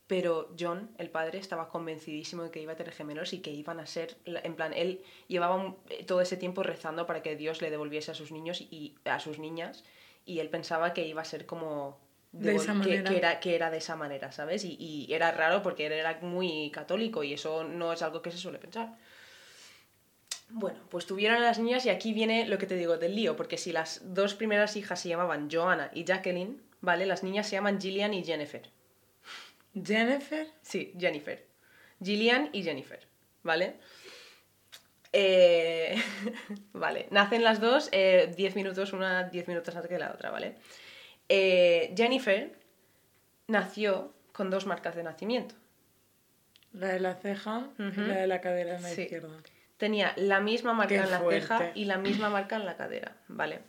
Pero 0.07 0.49
John, 0.59 0.89
el 0.97 1.11
padre, 1.11 1.37
estaba 1.37 1.69
convencidísimo 1.69 2.41
de 2.41 2.49
que 2.49 2.59
iba 2.61 2.73
a 2.73 2.75
tener 2.75 2.93
gemelos 2.93 3.31
y 3.33 3.41
que 3.41 3.51
iban 3.51 3.79
a 3.79 3.85
ser, 3.85 4.17
en 4.25 4.55
plan, 4.55 4.73
él 4.73 5.01
llevaba 5.27 5.55
un- 5.55 5.77
eh, 5.89 6.03
todo 6.03 6.19
ese 6.21 6.35
tiempo 6.35 6.63
rezando 6.63 7.05
para 7.05 7.21
que 7.21 7.35
Dios 7.35 7.61
le 7.61 7.69
devolviese 7.69 8.09
a 8.09 8.15
sus 8.15 8.31
niños 8.31 8.59
y 8.61 8.95
a 9.05 9.19
sus 9.19 9.37
niñas 9.37 9.83
y 10.25 10.39
él 10.39 10.49
pensaba 10.49 10.93
que 10.95 11.07
iba 11.07 11.21
a 11.21 11.25
ser 11.25 11.45
como 11.45 11.99
De 12.31 12.55
esa 12.55 12.73
que- 12.73 12.77
manera. 12.79 13.09
Que, 13.09 13.17
era, 13.17 13.39
que 13.39 13.55
era 13.55 13.71
de 13.71 13.77
esa 13.77 13.95
manera, 13.95 14.31
¿sabes? 14.31 14.63
Y, 14.63 14.75
y 14.79 15.11
era 15.13 15.31
raro 15.31 15.63
porque 15.63 15.87
él 15.87 15.93
era 15.93 16.19
muy 16.21 16.69
católico 16.71 17.23
y 17.23 17.33
eso 17.33 17.63
no 17.63 17.91
es 17.93 18.01
algo 18.01 18.21
que 18.21 18.31
se 18.31 18.37
suele 18.37 18.59
pensar. 18.59 18.95
Bueno, 20.49 20.79
pues 20.89 21.05
tuvieron 21.05 21.37
a 21.37 21.41
las 21.45 21.59
niñas 21.59 21.85
y 21.85 21.89
aquí 21.89 22.11
viene 22.13 22.47
lo 22.47 22.57
que 22.57 22.65
te 22.65 22.75
digo 22.75 22.97
del 22.97 23.15
lío, 23.15 23.35
porque 23.35 23.57
si 23.57 23.71
las 23.71 24.01
dos 24.15 24.33
primeras 24.33 24.75
hijas 24.75 24.99
se 24.99 25.09
llamaban 25.09 25.49
Joanna 25.51 25.91
y 25.93 26.05
Jacqueline, 26.05 26.61
¿vale? 26.81 27.05
Las 27.05 27.23
niñas 27.23 27.47
se 27.47 27.55
llaman 27.55 27.79
Gillian 27.79 28.13
y 28.13 28.23
Jennifer. 28.23 28.69
Jennifer. 29.83 30.47
Sí, 30.63 30.93
Jennifer. 30.99 31.45
Gillian 32.03 32.49
y 32.53 32.63
Jennifer, 32.63 32.99
¿vale? 33.43 33.75
Eh, 35.13 35.95
vale, 36.73 37.07
nacen 37.11 37.43
las 37.43 37.59
dos 37.59 37.89
10 37.91 38.55
minutos, 38.55 38.93
una 38.93 39.23
10 39.23 39.47
minutos 39.47 39.75
antes 39.75 39.89
que 39.89 39.99
la 39.99 40.11
otra, 40.11 40.29
¿vale? 40.31 40.55
Eh, 41.29 41.93
Jennifer 41.95 42.51
nació 43.47 44.13
con 44.33 44.49
dos 44.49 44.65
marcas 44.65 44.95
de 44.95 45.03
nacimiento. 45.03 45.55
La 46.73 46.87
de 46.89 46.99
la 46.99 47.15
ceja 47.15 47.69
y 47.77 47.83
la 48.01 48.15
de 48.17 48.27
la 48.27 48.41
cadera 48.41 48.75
en 48.75 48.83
la 48.83 48.89
Sí. 48.89 49.03
izquierda. 49.03 49.29
Tenía 49.77 50.13
la 50.17 50.39
misma 50.39 50.73
marca 50.73 50.89
Qué 50.95 51.01
en 51.01 51.11
la 51.11 51.19
ceja 51.19 51.71
y 51.73 51.85
la 51.85 51.97
misma 51.97 52.29
marca 52.29 52.57
en 52.57 52.65
la 52.65 52.75
cadera, 52.75 53.15
¿vale? 53.27 53.61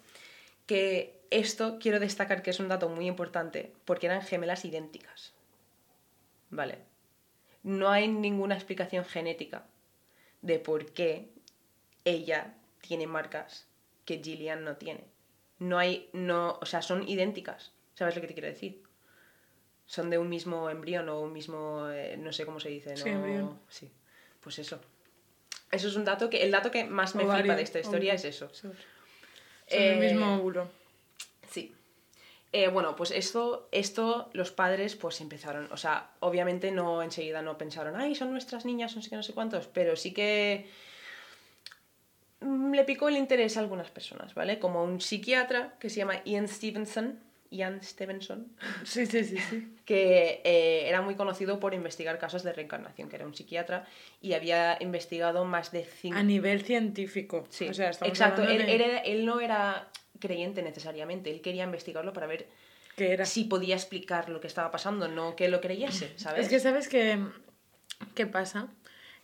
Que 0.66 1.20
esto 1.30 1.78
quiero 1.80 2.00
destacar 2.00 2.42
que 2.42 2.50
es 2.50 2.60
un 2.60 2.68
dato 2.68 2.88
muy 2.88 3.06
importante 3.06 3.72
porque 3.84 4.06
eran 4.06 4.22
gemelas 4.22 4.64
idénticas. 4.64 5.32
¿Vale? 6.50 6.78
No 7.62 7.90
hay 7.90 8.08
ninguna 8.08 8.54
explicación 8.56 9.04
genética 9.04 9.64
de 10.42 10.58
por 10.58 10.92
qué 10.92 11.28
ella 12.04 12.54
tiene 12.80 13.06
marcas 13.06 13.66
que 14.04 14.20
Gillian 14.22 14.64
no 14.64 14.76
tiene. 14.76 15.04
No 15.60 15.78
hay, 15.78 16.08
no, 16.12 16.58
o 16.60 16.66
sea, 16.66 16.82
son 16.82 17.08
idénticas. 17.08 17.70
¿Sabes 17.94 18.16
lo 18.16 18.20
que 18.20 18.26
te 18.26 18.34
quiero 18.34 18.48
decir? 18.48 18.82
Son 19.86 20.10
de 20.10 20.18
un 20.18 20.28
mismo 20.28 20.68
embrión 20.70 21.08
o 21.08 21.20
un 21.20 21.32
mismo, 21.32 21.88
eh, 21.90 22.16
no 22.18 22.32
sé 22.32 22.44
cómo 22.44 22.58
se 22.58 22.70
dice, 22.70 22.90
¿no? 22.90 22.96
Sí, 22.96 23.08
embrión. 23.08 23.60
Sí, 23.68 23.90
pues 24.40 24.58
eso. 24.58 24.80
Eso 25.70 25.88
es 25.88 25.96
un 25.96 26.04
dato 26.04 26.28
que, 26.30 26.42
el 26.42 26.50
dato 26.50 26.70
que 26.70 26.84
más 26.84 27.14
me 27.14 27.24
Ovario, 27.24 27.42
flipa 27.42 27.56
de 27.56 27.62
esta 27.62 27.78
historia 27.78 28.14
es 28.14 28.24
eso. 28.24 28.48
Son 28.52 28.72
Eh, 29.68 29.92
el 29.92 30.00
mismo 30.00 30.34
óvulo. 30.36 30.68
Sí. 31.48 31.74
Eh, 32.52 32.68
bueno, 32.68 32.96
pues 32.96 33.12
esto, 33.12 33.68
esto 33.70 34.30
los 34.32 34.50
padres 34.50 34.96
pues 34.96 35.20
empezaron, 35.20 35.68
o 35.70 35.76
sea, 35.76 36.10
obviamente 36.18 36.72
no 36.72 37.00
enseguida 37.02 37.42
no 37.42 37.56
pensaron, 37.56 37.94
ay, 37.94 38.16
son 38.16 38.32
nuestras 38.32 38.64
niñas, 38.64 38.96
no 38.96 39.02
sé 39.02 39.10
qué, 39.10 39.16
no 39.16 39.22
sé 39.22 39.34
cuántos, 39.34 39.68
pero 39.68 39.94
sí 39.94 40.12
que 40.12 40.68
le 42.40 42.84
picó 42.84 43.08
el 43.08 43.16
interés 43.16 43.56
a 43.56 43.60
algunas 43.60 43.90
personas, 43.90 44.34
¿vale? 44.34 44.58
Como 44.58 44.82
un 44.84 45.00
psiquiatra 45.00 45.74
que 45.78 45.90
se 45.90 45.96
llama 45.96 46.22
Ian 46.24 46.48
Stevenson, 46.48 47.18
Ian 47.50 47.82
Stevenson, 47.82 48.46
Sí, 48.84 49.06
sí, 49.06 49.24
sí, 49.24 49.36
sí. 49.38 49.74
que 49.84 50.40
eh, 50.44 50.88
era 50.88 51.02
muy 51.02 51.16
conocido 51.16 51.58
por 51.60 51.74
investigar 51.74 52.18
casos 52.18 52.42
de 52.42 52.52
reencarnación, 52.52 53.08
que 53.08 53.16
era 53.16 53.26
un 53.26 53.34
psiquiatra 53.34 53.84
y 54.22 54.32
había 54.34 54.78
investigado 54.80 55.44
más 55.44 55.70
de 55.72 55.84
cinco... 55.84 56.16
A 56.18 56.22
nivel 56.22 56.62
científico. 56.62 57.46
Sí, 57.50 57.68
o 57.68 57.74
sea, 57.74 57.90
exacto. 57.90 58.42
Él, 58.42 58.58
de- 58.66 58.74
él 58.74 58.80
era- 58.80 58.98
él 58.98 59.26
no 59.26 59.40
era 59.40 59.88
creyente 60.18 60.62
necesariamente, 60.62 61.30
él 61.30 61.40
quería 61.40 61.64
investigarlo 61.64 62.12
para 62.12 62.26
ver 62.26 62.46
era. 62.96 63.24
si 63.24 63.44
podía 63.44 63.74
explicar 63.74 64.28
lo 64.28 64.40
que 64.40 64.46
estaba 64.46 64.70
pasando, 64.70 65.08
no 65.08 65.34
que 65.34 65.48
lo 65.48 65.60
creyese, 65.60 66.12
¿sabes? 66.16 66.42
Es 66.44 66.48
que 66.50 66.60
sabes 66.60 66.86
que, 66.88 67.18
qué 68.14 68.26
pasa, 68.26 68.68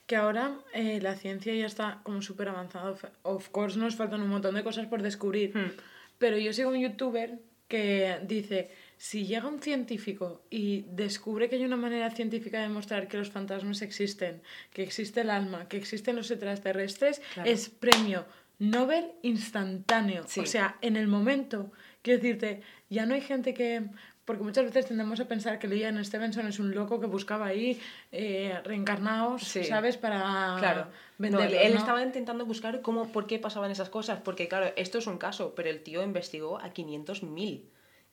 que 0.07 0.17
ahora 0.17 0.57
eh, 0.73 1.01
la 1.03 1.15
ciencia 1.17 1.55
ya 1.55 1.67
está 1.67 2.01
como 2.05 2.23
súper 2.23 2.49
avanzada. 2.49 2.95
Of- 3.23 3.49
course 3.51 3.79
nos 3.79 3.97
faltan 3.97 4.23
un 4.23 4.29
montón 4.29 4.55
de 4.55 4.63
cosas 4.63 4.87
por 4.87 5.03
descubrir, 5.03 5.57
Hmm. 5.57 5.73
pero 6.19 6.39
yo 6.39 6.53
sigo 6.53 6.71
un 6.71 6.79
youtuber 6.81 7.39
que 7.69 8.19
dice, 8.23 8.71
si 8.97 9.27
llega 9.27 9.49
un 9.49 9.61
científico 9.61 10.43
y 10.51 10.83
descubre 10.93 11.49
que 11.49 11.57
hay 11.57 11.65
una 11.65 11.77
manera 11.77 12.11
científica 12.13 12.59
de 12.59 12.69
demostrar 12.69 13.09
que 13.09 13.17
los 13.19 13.31
fantasmas 13.31 13.83
existen, 13.83 14.41
que 14.73 14.85
existe 14.85 15.23
el 15.23 15.31
alma, 15.31 15.67
que 15.69 15.77
existen 15.77 16.15
los 16.15 16.31
extraterrestres, 16.31 17.21
Claro. 17.35 17.51
es 17.51 17.69
premio 17.69 18.25
Nobel 18.61 19.11
instantáneo. 19.23 20.25
Sí. 20.29 20.41
O 20.41 20.47
sea, 20.47 20.77
en 20.81 20.97
el 20.97 21.09
momento. 21.09 21.71
Quiero 22.03 22.23
decirte, 22.23 22.63
ya 22.89 23.05
no 23.05 23.15
hay 23.15 23.21
gente 23.21 23.53
que... 23.53 23.83
Porque 24.27 24.43
muchas 24.43 24.65
veces 24.65 24.87
tendemos 24.87 25.19
a 25.21 25.25
pensar 25.29 25.59
que 25.59 25.69
Ian 25.69 26.05
Stevenson 26.05 26.47
es 26.49 26.59
un 26.59 26.75
loco 26.75 27.01
que 27.01 27.07
buscaba 27.07 27.47
ahí 27.47 27.81
eh, 28.13 28.61
reencarnados, 28.65 29.43
Sí. 29.45 29.65
¿sabes? 29.65 29.97
Para 29.97 30.57
Claro. 30.59 30.89
No, 31.19 31.41
él, 31.41 31.55
él 31.55 31.73
¿no? 31.75 31.79
estaba 31.79 32.03
intentando 32.03 32.45
buscar 32.45 32.83
cómo, 32.83 33.11
por 33.13 33.27
qué 33.29 33.39
pasaban 33.39 33.71
esas 33.71 33.89
cosas, 33.89 34.21
porque 34.23 34.49
claro, 34.49 34.73
esto 34.77 34.99
es 34.99 35.07
un 35.07 35.17
caso, 35.17 35.55
pero 35.55 35.71
el 35.71 35.81
tío 35.83 36.03
investigó 36.03 36.59
a 36.59 36.71
500.000 36.75 37.63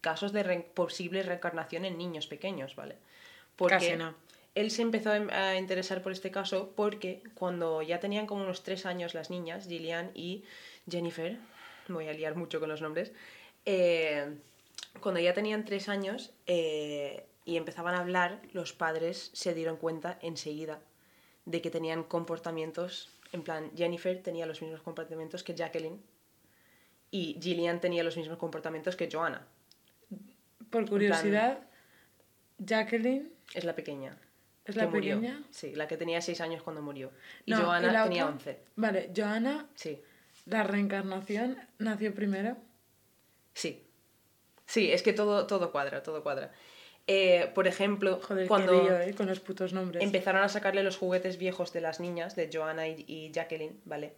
casos 0.02 0.32
de 0.32 0.44
re- 0.44 0.60
posible 0.74 1.24
reencarnación 1.24 1.84
en 1.84 1.98
niños 1.98 2.28
pequeños, 2.28 2.76
¿vale? 2.76 2.96
Porque 3.56 3.74
Casi 3.76 3.96
no. 3.96 4.14
él 4.54 4.70
se 4.70 4.84
empezó 4.84 5.12
a 5.12 5.56
interesar 5.58 6.04
por 6.04 6.12
este 6.12 6.30
caso 6.30 6.74
porque 6.76 7.24
cuando 7.34 7.82
ya 7.82 8.00
tenían 8.00 8.28
como 8.28 8.44
unos 8.44 8.62
tres 8.64 8.86
años 8.86 9.14
las 9.16 9.30
niñas, 9.32 9.68
Gillian 9.68 10.12
y 10.14 10.44
Jennifer, 10.90 11.38
voy 11.88 12.08
a 12.08 12.14
liar 12.14 12.36
mucho 12.36 12.60
con 12.60 12.70
los 12.70 12.82
nombres, 12.82 13.12
eh, 13.66 14.28
cuando 15.02 15.20
ya 15.20 15.34
tenían 15.34 15.66
tres 15.66 15.90
años 15.90 16.34
eh, 16.46 17.26
y 17.46 17.58
empezaban 17.58 17.96
a 17.96 18.00
hablar, 18.00 18.42
los 18.54 18.74
padres 18.74 19.32
se 19.34 19.54
dieron 19.54 19.78
cuenta 19.78 20.18
enseguida 20.22 20.80
de 21.46 21.62
que 21.62 21.70
tenían 21.70 22.04
comportamientos, 22.04 23.10
en 23.34 23.44
plan, 23.44 23.72
Jennifer 23.76 24.22
tenía 24.22 24.46
los 24.46 24.62
mismos 24.62 24.82
comportamientos 24.82 25.44
que 25.44 25.54
Jacqueline 25.56 26.02
y 27.12 27.38
Gillian 27.42 27.82
tenía 27.82 28.04
los 28.04 28.16
mismos 28.18 28.38
comportamientos 28.38 28.96
que 28.96 29.10
Joanna, 29.12 29.46
Por 30.70 30.88
curiosidad, 30.90 31.60
Jacqueline... 32.60 33.32
es 33.54 33.64
la 33.66 33.76
pequeña. 33.76 34.18
¿Es 34.66 34.78
la 34.78 34.88
murió. 34.88 35.18
pequeña? 35.20 35.44
Sí, 35.52 35.76
la 35.76 35.88
que 35.90 35.98
tenía 35.98 36.22
seis 36.22 36.40
años 36.40 36.64
cuando 36.64 36.82
murió. 36.82 37.12
Y 37.46 37.52
No, 37.52 37.66
Joanna 37.66 38.04
tenía 38.06 38.24
otra- 38.24 38.36
11. 38.36 38.60
Vale, 38.78 39.12
Joana, 39.16 39.68
Sí, 39.76 40.02
la 40.46 40.64
reencarnación, 40.64 41.58
nació 41.80 42.14
primero. 42.14 42.56
sí. 43.54 43.86
Sí, 44.74 44.92
es 44.92 45.04
que 45.04 45.14
todo, 45.14 45.46
todo 45.46 45.72
cuadra, 45.72 46.02
todo 46.02 46.24
cuadra. 46.24 46.52
Eh, 47.06 47.52
por 47.54 47.68
ejemplo, 47.68 48.20
Joder, 48.24 48.48
cuando 48.48 48.72
lío, 48.84 49.00
¿eh? 49.00 49.14
Con 49.14 49.28
los 49.28 49.40
putos 49.40 49.72
nombres. 49.72 50.02
empezaron 50.04 50.42
a 50.42 50.50
sacarle 50.50 50.82
los 50.82 50.98
juguetes 50.98 51.38
viejos 51.38 51.72
de 51.74 51.82
las 51.82 52.00
niñas, 52.00 52.36
de 52.36 52.50
Joanna 52.52 52.88
y, 52.88 53.04
y 53.08 53.32
Jacqueline, 53.32 53.80
¿vale? 53.86 54.14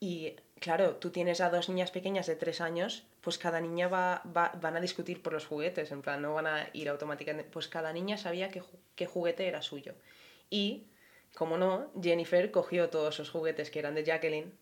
Y 0.00 0.34
claro, 0.60 0.96
tú 0.96 1.08
tienes 1.10 1.40
a 1.40 1.48
dos 1.48 1.70
niñas 1.70 1.90
pequeñas 1.90 2.26
de 2.26 2.36
tres 2.36 2.60
años, 2.60 3.04
pues 3.22 3.38
cada 3.38 3.58
niña 3.62 3.88
va, 3.88 4.20
va- 4.36 4.52
van 4.60 4.76
a 4.76 4.80
discutir 4.82 5.22
por 5.22 5.32
los 5.32 5.46
juguetes, 5.46 5.90
en 5.92 6.02
plan, 6.02 6.20
no 6.20 6.34
van 6.34 6.46
a 6.46 6.68
ir 6.74 6.90
automáticamente. 6.90 7.50
Pues 7.50 7.66
cada 7.68 7.90
niña 7.94 8.18
sabía 8.18 8.50
qué, 8.50 8.62
qué 8.96 9.06
juguete 9.06 9.46
era 9.48 9.62
suyo. 9.62 9.94
Y, 10.50 10.84
como 11.34 11.56
no, 11.56 11.90
Jennifer 12.02 12.50
cogió 12.50 12.90
todos 12.90 13.14
esos 13.14 13.30
juguetes 13.30 13.70
que 13.70 13.78
eran 13.78 13.94
de 13.94 14.04
Jacqueline 14.04 14.52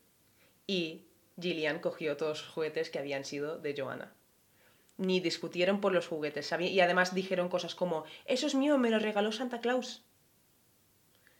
y 0.68 1.06
Gillian 1.40 1.80
cogió 1.80 2.16
todos 2.16 2.40
los 2.42 2.48
juguetes 2.52 2.90
que 2.90 3.00
habían 3.00 3.24
sido 3.24 3.58
de 3.58 3.74
Joanna. 3.76 4.12
Ni 4.96 5.20
discutieron 5.20 5.80
por 5.80 5.92
los 5.92 6.06
juguetes. 6.06 6.46
sabía- 6.46 6.70
Y 6.70 6.80
además 6.80 7.14
dijeron 7.14 7.48
cosas 7.48 7.74
como, 7.74 8.04
eso 8.26 8.46
es 8.46 8.54
mío, 8.54 8.78
me 8.78 8.90
lo 8.90 8.98
regaló 8.98 9.32
Santa 9.32 9.60
Claus. 9.60 10.02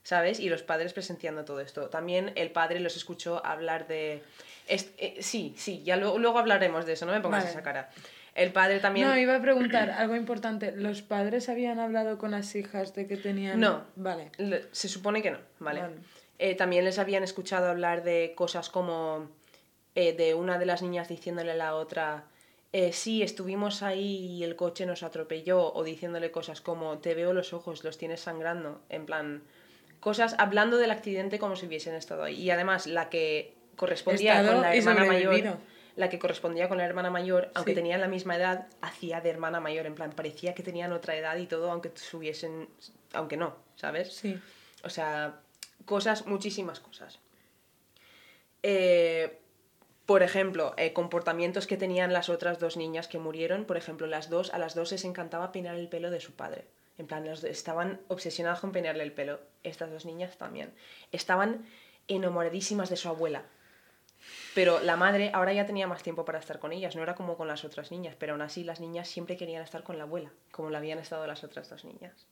¿Sabes? 0.03 0.39
Y 0.39 0.49
los 0.51 0.63
padres 0.63 0.93
presenciando 0.93 1.45
todo 1.47 1.61
esto. 1.61 1.89
También 1.89 2.33
el 2.35 2.51
padre 2.51 2.79
los 2.81 2.95
escuchó 2.97 3.45
hablar 3.45 3.87
de... 3.89 4.23
eh, 4.69 5.17
sí, 5.21 5.55
sí, 5.57 5.83
ya 5.83 5.97
lo- 5.97 6.19
luego 6.19 6.39
hablaremos 6.39 6.85
de 6.85 6.93
eso, 6.93 7.07
no 7.07 7.13
me 7.13 7.21
pongas 7.21 7.45
Vale. 7.45 7.51
esa 7.53 7.63
cara. 7.63 7.91
El 8.35 8.53
padre 8.53 8.81
también... 8.81 9.09
No, 9.09 9.17
iba 9.17 9.37
a 9.37 9.41
preguntar 9.41 9.91
algo 9.93 10.15
importante. 10.17 10.73
¿Los 10.73 11.01
padres 11.03 11.49
habían 11.49 11.79
hablado 11.79 12.19
con 12.19 12.33
las 12.33 12.55
hijas 12.55 12.95
de 12.95 13.07
que 13.07 13.17
tenían...? 13.17 13.61
No. 13.61 13.85
Vale. 13.97 14.31
Le- 14.37 14.65
Se 14.73 14.89
supone 14.89 15.23
que 15.23 15.31
no, 15.31 15.39
¿vale? 15.61 15.81
Vale. 15.81 15.95
Eh, 16.39 16.55
también 16.57 16.85
les 16.85 16.99
habían 16.99 17.23
escuchado 17.23 17.69
hablar 17.71 18.03
de 18.03 18.35
cosas 18.37 18.69
como 18.69 19.31
eh, 19.95 20.13
de 20.15 20.35
una 20.35 20.59
de 20.59 20.67
las 20.67 20.83
niñas 20.83 21.09
diciéndole 21.09 21.53
a 21.53 21.55
la 21.55 21.77
otra, 21.77 22.25
eh, 22.77 22.93
sí, 22.93 23.23
estuvimos 23.23 23.85
ahí 23.85 24.27
y 24.27 24.43
el 24.43 24.57
coche 24.57 24.85
nos 24.85 25.05
atropelló, 25.05 25.73
o 25.73 25.85
diciéndole 25.85 26.33
cosas 26.33 26.61
como, 26.61 26.99
te 26.99 27.15
veo 27.15 27.33
los 27.33 27.53
ojos, 27.53 27.85
los 27.85 27.99
tienes 27.99 28.21
sangrando, 28.21 28.81
en 28.89 29.07
plan, 29.07 29.45
cosas, 30.01 30.35
hablando 30.39 30.77
del 30.77 30.91
accidente 30.91 31.39
como 31.39 31.55
si 31.55 31.67
hubiesen 31.67 31.95
estado 31.95 32.25
ahí. 32.25 32.35
Y 32.35 32.51
además, 32.51 32.89
la 32.89 33.11
que 33.11 33.55
correspondía 33.77 34.41
Estado 34.41 34.55
con 34.55 34.63
la 34.63 34.75
hermana 34.75 35.05
mayor, 35.05 35.59
la 35.95 36.09
que 36.09 36.19
correspondía 36.19 36.69
con 36.69 36.79
la 36.79 36.85
hermana 36.85 37.11
mayor, 37.11 37.53
aunque 37.55 37.71
Sí. 37.71 37.77
tenían 37.77 38.01
la 38.01 38.09
misma 38.09 38.35
edad, 38.35 38.67
hacía 38.81 39.21
de 39.21 39.31
hermana 39.31 39.61
mayor, 39.61 39.87
en 39.87 39.95
plan, 39.95 40.11
parecía 40.11 40.53
que 40.57 40.65
tenían 40.65 40.93
otra 40.93 41.15
edad 41.15 41.37
y 41.37 41.47
todo, 41.47 41.71
aunque 41.71 41.93
subiesen, 41.95 42.69
aunque 43.13 43.37
no, 43.37 43.55
¿sabes? 43.77 44.13
Sí. 44.17 44.37
O 44.83 44.91
sea, 44.91 45.39
cosas, 45.85 46.27
muchísimas 46.27 46.81
cosas. 46.81 47.21
Eh, 48.65 49.39
por 50.07 50.23
ejemplo, 50.23 50.75
eh, 50.77 50.93
comportamientos 50.93 51.67
que 51.67 51.77
tenían 51.77 52.13
las 52.13 52.29
otras 52.29 52.59
dos 52.59 52.77
niñas 52.77 53.09
que 53.09 53.19
murieron. 53.19 53.65
Por 53.65 53.77
ejemplo, 53.77 54.07
las 54.07 54.29
dos, 54.29 54.53
a 54.53 54.59
las 54.59 54.75
dos 54.75 54.93
les 54.93 55.05
encantaba 55.05 55.53
peinar 55.53 55.77
el 55.77 55.89
pelo 55.89 56.11
de 56.11 56.21
su 56.21 56.35
padre. 56.35 56.67
En 56.99 57.07
plan, 57.07 57.27
estaban 57.27 58.01
obsesionadas 58.09 58.61
con 58.61 58.73
peinarle 58.73 59.03
el 59.03 59.13
pelo. 59.13 59.41
Estas 59.63 59.91
dos 59.91 60.05
niñas 60.05 60.37
también. 60.37 60.75
Estaban 61.11 61.65
enamoradísimas 62.07 62.91
de 62.91 62.97
su 62.97 63.09
abuela. 63.09 63.45
Pero 64.55 64.81
la 64.81 64.97
madre 64.97 65.31
ahora 65.35 65.53
ya 65.53 65.67
tenía 65.67 65.87
más 65.87 66.03
tiempo 66.03 66.25
para 66.25 66.39
estar 66.39 66.59
con 66.59 66.73
ellas, 66.73 66.97
no 66.97 67.03
era 67.03 67.15
como 67.15 67.37
con 67.37 67.49
las 67.49 67.65
otras 67.65 67.91
niñas, 67.91 68.17
pero 68.19 68.33
aún 68.33 68.43
así 68.43 68.65
las 68.65 68.81
niñas 68.81 69.09
siempre 69.09 69.37
querían 69.37 69.63
estar 69.63 69.83
con 69.83 69.99
la 69.99 70.05
abuela, 70.05 70.33
como 70.51 70.71
lo 70.71 70.79
habían 70.79 70.99
estado 70.99 71.27
las 71.27 71.45
otras 71.45 71.69
dos 71.69 71.85
niñas. 71.85 72.27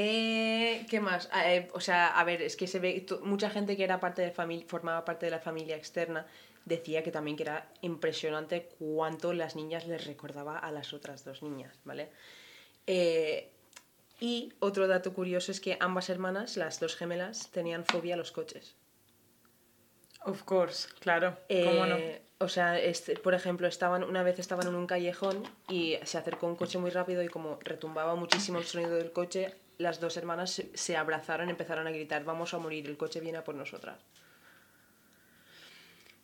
Eh, 0.00 0.86
¿Qué 0.88 1.00
más? 1.00 1.28
Ah, 1.32 1.52
eh, 1.52 1.68
o 1.74 1.80
sea, 1.80 2.18
a 2.18 2.22
ver, 2.22 2.40
es 2.40 2.56
que 2.56 2.68
se 2.68 2.78
ve. 2.78 3.04
Mucha 3.22 3.50
gente 3.50 3.76
que 3.76 3.82
era 3.82 3.98
parte 3.98 4.22
de 4.22 4.30
familia, 4.30 4.64
formaba 4.68 5.04
parte 5.04 5.26
de 5.26 5.30
la 5.30 5.40
familia 5.40 5.76
externa 5.76 6.24
decía 6.64 7.02
que 7.02 7.10
también 7.10 7.36
que 7.36 7.42
era 7.42 7.68
impresionante 7.80 8.68
cuánto 8.78 9.32
las 9.32 9.56
niñas 9.56 9.88
les 9.88 10.06
recordaba 10.06 10.56
a 10.58 10.70
las 10.70 10.92
otras 10.92 11.24
dos 11.24 11.42
niñas, 11.42 11.74
¿vale? 11.84 12.10
Eh, 12.86 13.50
y 14.20 14.52
otro 14.60 14.86
dato 14.86 15.12
curioso 15.14 15.50
es 15.50 15.60
que 15.60 15.76
ambas 15.80 16.10
hermanas, 16.10 16.56
las 16.56 16.78
dos 16.78 16.94
gemelas, 16.94 17.50
tenían 17.50 17.84
fobia 17.84 18.14
a 18.14 18.16
los 18.18 18.30
coches. 18.30 18.76
Of 20.24 20.42
course, 20.42 20.88
claro. 21.00 21.38
¿Cómo 21.48 21.86
no? 21.86 21.96
Eh, 21.96 22.22
O 22.38 22.48
sea, 22.48 22.78
este, 22.78 23.16
por 23.16 23.34
ejemplo, 23.34 23.66
estaban 23.66 24.04
una 24.04 24.22
vez 24.22 24.38
estaban 24.38 24.68
en 24.68 24.74
un 24.76 24.86
callejón 24.86 25.42
y 25.68 25.96
se 26.04 26.18
acercó 26.18 26.46
un 26.46 26.56
coche 26.56 26.78
muy 26.78 26.90
rápido 26.90 27.22
y 27.22 27.28
como 27.28 27.58
retumbaba 27.62 28.14
muchísimo 28.14 28.58
el 28.58 28.64
sonido 28.64 28.94
del 28.94 29.10
coche, 29.10 29.54
las 29.78 30.00
dos 30.00 30.16
hermanas 30.16 30.62
se, 30.74 30.96
abrazaron 30.96 31.48
y 31.48 31.52
empezaron 31.52 31.86
a 31.86 31.90
gritar, 31.90 32.24
vamos 32.24 32.52
a 32.52 32.58
morir, 32.58 32.86
el 32.88 32.96
coche 32.96 33.20
viene 33.20 33.38
a 33.38 33.44
por 33.44 33.54
nosotras. 33.54 33.98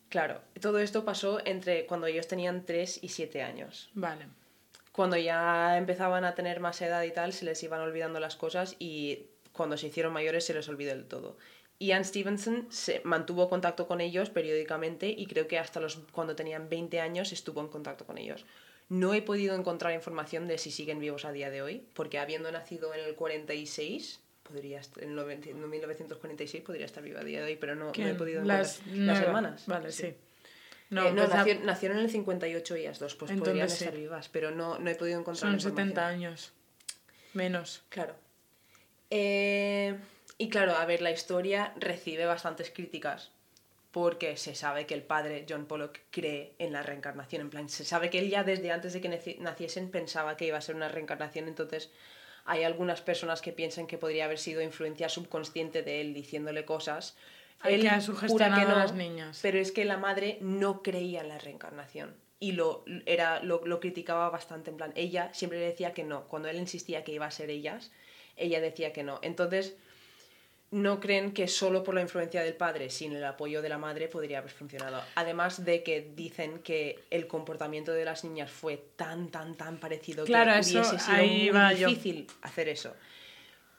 Claro, 0.09 0.41
todo 0.61 0.79
esto 0.79 1.03
pasó 1.03 1.39
entre 1.45 1.85
cuando 1.85 2.07
ellos 2.07 2.27
tenían 2.27 2.65
3 2.65 2.99
y 3.01 3.09
7 3.09 3.41
años. 3.41 3.89
Vale. 3.93 4.27
Cuando 4.91 5.17
ya 5.17 5.77
empezaban 5.77 6.23
a 6.23 6.35
tener 6.35 6.59
más 6.59 6.81
edad 6.81 7.03
y 7.03 7.11
tal, 7.11 7.33
se 7.33 7.43
les 7.43 7.61
iban 7.63 7.81
olvidando 7.81 8.19
las 8.19 8.35
cosas 8.35 8.75
y 8.79 9.27
cuando 9.51 9.77
se 9.77 9.87
hicieron 9.87 10.13
mayores 10.13 10.45
se 10.45 10.53
les 10.53 10.69
olvidó 10.69 10.91
del 10.91 11.05
todo. 11.05 11.37
Ian 11.79 12.05
Stevenson 12.05 12.67
se 12.69 13.01
mantuvo 13.03 13.49
contacto 13.49 13.87
con 13.87 13.99
ellos 13.99 14.29
periódicamente 14.29 15.09
y 15.09 15.25
creo 15.25 15.47
que 15.47 15.59
hasta 15.59 15.81
los, 15.81 15.97
cuando 16.11 16.35
tenían 16.35 16.69
20 16.69 17.01
años 17.01 17.33
estuvo 17.33 17.59
en 17.59 17.67
contacto 17.67 18.05
con 18.05 18.17
ellos. 18.17 18.45
No 18.89 19.13
he 19.13 19.21
podido 19.21 19.55
encontrar 19.55 19.93
información 19.93 20.47
de 20.47 20.57
si 20.57 20.69
siguen 20.71 20.99
vivos 20.99 21.25
a 21.25 21.31
día 21.31 21.49
de 21.49 21.61
hoy, 21.61 21.87
porque 21.93 22.19
habiendo 22.19 22.51
nacido 22.51 22.93
en 22.93 22.99
el 23.03 23.15
46, 23.15 24.19
podría 24.43 24.79
est- 24.79 24.97
en 24.99 25.09
el 25.09 25.15
90 25.15 25.49
en 25.49 25.69
1946 25.69 26.63
podría 26.63 26.85
estar 26.85 27.01
viva 27.03 27.21
a 27.21 27.23
día 27.23 27.39
de 27.39 27.45
hoy, 27.45 27.55
pero 27.55 27.75
no, 27.75 27.91
no 27.97 28.07
he 28.07 28.13
podido 28.13 28.43
las, 28.43 28.77
encontrar. 28.81 28.97
Las 29.05 29.19
hermanas. 29.21 29.63
Vale, 29.65 29.91
sí. 29.91 30.13
No, 30.91 31.05
No, 31.05 31.09
no 31.13 31.23
pues 31.23 31.35
nació- 31.35 31.59
nacieron 31.61 31.97
en 31.97 32.05
el 32.05 32.11
58 32.11 32.75
ellas 32.75 32.99
dos, 32.99 33.15
pues 33.15 33.31
podrían 33.31 33.69
sí. 33.71 33.85
estar 33.85 33.95
vivas, 33.97 34.29
pero 34.29 34.51
no, 34.51 34.77
no 34.77 34.87
he 34.89 34.95
podido 34.95 35.19
encontrar 35.19 35.49
son 35.49 35.53
información. 35.55 35.87
70 35.89 36.07
años. 36.07 36.51
Menos. 37.33 37.81
Claro. 37.89 38.15
Eh, 39.09 39.97
y 40.37 40.49
claro, 40.49 40.75
a 40.75 40.85
ver, 40.85 41.01
la 41.01 41.11
historia 41.11 41.73
recibe 41.77 42.25
bastantes 42.25 42.69
críticas 42.69 43.31
porque 43.95 44.35
se 44.35 44.55
sabe 44.55 44.85
que 44.85 44.93
el 44.93 45.03
padre, 45.03 45.45
John 45.47 45.67
Pollock, 45.67 45.99
cree 46.11 46.53
en 46.59 46.73
la 46.73 46.83
reencarnación. 46.83 47.43
En 47.43 47.49
plan, 47.49 47.69
se 47.69 47.85
sabe 47.85 48.09
que 48.09 48.19
él 48.19 48.29
ya 48.29 48.43
desde 48.43 48.73
antes 48.73 48.91
de 48.91 48.99
que 48.99 49.09
naci- 49.09 49.37
naciesen 49.37 49.89
pensaba 49.89 50.35
que 50.35 50.47
iba 50.47 50.57
a 50.57 50.61
ser 50.61 50.75
una 50.75 50.89
reencarnación, 50.89 51.47
entonces 51.47 51.91
hay 52.43 52.65
algunas 52.65 53.01
personas 53.01 53.41
que 53.41 53.53
piensan 53.53 53.87
que 53.87 53.97
podría 53.97 54.25
haber 54.25 54.37
sido 54.37 54.61
influencia 54.61 55.07
subconsciente 55.07 55.81
de 55.81 56.01
él 56.01 56.13
diciéndole 56.13 56.65
cosas. 56.65 57.15
Ay, 57.61 57.75
Él 57.75 57.81
que 57.83 58.27
jura 58.27 58.47
que 58.53 58.61
a 58.63 58.65
no, 58.65 58.75
las 58.75 58.93
niñas. 58.93 59.39
Pero 59.41 59.59
es 59.59 59.71
que 59.71 59.85
la 59.85 59.95
madre 59.95 60.39
no 60.41 60.83
creía 60.83 61.21
en 61.21 61.29
la 61.29 61.37
reencarnación. 61.37 62.17
Y 62.37 62.51
lo, 62.51 62.83
era, 63.05 63.41
lo, 63.43 63.65
lo 63.65 63.79
criticaba 63.79 64.29
bastante. 64.29 64.71
En 64.71 64.75
plan, 64.75 64.91
ella 64.97 65.33
siempre 65.33 65.57
le 65.59 65.67
decía 65.67 65.93
que 65.93 66.03
no. 66.03 66.27
Cuando 66.27 66.49
él 66.49 66.57
insistía 66.57 67.05
que 67.05 67.13
iba 67.13 67.27
a 67.27 67.31
ser 67.31 67.49
ellas, 67.49 67.93
ella 68.35 68.59
decía 68.59 68.91
que 68.91 69.03
no. 69.03 69.19
Entonces, 69.21 69.77
no 70.71 70.99
creen 70.99 71.31
que 71.31 71.47
solo 71.47 71.83
por 71.83 71.95
la 71.95 72.01
influencia 72.01 72.41
del 72.43 72.55
padre, 72.55 72.89
sin 72.89 73.13
el 73.13 73.23
apoyo 73.23 73.61
de 73.61 73.69
la 73.69 73.77
madre, 73.77 74.07
podría 74.07 74.39
haber 74.39 74.51
funcionado. 74.51 75.01
Además 75.15 75.63
de 75.63 75.83
que 75.83 76.11
dicen 76.15 76.59
que 76.59 76.99
el 77.11 77.27
comportamiento 77.27 77.93
de 77.93 78.03
las 78.03 78.23
niñas 78.23 78.51
fue 78.51 78.77
tan, 78.95 79.29
tan, 79.29 79.55
tan 79.55 79.79
parecido 79.79 80.25
Claro, 80.25 80.53
que 80.53 80.59
eso, 80.59 80.79
hubiese 80.79 80.99
sido 80.99 81.17
ahí 81.17 81.39
muy 81.43 81.49
va 81.49 81.73
yo. 81.73 81.87
difícil 81.87 82.27
hacer 82.41 82.67
eso. 82.69 82.93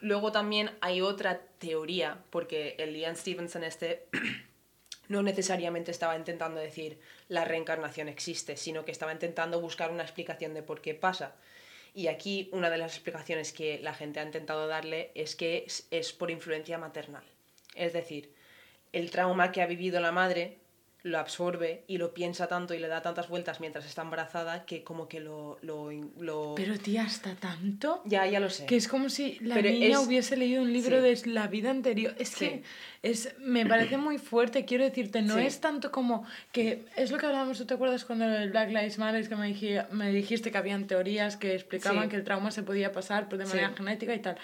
Luego 0.01 0.31
también 0.31 0.71
hay 0.81 1.01
otra 1.01 1.41
teoría, 1.59 2.19
porque 2.31 2.77
el 2.79 2.95
Ian 2.97 3.17
Stevenson 3.17 3.65
este 3.65 4.07
no 5.09 5.23
necesariamente 5.23 5.91
estaba 5.91 6.17
intentando 6.17 6.61
decir 6.61 6.99
la 7.29 7.45
reencarnación 7.45 8.09
existe, 8.09 8.57
sino 8.57 8.85
que 8.85 8.93
estaba 8.93 9.13
intentando 9.13 9.61
buscar 9.61 9.91
una 9.91 10.03
explicación 10.03 10.55
de 10.55 10.63
por 10.63 10.81
qué 10.81 10.95
pasa. 10.95 11.35
Y 11.97 12.09
aquí 12.09 12.51
una 12.53 12.69
de 12.69 12.77
las 12.77 12.93
explicaciones 12.93 13.55
que 13.55 13.79
la 13.79 13.95
gente 13.95 14.21
ha 14.21 14.23
intentado 14.23 14.67
darle 14.67 15.13
es 15.15 15.35
que 15.35 15.67
es, 15.91 16.13
por 16.13 16.31
influencia 16.31 16.77
maternal. 16.77 17.25
Es 17.75 17.95
decir, 17.95 18.35
el 18.93 19.11
trauma 19.11 19.51
que 19.51 19.63
ha 19.63 19.67
vivido 19.67 19.99
la 19.99 20.13
madre 20.13 20.59
lo 21.07 21.19
absorbe 21.19 21.85
y 21.87 21.99
lo 21.99 22.13
piensa 22.15 22.49
tanto 22.49 22.75
y 22.75 22.79
le 22.79 22.89
da 22.89 23.01
tantas 23.01 23.29
vueltas 23.29 23.61
mientras 23.61 23.87
está 23.87 24.03
embarazada 24.03 24.65
que 24.67 24.83
como 24.83 25.07
que 25.09 25.21
lo... 25.21 25.59
lo, 25.63 25.91
lo... 26.19 26.55
Pero 26.57 26.77
tía, 26.79 27.03
hasta 27.05 27.35
tanto. 27.37 28.03
ya, 28.05 28.27
ya 28.27 28.41
lo 28.41 28.51
sé. 28.51 28.67
Que 28.67 28.75
es 28.77 28.89
como 28.89 29.09
si 29.09 29.39
la 29.41 29.55
Pero 29.55 29.71
niña 29.71 29.87
es- 30.01 30.07
hubiese 30.07 30.37
leído 30.37 30.63
un 30.63 30.73
libro 30.73 30.97
sí. 31.01 31.23
de 31.25 31.31
la 31.33 31.47
vida 31.47 31.71
anterior. 31.71 32.15
Es 32.19 32.31
Sí. 32.31 32.37
que 32.47 32.63
es, 33.03 33.35
me 33.39 33.65
parece 33.65 33.97
muy 33.99 34.19
fuerte, 34.19 34.65
quiero 34.65 34.83
decirte, 34.85 35.23
no 35.23 35.37
Sí. 35.37 35.43
es 35.47 35.61
tanto 35.61 35.93
como 35.93 36.27
que 36.51 36.85
es 36.97 37.11
lo 37.13 37.19
que 37.19 37.27
hablábamos, 37.27 37.57
¿tú 37.59 37.67
te 37.67 37.75
acuerdas 37.75 38.05
cuando 38.05 38.25
el 38.25 38.51
Black 38.51 38.69
Lives 38.71 38.99
Matter 38.99 39.29
que 39.29 39.37
me, 39.37 39.47
dije- 39.47 39.87
me 39.93 40.11
dijiste 40.11 40.51
que 40.51 40.59
habían 40.59 40.87
teorías 40.89 41.37
que 41.37 41.55
explicaban 41.55 42.09
que 42.09 42.17
el 42.17 42.25
trauma 42.25 42.51
se 42.51 42.63
podía 42.65 42.91
pasar 42.91 43.29
pues, 43.29 43.39
de 43.39 43.47
manera 43.47 43.73
genética 43.77 44.13
y 44.13 44.19
tal? 44.21 44.37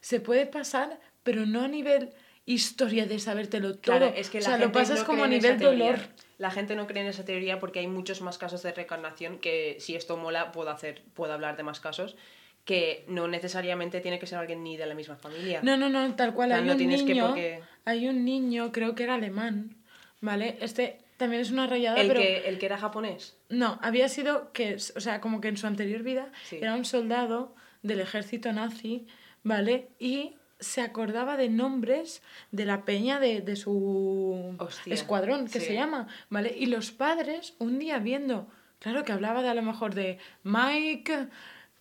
Se 0.00 0.18
puede 0.20 0.46
pasar, 0.46 0.98
pero 1.22 1.46
no 1.46 1.62
a 1.62 1.68
nivel 1.68 2.10
historia 2.52 3.06
de 3.06 3.18
sabértelo 3.18 3.72
todo. 3.74 3.80
Claro, 3.98 4.12
es 4.16 4.30
que 4.30 4.38
o 4.38 4.40
la 4.40 4.46
sea, 4.46 4.56
lo 4.56 4.64
gente 4.64 4.78
pasas 4.78 5.00
no 5.00 5.06
como 5.06 5.24
a 5.24 5.28
nivel 5.28 5.58
dolor. 5.58 5.98
La 6.38 6.50
gente 6.50 6.74
no 6.76 6.86
cree 6.86 7.02
en 7.02 7.08
esa 7.08 7.24
teoría 7.24 7.58
porque 7.58 7.80
hay 7.80 7.86
muchos 7.86 8.20
más 8.22 8.38
casos 8.38 8.62
de 8.62 8.72
reencarnación 8.72 9.38
que 9.38 9.76
si 9.80 9.94
esto 9.96 10.16
mola 10.16 10.52
puedo 10.52 10.70
hacer, 10.70 11.02
puedo 11.14 11.32
hablar 11.32 11.56
de 11.56 11.62
más 11.64 11.80
casos 11.80 12.16
que 12.64 13.04
no 13.08 13.28
necesariamente 13.28 14.00
tiene 14.00 14.18
que 14.18 14.26
ser 14.26 14.38
alguien 14.38 14.62
ni 14.62 14.76
de 14.76 14.86
la 14.86 14.94
misma 14.94 15.16
familia. 15.16 15.60
No, 15.62 15.76
no, 15.76 15.88
no, 15.88 16.14
tal 16.16 16.34
cual. 16.34 16.50
O 16.50 16.54
sea, 16.54 16.58
Hay 16.62 16.66
no 16.66 16.72
un 16.72 16.78
que 16.78 16.86
niño, 16.86 17.26
por 17.26 17.34
qué- 17.34 17.60
hay 17.84 18.08
un 18.08 18.24
niño, 18.24 18.72
creo 18.72 18.94
que 18.94 19.04
era 19.04 19.14
alemán, 19.14 19.76
¿vale? 20.20 20.58
Este 20.60 20.98
también 21.16 21.42
es 21.42 21.50
una 21.50 21.66
rayada, 21.66 22.00
el, 22.00 22.08
pero 22.08 22.20
que, 22.20 22.48
el 22.48 22.58
que 22.58 22.66
era 22.66 22.78
japonés. 22.78 23.36
no, 23.48 23.78
había 23.82 24.08
sido 24.08 24.52
que, 24.52 24.74
o 24.96 25.00
sea, 25.00 25.20
como 25.20 25.40
que 25.40 25.48
en 25.48 25.56
su 25.56 25.66
anterior 25.66 26.02
vida 26.02 26.30
Sí. 26.44 26.58
era 26.60 26.74
un 26.74 26.84
soldado 26.84 27.54
del 27.82 28.00
ejército 28.00 28.52
nazi, 28.52 29.06
¿vale? 29.42 29.88
Y 29.98 30.34
se 30.60 30.80
acordaba 30.80 31.36
de 31.36 31.48
nombres 31.48 32.22
de 32.50 32.64
la 32.64 32.84
peña 32.84 33.20
de, 33.20 33.40
de 33.40 33.56
su 33.56 34.56
Hostia, 34.58 34.94
escuadrón, 34.94 35.46
que 35.46 35.60
sí. 35.60 35.66
se 35.66 35.74
llama, 35.74 36.08
¿vale? 36.30 36.54
Y 36.56 36.66
los 36.66 36.90
padres, 36.90 37.54
un 37.58 37.78
día 37.78 37.98
viendo, 37.98 38.48
claro 38.78 39.04
que 39.04 39.12
hablaba 39.12 39.42
de 39.42 39.48
a 39.48 39.54
lo 39.54 39.62
mejor 39.62 39.94
de 39.94 40.18
Mike, 40.42 41.28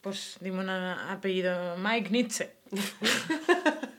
pues 0.02 0.38
dime 0.42 0.60
un 0.60 0.70
apellido, 0.70 1.78
Mike 1.78 2.10
Nietzsche. 2.12 2.52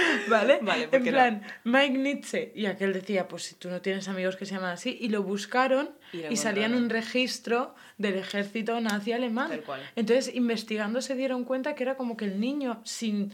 ¿Vale? 0.28 0.58
Vale, 0.62 0.88
¿por 0.88 1.00
en 1.00 1.04
no? 1.04 1.10
plan, 1.10 1.42
Mike 1.64 1.98
Nietzsche. 1.98 2.52
Y 2.54 2.66
aquel 2.66 2.92
decía, 2.92 3.28
pues 3.28 3.44
si 3.44 3.54
tú 3.54 3.68
no 3.70 3.80
tienes 3.80 4.08
amigos 4.08 4.36
que 4.36 4.46
se 4.46 4.54
llaman 4.54 4.70
así. 4.72 4.96
Y 5.00 5.08
lo 5.08 5.22
buscaron 5.22 5.90
Y 6.12 6.18
y, 6.18 6.22
lo 6.22 6.36
salía 6.36 6.66
en 6.66 6.74
encontraron. 6.74 6.84
un 6.84 6.90
registro 6.90 7.74
del 7.98 8.16
ejército 8.16 8.80
nazi 8.80 9.12
alemán. 9.12 9.48
Tal 9.50 9.62
cual. 9.62 9.80
Entonces, 9.96 10.34
investigando 10.34 11.00
se 11.02 11.14
dieron 11.14 11.44
cuenta 11.44 11.74
que 11.74 11.82
era 11.82 11.96
como 11.96 12.16
que 12.16 12.24
el 12.24 12.40
niño, 12.40 12.80
sin, 12.84 13.32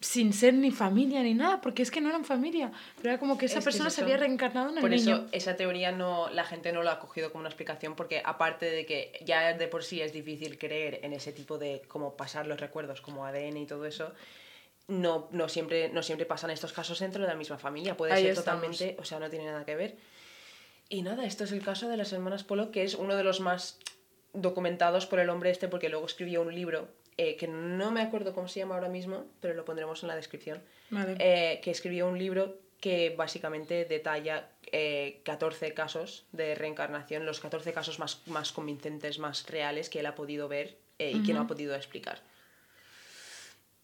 sin 0.00 0.32
ser 0.32 0.54
ni 0.54 0.70
familia 0.72 1.22
ni 1.22 1.34
nada, 1.34 1.60
porque 1.60 1.82
es 1.82 1.90
que 1.90 2.00
no 2.00 2.08
eran 2.08 2.24
familia, 2.24 2.72
pero 2.96 3.10
era 3.10 3.18
como 3.18 3.38
que 3.38 3.46
esa 3.46 3.58
Es 3.58 3.64
que 3.64 3.64
persona 3.70 3.88
se 3.90 4.02
había 4.02 4.16
reencarnado 4.16 4.70
en 4.70 4.76
el 4.76 4.80
Por 4.80 4.90
niño. 4.90 5.14
eso 5.16 5.28
esa 5.32 5.54
teoría 5.56 5.92
no 5.92 6.28
la 6.30 6.42
gente 6.44 6.72
no 6.72 6.82
lo 6.82 6.90
ha 6.90 6.98
cogido 6.98 7.30
como 7.30 7.40
una 7.40 7.48
explicación 7.50 7.94
porque 7.94 8.20
aparte 8.24 8.66
de 8.66 8.84
que 8.84 9.12
ya 9.24 9.52
de 9.56 9.68
por 9.68 9.84
sí 9.84 10.00
es 10.00 10.12
difícil 10.12 10.58
creer 10.58 11.00
en 11.04 11.12
ese 11.12 11.32
tipo 11.32 11.56
de 11.56 11.82
como 11.86 12.16
pasar 12.16 12.46
los 12.48 12.58
recuerdos 12.60 13.00
como 13.00 13.24
ADN 13.26 13.56
y 13.58 13.66
todo 13.66 13.86
eso, 13.86 14.12
no, 14.88 15.28
no, 15.30 15.48
siempre, 15.48 15.88
no 15.90 16.02
siempre 16.02 16.26
pasan 16.26 16.50
estos 16.50 16.72
casos 16.72 16.98
dentro 16.98 17.22
de 17.22 17.28
la 17.28 17.34
misma 17.34 17.58
familia. 17.58 17.96
Puede 17.96 18.12
Ahí 18.12 18.22
ser 18.22 18.32
estamos. 18.32 18.62
totalmente, 18.62 19.00
o 19.00 19.04
sea, 19.04 19.18
no 19.18 19.30
tiene 19.30 19.46
nada 19.46 19.64
que 19.64 19.76
ver. 19.76 19.96
Y 20.88 21.02
nada, 21.02 21.24
esto 21.24 21.44
es 21.44 21.52
el 21.52 21.62
caso 21.62 21.88
de 21.88 21.96
las 21.96 22.12
hermanas 22.12 22.44
Polo, 22.44 22.70
que 22.70 22.82
es 22.82 22.94
uno 22.94 23.16
de 23.16 23.24
los 23.24 23.40
más 23.40 23.78
documentados 24.34 25.06
por 25.06 25.20
el 25.20 25.30
hombre 25.30 25.50
este, 25.50 25.68
porque 25.68 25.88
luego 25.88 26.06
escribió 26.06 26.42
un 26.42 26.54
libro 26.54 26.88
eh, 27.16 27.36
que 27.36 27.48
no 27.48 27.90
me 27.90 28.00
acuerdo 28.00 28.34
cómo 28.34 28.48
se 28.48 28.60
llama 28.60 28.74
ahora 28.74 28.88
mismo, 28.88 29.26
pero 29.40 29.54
lo 29.54 29.64
pondremos 29.64 30.02
en 30.02 30.08
la 30.08 30.16
descripción 30.16 30.62
Vale. 30.90 31.16
eh, 31.18 31.60
que 31.62 31.70
escribió 31.70 32.08
un 32.08 32.18
libro 32.18 32.58
que 32.80 33.14
básicamente 33.16 33.84
detalla 33.84 34.48
eh, 34.72 35.20
14 35.24 35.72
casos 35.72 36.24
de 36.32 36.54
reencarnación, 36.56 37.24
los 37.24 37.38
14 37.38 37.72
casos 37.72 37.98
más, 37.98 38.26
más 38.26 38.50
convincentes, 38.52 39.18
más 39.18 39.46
reales 39.46 39.88
que 39.88 40.00
él 40.00 40.06
ha 40.06 40.14
podido 40.14 40.48
ver 40.48 40.76
eh, 40.98 41.12
y 41.14 41.22
que 41.22 41.32
no 41.32 41.42
ha 41.42 41.46
podido 41.46 41.76
explicar. 41.76 42.20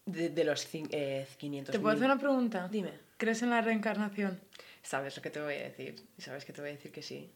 De, 0.08 0.30
de 0.30 0.44
los 0.44 0.66
eh, 0.74 1.26
500. 1.36 1.72
¿Te 1.72 1.78
puedo 1.78 1.94
hacer 1.94 2.06
una 2.06 2.18
pregunta? 2.18 2.68
Dime. 2.68 2.92
¿Crees 3.18 3.42
en 3.42 3.50
la 3.50 3.60
reencarnación? 3.60 4.40
Sabes 4.82 5.16
lo 5.16 5.22
que 5.22 5.30
te 5.30 5.40
voy 5.40 5.54
a 5.54 5.64
decir. 5.64 5.96
Y 6.16 6.22
sabes 6.22 6.44
que 6.44 6.52
te 6.52 6.60
voy 6.62 6.70
a 6.70 6.72
decir 6.72 6.90
que 6.92 7.02
sí. 7.02 7.30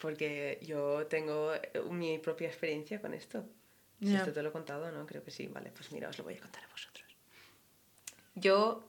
Porque 0.00 0.58
yo 0.62 1.06
tengo 1.06 1.54
eh, 1.54 1.80
mi 1.90 2.18
propia 2.18 2.48
experiencia 2.48 3.00
con 3.00 3.14
esto. 3.14 3.44
Si 4.00 4.14
esto 4.14 4.32
te 4.32 4.42
lo 4.42 4.48
he 4.48 4.52
contado, 4.52 4.90
¿no? 4.90 5.06
Creo 5.06 5.22
que 5.22 5.30
sí. 5.30 5.46
Vale, 5.46 5.70
pues 5.74 5.92
mira, 5.92 6.08
os 6.08 6.18
lo 6.18 6.24
voy 6.24 6.34
a 6.34 6.40
contar 6.40 6.64
a 6.64 6.68
vosotros. 6.68 7.06
Yo... 8.34 8.84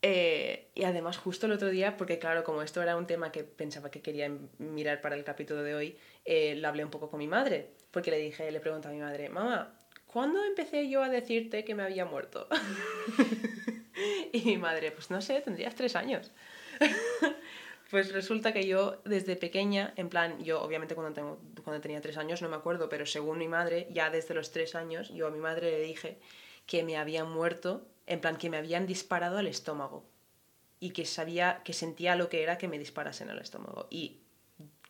eh, 0.00 0.68
y 0.74 0.84
además 0.84 1.18
justo 1.18 1.46
el 1.46 1.52
otro 1.52 1.68
día, 1.68 1.96
porque 1.96 2.18
claro, 2.18 2.44
como 2.44 2.62
esto 2.62 2.80
era 2.80 2.96
un 2.96 3.06
tema 3.06 3.32
que 3.32 3.42
pensaba 3.42 3.90
que 3.90 4.00
quería 4.00 4.30
mirar 4.58 5.00
para 5.00 5.16
el 5.16 5.24
capítulo 5.24 5.62
de 5.62 5.74
hoy, 5.74 5.98
eh, 6.24 6.54
lo 6.54 6.68
hablé 6.68 6.84
un 6.84 6.90
poco 6.90 7.10
con 7.10 7.18
mi 7.18 7.26
madre. 7.26 7.70
Porque 7.90 8.10
le 8.10 8.18
dije, 8.18 8.50
le 8.50 8.60
pregunté 8.60 8.88
a 8.88 8.90
mi 8.92 9.00
madre, 9.00 9.28
mamá, 9.28 9.74
¿cuándo 10.08 10.44
empecé 10.44 10.88
yo 10.88 11.02
a 11.02 11.08
decirte 11.08 11.64
que 11.64 11.74
me 11.74 11.84
había 11.84 12.04
muerto? 12.04 12.48
y 14.32 14.42
mi 14.42 14.56
madre, 14.58 14.90
pues 14.90 15.10
no 15.10 15.20
sé, 15.20 15.40
tendrías 15.40 15.74
tres 15.74 15.96
años. 15.96 16.32
Pues 17.90 18.12
resulta 18.12 18.52
que 18.52 18.66
yo 18.66 19.00
desde 19.06 19.34
pequeña, 19.34 19.94
en 19.96 20.10
plan, 20.10 20.44
yo 20.44 20.60
obviamente 20.62 20.94
cuando, 20.94 21.14
tengo, 21.14 21.40
cuando 21.64 21.80
tenía 21.80 22.02
tres 22.02 22.18
años 22.18 22.42
no 22.42 22.48
me 22.50 22.56
acuerdo, 22.56 22.90
pero 22.90 23.06
según 23.06 23.38
mi 23.38 23.48
madre, 23.48 23.88
ya 23.90 24.10
desde 24.10 24.34
los 24.34 24.50
tres 24.52 24.74
años, 24.74 25.08
yo 25.14 25.26
a 25.26 25.30
mi 25.30 25.38
madre 25.38 25.70
le 25.70 25.80
dije 25.80 26.18
que 26.66 26.82
me 26.82 26.98
había 26.98 27.24
muerto, 27.24 27.86
en 28.06 28.20
plan, 28.20 28.36
que 28.36 28.50
me 28.50 28.58
habían 28.58 28.86
disparado 28.86 29.38
al 29.38 29.46
estómago. 29.46 30.04
y 30.80 30.90
que 30.90 31.06
sabía, 31.06 31.62
que 31.64 31.72
sentía 31.72 32.14
lo 32.16 32.28
que 32.28 32.42
era 32.42 32.58
que 32.58 32.68
me 32.68 32.78
disparasen 32.78 33.30
al 33.30 33.38
estómago. 33.40 33.88
Y 33.90 34.20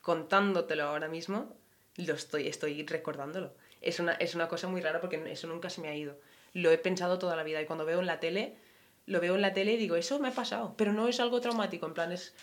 contándotelo 0.02 0.84
ahora 0.84 1.08
mismo, 1.08 1.56
lo 1.96 2.14
estoy, 2.14 2.48
estoy 2.48 2.84
recordándolo. 2.86 3.54
Es 3.80 4.00
una, 4.00 4.12
es 4.14 4.34
una 4.34 4.48
cosa 4.48 4.68
muy 4.68 4.80
rara 4.80 5.00
porque 5.00 5.22
eso 5.30 5.46
nunca 5.46 5.70
se 5.70 5.80
me 5.80 5.88
ha 5.88 5.94
ido. 5.94 6.16
Lo 6.54 6.70
he 6.70 6.78
pensado 6.78 7.18
toda 7.18 7.36
la 7.36 7.42
vida 7.42 7.60
y 7.62 7.66
cuando 7.66 7.84
veo 7.84 8.00
en 8.00 8.06
la 8.06 8.20
tele, 8.20 8.54
lo 9.06 9.20
veo 9.20 9.34
en 9.36 9.42
la 9.42 9.52
tele 9.54 9.72
y 9.72 9.76
digo, 9.76 9.96
eso 9.96 10.18
me 10.18 10.28
ha 10.28 10.32
pasado, 10.32 10.74
pero 10.76 10.92
no 10.92 11.08
es 11.08 11.20
algo 11.20 11.40
traumático, 11.40 11.86
en 11.86 11.94
plan 11.94 12.12
es... 12.12 12.34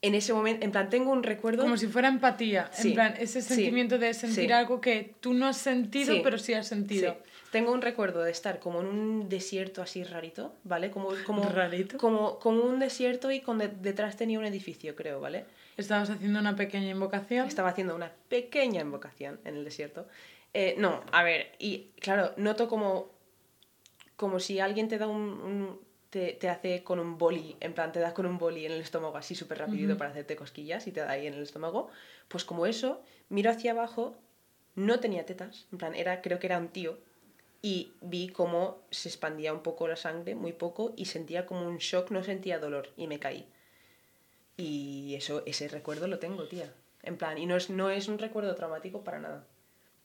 En 0.00 0.14
ese 0.14 0.32
momento, 0.32 0.64
en 0.64 0.70
plan, 0.70 0.90
tengo 0.90 1.10
un 1.10 1.24
recuerdo... 1.24 1.62
Como 1.64 1.76
si 1.76 1.88
fuera 1.88 2.06
empatía, 2.06 2.70
Sí, 2.72 2.88
en 2.88 2.94
plan, 2.94 3.14
ese 3.18 3.42
sí, 3.42 3.48
sentimiento 3.54 3.98
de 3.98 4.14
sentir 4.14 4.46
sí. 4.46 4.52
algo 4.52 4.80
que 4.80 5.14
tú 5.18 5.34
no 5.34 5.48
has 5.48 5.56
sentido, 5.56 6.14
pero 6.22 6.38
sí 6.38 6.54
has 6.54 6.68
sentido. 6.68 7.14
Sí. 7.14 7.30
Tengo 7.50 7.72
un 7.72 7.82
recuerdo 7.82 8.22
de 8.22 8.30
estar 8.30 8.60
como 8.60 8.80
en 8.80 8.86
un 8.86 9.28
desierto 9.28 9.82
así 9.82 10.04
rarito, 10.04 10.54
¿vale? 10.62 10.92
Como, 10.92 11.08
como, 11.26 11.48
¿Rarito? 11.48 11.98
Como, 11.98 12.38
como 12.38 12.62
un 12.62 12.78
desierto 12.78 13.32
y 13.32 13.40
con 13.40 13.58
de- 13.58 13.68
detrás 13.68 14.16
tenía 14.16 14.38
un 14.38 14.44
edificio, 14.44 14.94
creo, 14.94 15.18
¿vale? 15.20 15.46
Estabas 15.78 16.10
haciendo 16.10 16.40
una 16.40 16.56
pequeña 16.56 16.90
invocación. 16.90 17.46
Estaba 17.46 17.70
haciendo 17.70 17.94
una 17.94 18.12
pequeña 18.28 18.80
invocación 18.80 19.40
en 19.44 19.56
el 19.56 19.64
desierto. 19.64 20.06
Eh, 20.52 20.74
no, 20.76 21.02
a 21.12 21.22
ver, 21.22 21.52
y 21.60 21.90
claro, 22.00 22.32
noto 22.36 22.68
como, 22.68 23.10
como 24.16 24.40
si 24.40 24.60
alguien 24.60 24.88
te 24.88 24.98
da 24.98 25.06
un... 25.06 25.22
un- 25.40 25.88
te, 26.10 26.32
te 26.32 26.48
hace 26.48 26.82
con 26.82 27.00
un 27.00 27.18
boli, 27.18 27.54
en 27.60 27.74
plan, 27.74 27.92
te 27.92 28.00
da 28.00 28.14
con 28.14 28.24
un 28.24 28.38
boli 28.38 28.64
en 28.64 28.72
el 28.72 28.80
estómago 28.80 29.18
así 29.18 29.34
súper 29.34 29.58
rapidito 29.58 29.90
Ujú. 29.90 29.98
para 29.98 30.08
hacerte 30.10 30.36
cosquillas 30.36 30.86
y 30.86 30.90
te 30.90 31.00
da 31.00 31.10
ahí 31.10 31.26
en 31.26 31.34
el 31.34 31.42
estómago. 31.42 31.90
Pues 32.28 32.46
como 32.46 32.64
eso, 32.64 33.02
miro 33.28 33.50
hacia 33.50 33.72
abajo, 33.72 34.16
no 34.74 35.00
tenía 35.00 35.26
tetas, 35.26 35.66
en 35.70 35.76
plan, 35.76 35.94
era, 35.94 36.22
creo 36.22 36.38
que 36.38 36.46
era 36.46 36.56
un 36.56 36.68
tío, 36.68 36.96
y 37.60 37.92
vi 38.00 38.30
cómo 38.30 38.78
se 38.90 39.10
expandía 39.10 39.52
un 39.52 39.60
poco 39.62 39.86
la 39.86 39.96
sangre, 39.96 40.34
muy 40.34 40.54
poco, 40.54 40.94
y 40.96 41.04
sentía 41.04 41.44
como 41.44 41.66
un 41.68 41.76
shock, 41.76 42.10
no 42.10 42.24
sentía 42.24 42.58
dolor, 42.58 42.88
y 42.96 43.06
me 43.06 43.18
caí. 43.18 43.46
Y 44.58 45.14
eso, 45.14 45.44
ese 45.46 45.68
recuerdo 45.68 46.08
lo 46.08 46.18
tengo, 46.18 46.48
tía. 46.48 46.74
En 47.04 47.16
plan, 47.16 47.38
y 47.38 47.46
no 47.46 47.56
es, 47.56 47.70
no 47.70 47.90
es 47.90 48.08
un 48.08 48.18
recuerdo 48.18 48.56
traumático 48.56 49.04
para 49.04 49.20
nada. 49.20 49.46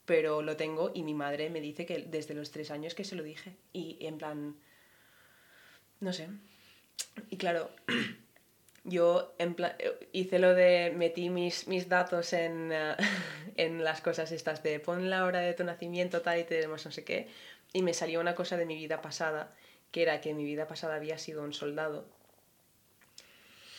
Pero 0.06 0.44
lo 0.44 0.56
tengo 0.56 0.92
y 0.94 1.02
mi 1.02 1.16
madre 1.16 1.50
me 1.50 1.60
dice 1.60 1.88
que 1.88 2.04
desde 2.04 2.36
los 2.36 2.52
tres 2.52 2.70
años 2.70 2.94
que 2.94 3.04
se 3.04 3.16
lo 3.16 3.24
dije. 3.24 3.56
Y 3.74 3.98
en 4.06 4.20
plan, 4.20 4.56
no 6.00 6.14
sé. 6.14 6.30
Y 7.32 7.38
claro, 7.38 7.72
yo 8.84 9.34
en 9.40 9.56
plan, 9.56 9.74
hice 10.12 10.38
lo 10.38 10.54
de 10.54 10.94
metí 10.96 11.32
mis, 11.32 11.68
mis 11.68 11.90
datos 11.90 12.32
en, 12.34 12.72
eh, 12.72 12.96
en 13.56 13.84
las 13.84 14.02
cosas 14.02 14.32
estas 14.32 14.62
de 14.62 14.80
pon 14.80 15.10
la 15.10 15.26
hora 15.26 15.40
de 15.40 15.56
tu 15.56 15.64
nacimiento, 15.64 16.22
tal 16.22 16.40
y 16.40 16.44
tenemos 16.44 16.86
no 16.86 16.92
sé 16.92 17.04
qué. 17.04 17.28
Y 17.74 17.82
me 17.82 17.96
salió 17.96 18.20
una 18.20 18.36
cosa 18.36 18.56
de 18.56 18.68
mi 18.68 18.76
vida 18.76 19.02
pasada, 19.02 19.52
que 19.92 20.04
era 20.04 20.22
que 20.22 20.36
mi 20.36 20.44
vida 20.44 20.68
pasada 20.68 20.94
había 20.94 21.18
sido 21.18 21.42
un 21.42 21.54
soldado 21.54 22.06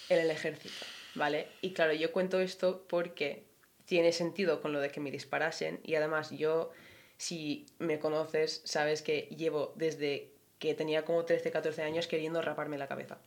en 0.09 0.19
el 0.19 0.31
ejército, 0.31 0.85
¿vale? 1.15 1.49
Y 1.61 1.73
claro, 1.73 1.93
yo 1.93 2.13
cuento 2.13 2.41
esto 2.41 2.85
porque 2.89 3.45
tiene 3.85 4.13
sentido 4.13 4.61
con 4.61 4.73
lo 4.73 4.81
de 4.81 4.91
que 4.91 5.01
me 5.01 5.11
disparasen 5.11 5.81
y 5.83 5.95
además 5.95 6.31
yo, 6.31 6.71
si 7.17 7.67
me 7.79 7.99
conoces, 7.99 8.63
sabes 8.65 9.03
que 9.03 9.29
llevo 9.37 9.73
desde 9.77 10.33
que 10.59 10.75
tenía 10.75 11.05
como 11.05 11.25
13, 11.25 11.51
14 11.51 11.83
años 11.83 12.07
queriendo 12.07 12.41
raparme 12.41 12.79
la 12.79 12.87
cabeza. 12.87 13.19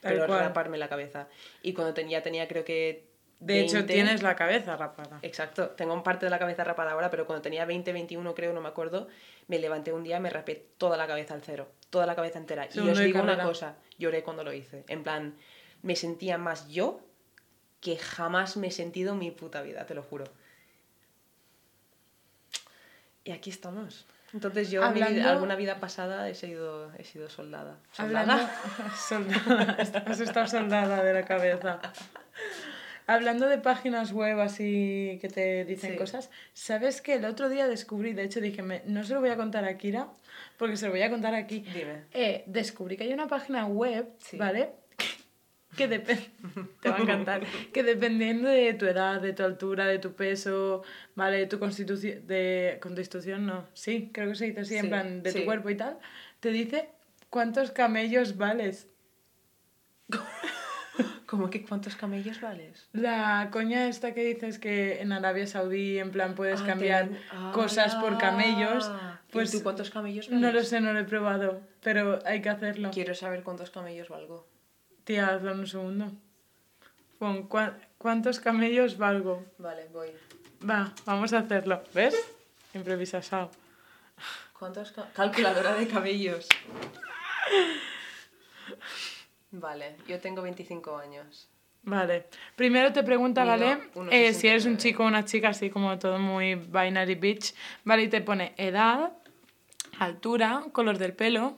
Tal 0.00 0.14
Pero 0.14 0.26
cual. 0.26 0.40
raparme 0.40 0.78
la 0.78 0.88
cabeza. 0.88 1.28
Y 1.62 1.72
cuando 1.72 1.92
tenía, 1.92 2.22
tenía 2.22 2.48
creo 2.48 2.64
que... 2.64 3.08
De 3.40 3.60
hecho, 3.60 3.74
20, 3.74 3.92
tienes 3.92 4.22
la 4.22 4.34
cabeza 4.34 4.76
rapada. 4.76 5.20
Exacto, 5.22 5.70
tengo 5.70 5.94
un 5.94 6.02
parte 6.02 6.26
de 6.26 6.30
la 6.30 6.40
cabeza 6.40 6.64
rapada 6.64 6.92
ahora, 6.92 7.08
pero 7.08 7.24
cuando 7.24 7.42
tenía 7.42 7.64
20, 7.66 7.92
21 7.92 8.34
creo, 8.34 8.52
no 8.52 8.60
me 8.60 8.68
acuerdo, 8.68 9.06
me 9.46 9.60
levanté 9.60 9.92
un 9.92 10.02
día, 10.02 10.18
me 10.18 10.28
rapé 10.28 10.56
toda 10.76 10.96
la 10.96 11.06
cabeza 11.06 11.34
al 11.34 11.42
cero, 11.42 11.68
toda 11.90 12.04
la 12.06 12.16
cabeza 12.16 12.38
entera. 12.38 12.68
y 12.72 12.78
os 12.80 12.98
digo 12.98 13.22
una 13.22 13.40
cosa, 13.40 13.76
lloré 13.96 14.24
cuando 14.24 14.42
lo 14.42 14.52
hice. 14.52 14.84
En 14.88 15.04
plan, 15.04 15.36
me 15.82 15.96
sentía 15.96 16.38
más 16.38 16.68
yo 16.68 17.00
que 17.80 17.96
jamás 17.96 18.56
me 18.56 18.68
he 18.68 18.70
sentido 18.72 19.12
en 19.12 19.18
mi 19.20 19.30
puta 19.30 19.62
vida, 19.62 19.86
te 19.86 19.94
lo 19.94 20.02
juro. 20.02 20.24
Y 23.24 23.30
aquí 23.32 23.50
estamos. 23.50 24.06
Entonces 24.32 24.70
yo, 24.70 24.88
mi 24.90 25.02
vida- 25.02 25.30
alguna 25.30 25.54
vida 25.56 25.80
pasada, 25.80 26.28
he 26.28 26.34
sido, 26.34 26.92
he 26.94 27.04
sido 27.04 27.28
soldada. 27.30 27.78
Hablando... 27.96 28.34
¿Soldada? 28.96 29.36
soldada. 29.76 30.02
Has 30.06 30.20
estado 30.20 30.46
soldada 30.46 31.02
de 31.02 31.12
la 31.14 31.24
cabeza. 31.24 31.80
Hablando 33.06 33.46
de 33.48 33.56
páginas 33.56 34.12
web 34.12 34.38
así 34.40 35.18
que 35.22 35.28
te 35.28 35.64
dicen 35.64 35.92
Sí. 35.92 35.96
cosas, 35.96 36.30
¿sabes 36.52 37.00
que 37.00 37.14
el 37.14 37.24
otro 37.24 37.48
día 37.48 37.66
descubrí, 37.66 38.12
de 38.12 38.24
hecho 38.24 38.40
dije, 38.40 38.60
me- 38.62 38.82
no 38.84 39.02
se 39.02 39.14
lo 39.14 39.20
voy 39.20 39.30
a 39.30 39.36
contar 39.36 39.64
a 39.64 39.78
Kira, 39.78 40.08
porque 40.58 40.76
se 40.76 40.86
lo 40.86 40.92
voy 40.92 41.00
a 41.02 41.08
contar 41.10 41.34
aquí. 41.34 41.60
Dime. 41.60 42.04
Eh, 42.12 42.44
descubrí 42.46 42.98
que 42.98 43.04
hay 43.04 43.12
una 43.14 43.26
página 43.28 43.64
web, 43.64 44.10
Sí. 44.18 44.36
¿vale? 44.36 44.72
Que 45.78 45.88
depende, 45.88 46.30
te 46.82 46.90
va 46.90 46.96
a 46.96 47.00
encantar, 47.00 47.40
que 47.72 47.82
dependiendo 47.82 48.48
de 48.48 48.74
tu 48.74 48.84
edad, 48.86 49.20
de 49.20 49.32
tu 49.32 49.44
altura, 49.44 49.86
de 49.86 49.98
tu 49.98 50.12
peso, 50.14 50.82
¿vale? 51.14 51.38
De 51.38 51.46
tu 51.46 51.58
constitución, 51.58 52.26
de 52.26 52.78
constitución 52.82 53.46
no, 53.46 53.66
sí, 53.72 54.10
creo 54.12 54.28
que 54.28 54.34
se 54.34 54.46
dice 54.46 54.60
así, 54.60 54.74
en 54.76 54.82
Sí, 54.82 54.88
plan, 54.88 55.22
de 55.22 55.32
tu 55.32 55.44
cuerpo 55.46 55.70
y 55.70 55.76
tal, 55.76 55.98
te 56.40 56.50
dice 56.50 56.90
cuántos 57.30 57.70
camellos 57.70 58.36
vales. 58.36 58.88
¿Cómo 61.26 61.50
que 61.50 61.62
cuántos 61.64 61.94
camellos 61.94 62.40
vales? 62.40 62.88
La 62.92 63.48
coña 63.52 63.86
esta 63.88 64.14
que 64.14 64.24
dices 64.24 64.58
que 64.58 65.00
en 65.02 65.12
Arabia 65.12 65.46
Saudí, 65.46 65.98
en 65.98 66.10
plan, 66.10 66.34
puedes 66.34 66.62
Ah, 66.62 66.66
cambiar 66.66 67.08
te 67.08 67.14
dan- 67.14 67.52
cosas 67.52 67.94
por 67.96 68.16
camellos, 68.18 68.86
Ah, 68.90 69.20
¿y 69.28 69.32
pues 69.32 69.50
tú 69.52 69.62
cuántos 69.62 69.90
camellos 69.90 70.28
vales? 70.28 70.40
no 70.40 70.52
lo 70.52 70.62
sé, 70.64 70.80
no 70.80 70.92
lo 70.92 70.98
he 71.00 71.04
probado, 71.04 71.60
pero 71.82 72.18
hay 72.24 72.40
que 72.40 72.48
hacerlo. 72.48 72.90
Quiero 72.92 73.14
saber 73.14 73.42
cuántos 73.42 73.70
camellos 73.70 74.08
valgo. 74.08 74.48
Tía, 75.08 75.40
en 75.40 75.48
un 75.48 75.66
segundo. 75.66 76.06
Pon, 77.18 77.48
"¿Cuá- 77.48 77.78
¿cuántos 77.96 78.40
camellos 78.40 78.98
valgo? 78.98 79.42
Vale, 79.56 79.88
voy. 79.90 80.10
Va, 80.68 80.92
vamos 81.06 81.32
a 81.32 81.38
hacerlo. 81.38 81.82
¿Ves? 81.94 82.14
Improvisasao. 82.74 83.50
¿Cuántos 84.58 84.92
ca- 84.92 85.08
Calculadora 85.14 85.72
de 85.76 85.88
cabellos. 85.88 86.46
Vale, 89.50 89.96
yo 90.06 90.20
tengo 90.20 90.42
25 90.42 90.98
años. 90.98 91.48
Vale. 91.84 92.26
Primero 92.54 92.92
te 92.92 93.02
pregunta, 93.02 93.44
¿vale? 93.44 93.78
1,69. 93.94 94.08
Eh, 94.28 94.34
si 94.34 94.48
eres 94.48 94.66
un 94.66 94.76
chico 94.76 95.04
o 95.04 95.06
una 95.06 95.24
chica, 95.24 95.48
así 95.48 95.70
como 95.70 95.98
todo 95.98 96.18
muy 96.18 96.54
binary 96.56 97.14
bitch. 97.14 97.54
Vale, 97.84 98.02
y 98.02 98.08
te 98.08 98.20
pone 98.20 98.52
edad, 98.58 99.12
altura, 100.00 100.64
color 100.72 100.98
del 100.98 101.14
pelo, 101.14 101.56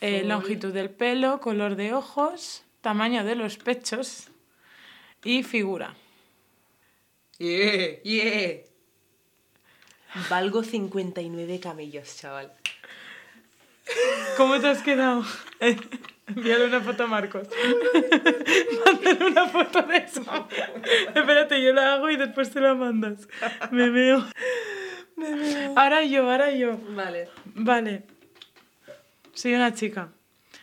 eh, 0.00 0.22
longitud 0.24 0.72
del 0.72 0.90
pelo, 0.90 1.40
color 1.40 1.76
de 1.76 1.92
ojos, 1.92 2.64
tamaño 2.80 3.24
de 3.24 3.36
los 3.36 3.56
pechos 3.56 4.28
y 5.24 5.42
figura. 5.42 5.94
Yeah, 7.38 8.02
yeah. 8.02 8.60
Valgo 10.30 10.62
59 10.62 11.60
camellos, 11.60 12.16
chaval. 12.16 12.52
¿Cómo 14.36 14.58
te 14.60 14.68
has 14.68 14.82
quedado? 14.82 15.24
Envíale 16.26 16.66
una 16.66 16.80
foto 16.80 17.04
a 17.04 17.06
Marcos. 17.06 17.48
Mándale 18.84 19.24
una 19.26 19.46
foto 19.46 19.82
de 19.82 19.96
eso. 19.98 20.22
Espérate, 21.14 21.62
yo 21.62 21.72
la 21.72 21.94
hago 21.94 22.10
y 22.10 22.16
después 22.16 22.50
te 22.50 22.60
la 22.60 22.74
mandas. 22.74 23.28
Me 23.70 23.90
veo. 23.90 24.26
Me 25.16 25.34
veo. 25.34 25.72
Ahora 25.76 26.02
yo, 26.02 26.28
ahora 26.28 26.50
yo. 26.50 26.78
Vale. 26.90 27.28
Vale. 27.54 28.15
Soy 29.36 29.54
una 29.54 29.72
chica. 29.74 30.08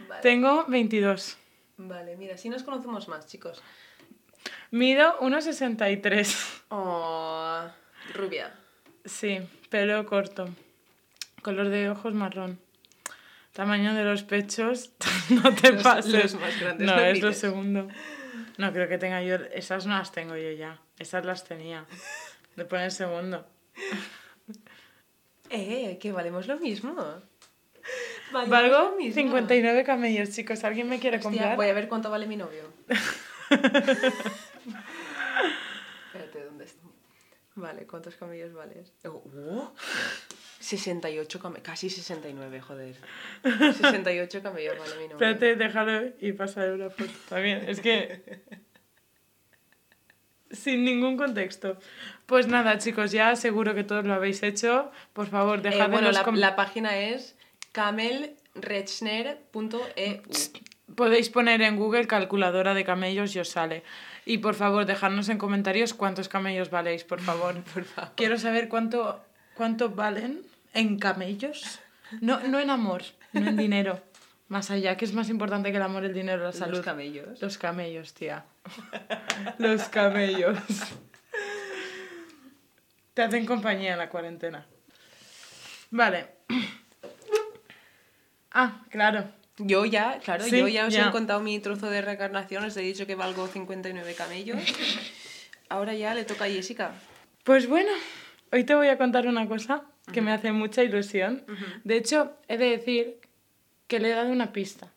Vale. 0.09 0.21
Tengo 0.21 0.65
22. 0.67 1.37
Vale, 1.77 2.17
mira, 2.17 2.37
si 2.37 2.49
nos 2.49 2.63
conocemos 2.63 3.07
más, 3.07 3.27
chicos. 3.27 3.61
Mido 4.71 5.19
1,63. 5.19 6.61
Oh, 6.69 7.61
rubia. 8.15 8.53
Sí, 9.05 9.39
pelo 9.69 10.05
corto. 10.05 10.49
Color 11.43 11.69
de 11.69 11.89
ojos 11.89 12.13
marrón. 12.13 12.59
Tamaño 13.53 13.93
de 13.93 14.03
los 14.03 14.23
pechos. 14.23 14.91
No 15.29 15.53
te 15.55 15.71
Los- 15.71 15.83
pases. 15.83 16.33
los 16.33 16.41
más 16.41 16.59
grandes, 16.59 16.85
no, 16.85 16.95
no 16.97 17.01
es 17.01 17.21
lo 17.21 17.31
segundo. 17.31 17.87
No 18.57 18.73
creo 18.73 18.89
que 18.89 18.97
tenga 18.97 19.21
yo. 19.23 19.35
Esas 19.53 19.85
no 19.85 19.97
las 19.97 20.11
tengo 20.11 20.35
yo 20.35 20.51
ya. 20.51 20.81
Esas 20.99 21.23
las 21.25 21.45
tenía. 21.45 21.85
Le 22.57 22.65
pone 22.65 22.85
el 22.85 22.91
segundo. 22.91 23.47
Eh, 25.49 25.97
que 26.01 26.11
valemos 26.11 26.47
lo 26.47 26.57
mismo. 26.59 26.93
Valemos 28.31 28.49
Valgo 28.49 28.89
lo 28.91 28.95
mismo. 28.95 29.13
59 29.21 29.83
camellos, 29.83 30.29
chicos. 30.31 30.63
¿Alguien 30.63 30.89
me 30.89 30.99
quiere 30.99 31.17
Hostia, 31.17 31.29
comprar? 31.31 31.55
voy 31.55 31.67
a 31.69 31.73
ver 31.73 31.87
cuánto 31.87 32.09
vale 32.09 32.25
mi 32.27 32.35
novio. 32.37 32.63
Espérate, 36.07 36.43
¿dónde 36.45 36.65
está? 36.65 36.81
Vale, 37.55 37.85
¿cuántos 37.85 38.15
camellos 38.15 38.53
vales? 38.53 38.91
Oh, 39.05 39.23
oh, 39.49 39.73
68 40.59 41.39
camellos, 41.39 41.63
casi 41.63 41.89
69, 41.89 42.61
joder. 42.61 42.95
68 43.43 44.41
camellos 44.41 44.77
vale 44.79 44.91
mi 44.95 45.03
novio. 45.07 45.13
Espérate, 45.15 45.55
déjalo 45.55 46.11
y 46.19 46.31
pasaré 46.33 46.73
una 46.73 46.89
foto 46.89 47.11
también. 47.29 47.63
Es 47.67 47.79
que. 47.79 48.41
Sin 50.49 50.83
ningún 50.85 51.17
contexto. 51.17 51.77
Pues 52.27 52.47
nada, 52.47 52.77
chicos, 52.77 53.11
ya 53.11 53.35
seguro 53.35 53.73
que 53.75 53.83
todos 53.83 54.05
lo 54.05 54.13
habéis 54.13 54.41
hecho. 54.43 54.91
Por 55.13 55.27
favor, 55.27 55.59
Eh, 55.59 55.63
dejad 55.63 55.85
en 55.85 55.91
bueno, 55.91 56.07
los 56.07 56.15
la, 56.17 56.23
com- 56.23 56.35
la 56.35 56.55
página 56.55 56.97
es 56.97 57.35
camelrechner.eu. 57.73 60.21
podéis 60.95 61.29
poner 61.29 61.61
en 61.61 61.75
Google 61.75 62.07
calculadora 62.07 62.73
de 62.73 62.85
camellos 62.85 63.35
y 63.35 63.39
os 63.39 63.49
sale. 63.49 63.83
Y 64.25 64.37
por 64.37 64.55
favor, 64.55 64.85
dejadnos 64.85 65.27
en 65.27 65.37
comentarios 65.37 65.93
cuántos 65.93 66.29
camellos 66.29 66.69
valéis, 66.69 67.03
por 67.03 67.19
favor. 67.19 67.61
Por 67.73 67.83
favor. 67.83 68.11
Quiero 68.15 68.37
saber 68.37 68.69
cuánto, 68.69 69.21
cuánto 69.55 69.89
valen 69.89 70.41
en 70.73 70.97
camellos. 70.97 71.79
No, 72.21 72.39
no 72.47 72.59
en 72.59 72.69
amor, 72.69 73.03
no 73.33 73.49
en 73.49 73.57
dinero. 73.57 73.99
Más 74.47 74.69
allá, 74.69 74.97
que 74.97 75.05
es 75.05 75.13
más 75.13 75.29
importante 75.29 75.71
que 75.71 75.77
el 75.77 75.83
amor, 75.83 76.05
el 76.05 76.13
dinero, 76.13 76.43
la 76.43 76.51
salud. 76.51 76.77
Los 76.77 76.85
camellos. 76.85 77.41
Los 77.41 77.57
camellos, 77.57 78.13
tía. 78.13 78.45
Los 79.57 79.89
camellos. 79.89 80.59
Te 83.13 83.23
hacen 83.23 83.45
compañía 83.45 83.93
en 83.93 83.97
la 83.97 84.09
cuarentena. 84.09 84.65
Vale. 85.89 86.27
Ah, 88.53 88.81
claro. 88.89 89.25
Yo 89.57 89.85
ya, 89.85 90.19
claro, 90.23 90.43
Sí, 90.43 90.57
yo 90.59 90.67
ya 90.67 90.87
os 90.87 90.93
ya. 90.93 91.09
he 91.09 91.11
contado 91.11 91.39
mi 91.39 91.59
trozo 91.59 91.89
de 91.89 92.01
reencarnación, 92.01 92.63
os 92.63 92.75
he 92.77 92.81
dicho 92.81 93.05
que 93.05 93.15
valgo 93.15 93.47
59 93.47 94.13
camellos. 94.15 94.57
Ahora 95.69 95.93
ya 95.93 96.13
le 96.15 96.23
toca 96.25 96.45
a 96.45 96.49
Jessica. 96.49 96.91
Pues 97.43 97.67
bueno, 97.67 97.91
hoy 98.51 98.63
te 98.63 98.73
voy 98.75 98.87
a 98.87 98.97
contar 98.97 99.27
una 99.27 99.47
cosa 99.47 99.83
que 100.11 100.21
me 100.21 100.31
hace 100.31 100.51
mucha 100.51 100.83
ilusión. 100.83 101.43
De 101.83 101.97
hecho, 101.97 102.33
he 102.47 102.57
de 102.57 102.69
decir 102.69 103.19
que 103.87 103.99
le 103.99 104.11
he 104.11 104.15
dado 104.15 104.29
una 104.31 104.51
pista. 104.53 104.89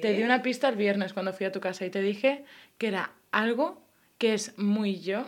Te 0.00 0.12
di 0.14 0.22
una 0.22 0.42
pista 0.42 0.68
el 0.68 0.76
viernes 0.76 1.12
cuando 1.12 1.32
fui 1.32 1.46
a 1.46 1.52
tu 1.52 1.60
casa 1.60 1.84
y 1.84 1.90
te 1.90 2.00
dije 2.00 2.44
que 2.78 2.88
era 2.88 3.12
algo 3.32 3.80
que 4.18 4.34
es 4.34 4.56
muy 4.58 5.00
yo, 5.00 5.26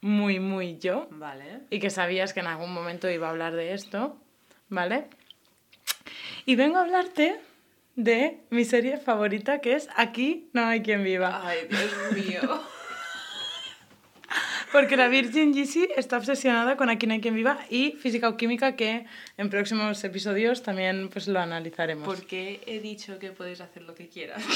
muy, 0.00 0.40
muy 0.40 0.78
yo, 0.78 1.06
Vale. 1.10 1.60
y 1.70 1.78
que 1.78 1.90
sabías 1.90 2.32
que 2.32 2.40
en 2.40 2.46
algún 2.46 2.72
momento 2.72 3.08
iba 3.10 3.28
a 3.28 3.30
hablar 3.30 3.54
de 3.54 3.72
esto, 3.74 4.16
¿vale? 4.68 5.06
Y 6.44 6.56
vengo 6.56 6.78
a 6.78 6.82
hablarte 6.82 7.38
de 7.94 8.40
mi 8.50 8.64
serie 8.64 8.96
favorita 8.96 9.60
que 9.60 9.74
es 9.74 9.88
Aquí 9.96 10.48
no 10.52 10.64
hay 10.64 10.82
quien 10.82 11.04
viva. 11.04 11.46
Ay, 11.46 11.68
Dios 11.68 12.12
mío. 12.12 12.60
Porque 14.72 14.96
la 14.96 15.08
Virgin 15.08 15.52
GC 15.52 15.98
está 15.98 16.16
obsesionada 16.16 16.78
con 16.78 16.88
Aquí 16.88 17.06
no 17.06 17.12
hay 17.12 17.20
quien 17.20 17.34
viva 17.34 17.58
y 17.68 17.92
física 17.92 18.30
o 18.30 18.38
química 18.38 18.74
que 18.74 19.04
en 19.36 19.50
próximos 19.50 20.02
episodios 20.02 20.62
también 20.62 21.10
pues 21.10 21.28
lo 21.28 21.40
analizaremos. 21.40 22.06
¿Por 22.06 22.26
qué 22.26 22.62
he 22.66 22.80
dicho 22.80 23.18
que 23.18 23.32
podéis 23.32 23.60
hacer 23.60 23.82
lo 23.82 23.94
que 23.94 24.08
quieras? 24.08 24.42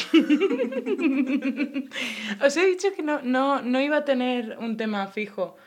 Os 2.42 2.56
he 2.56 2.64
dicho 2.64 2.94
que 2.96 3.02
no, 3.02 3.20
no, 3.22 3.60
no 3.60 3.78
iba 3.78 3.98
a 3.98 4.06
tener 4.06 4.56
un 4.58 4.78
tema 4.78 5.06
fijo, 5.08 5.58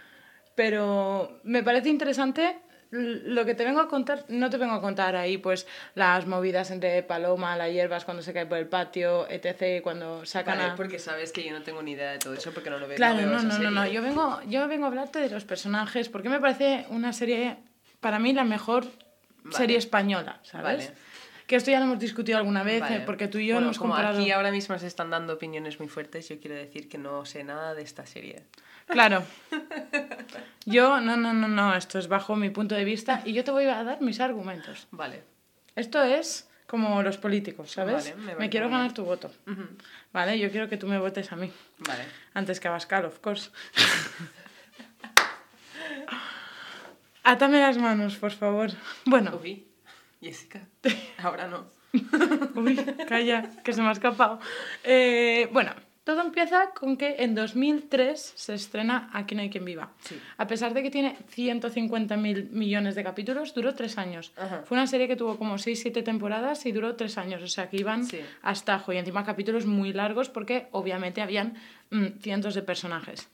pero 0.55 1.39
me 1.43 1.61
parece 1.61 1.89
interesante 1.89 2.57
lo 2.91 3.45
que 3.45 3.53
te 3.55 3.63
vengo 3.63 3.81
a 3.81 3.87
contar. 3.87 4.25
No 4.29 4.49
te 4.49 4.57
vengo 4.57 4.73
a 4.73 4.81
contar 4.81 5.15
ahí 5.15 5.37
pues 5.37 5.67
las 5.95 6.25
movidas 6.25 6.71
entre 6.71 7.03
Paloma, 7.03 7.55
las 7.55 7.71
hierbas 7.71 8.05
cuando 8.05 8.23
se 8.23 8.33
cae 8.33 8.45
por 8.45 8.57
el 8.57 8.67
patio, 8.67 9.29
etc. 9.29 9.83
Cuando 9.83 10.25
sacan 10.25 10.57
Vale, 10.57 10.71
a... 10.71 10.75
porque 10.75 10.99
sabes 10.99 11.31
que 11.31 11.43
yo 11.43 11.51
no 11.51 11.61
tengo 11.61 11.81
ni 11.83 11.91
idea 11.91 12.11
de 12.11 12.19
todo 12.19 12.33
eso 12.33 12.51
porque 12.51 12.69
no 12.69 12.79
lo 12.79 12.87
veo. 12.87 12.97
Claro, 12.97 13.21
no, 13.27 13.41
no, 13.41 13.59
no, 13.59 13.71
no. 13.71 13.87
Yo 13.87 14.01
vengo, 14.01 14.41
yo 14.47 14.67
vengo 14.67 14.85
a 14.85 14.87
hablarte 14.87 15.19
de 15.19 15.29
los 15.29 15.45
personajes, 15.45 16.09
porque 16.09 16.29
me 16.29 16.39
parece 16.39 16.85
una 16.89 17.13
serie, 17.13 17.57
para 17.99 18.17
mí, 18.19 18.33
la 18.33 18.43
mejor 18.43 18.85
Vale. 19.43 19.55
serie 19.55 19.77
española, 19.77 20.39
¿sabes? 20.43 20.87
Vale. 20.87 20.99
Que 21.45 21.55
esto 21.55 21.71
ya 21.71 21.79
lo 21.79 21.85
hemos 21.85 21.99
discutido 21.99 22.37
alguna 22.37 22.61
vez, 22.63 22.81
Vale. 22.81 22.97
eh, 22.97 23.03
porque 23.05 23.27
tú 23.27 23.39
y 23.39 23.47
yo 23.47 23.55
Bueno, 23.55 23.67
hemos 23.67 23.79
como 23.79 23.93
comparado... 23.93 24.19
aquí 24.19 24.29
ahora 24.31 24.51
mismo 24.51 24.77
se 24.77 24.85
están 24.85 25.09
dando 25.09 25.33
opiniones 25.33 25.79
muy 25.79 25.89
fuertes, 25.89 26.29
yo 26.29 26.39
quiero 26.39 26.55
decir 26.55 26.87
que 26.87 26.99
no 26.99 27.25
sé 27.25 27.43
nada 27.43 27.73
de 27.73 27.81
esta 27.81 28.05
serie. 28.05 28.43
Claro. 28.87 29.23
Yo, 30.65 30.99
no, 31.01 31.15
no, 31.17 31.33
no, 31.33 31.47
no, 31.47 31.75
esto 31.75 31.97
es 31.99 32.07
bajo 32.07 32.35
mi 32.35 32.49
punto 32.49 32.75
de 32.75 32.83
vista 32.83 33.21
y 33.25 33.33
yo 33.33 33.43
te 33.43 33.51
voy 33.51 33.65
a 33.65 33.83
dar 33.83 34.01
mis 34.01 34.19
argumentos. 34.19 34.87
Vale. 34.91 35.23
Esto 35.75 36.01
es 36.03 36.49
como 36.67 37.01
los 37.01 37.17
políticos, 37.17 37.71
¿sabes? 37.71 38.13
Vale, 38.15 38.15
me 38.15 38.35
me 38.35 38.49
quiero 38.49 38.69
ganar 38.69 38.93
tu 38.93 39.03
voto. 39.03 39.31
¿vale? 40.13 40.37
Yo 40.37 40.51
quiero 40.51 40.69
que 40.69 40.77
tú 40.77 40.85
me 40.87 40.99
votes 40.99 41.31
a 41.31 41.35
mí, 41.35 41.51
Vale. 41.79 42.03
antes 42.33 42.59
que 42.59 42.67
a 42.67 42.71
Bascal, 42.71 43.05
of 43.05 43.19
course. 43.19 43.49
Átame 47.23 47.59
las 47.59 47.77
manos, 47.77 48.15
por 48.17 48.31
favor. 48.31 48.71
Bueno, 49.05 49.39
Uy, 49.41 49.67
Jessica. 50.21 50.61
Ahora 51.17 51.47
no. 51.47 51.67
Uy, 52.55 52.75
calla, 53.07 53.49
que 53.63 53.73
se 53.73 53.81
me 53.81 53.87
ha 53.89 53.91
escapado. 53.91 54.39
Eh, 54.83 55.49
bueno, 55.51 55.73
todo 56.09 56.21
empieza 56.21 56.71
con 56.71 56.97
que 56.97 57.17
en 57.19 57.35
2003 57.35 58.33
se 58.35 58.55
estrena 58.55 59.11
Aquí 59.13 59.35
no 59.35 59.41
hay 59.43 59.51
quien 59.51 59.63
viva. 59.63 59.91
Sí. 59.99 60.19
A 60.37 60.47
pesar 60.47 60.73
de 60.73 60.81
que 60.81 60.89
tiene 60.89 61.15
150.000 61.35 62.49
millones 62.49 62.95
de 62.95 63.03
capítulos, 63.03 63.53
duró 63.53 63.75
tres 63.75 63.99
años. 63.99 64.31
Ajá. 64.35 64.63
Fue 64.65 64.75
una 64.75 64.87
serie 64.87 65.07
que 65.07 65.15
tuvo 65.15 65.37
como 65.37 65.59
6-7 65.59 66.03
temporadas 66.03 66.65
y 66.65 66.71
duró 66.71 66.95
tres 66.95 67.19
años. 67.19 67.43
O 67.43 67.47
sea, 67.47 67.69
que 67.69 67.77
iban 67.77 68.05
Sí. 68.07 68.19
hasta 68.41 68.73
ajo. 68.73 68.91
Y 68.91 68.97
encima 68.97 69.23
capítulos 69.23 69.67
muy 69.67 69.93
largos 69.93 70.29
porque 70.29 70.67
obviamente 70.71 71.21
habían 71.21 71.53
mm, 71.91 72.19
cientos 72.21 72.55
de 72.55 72.63
personajes. 72.63 73.27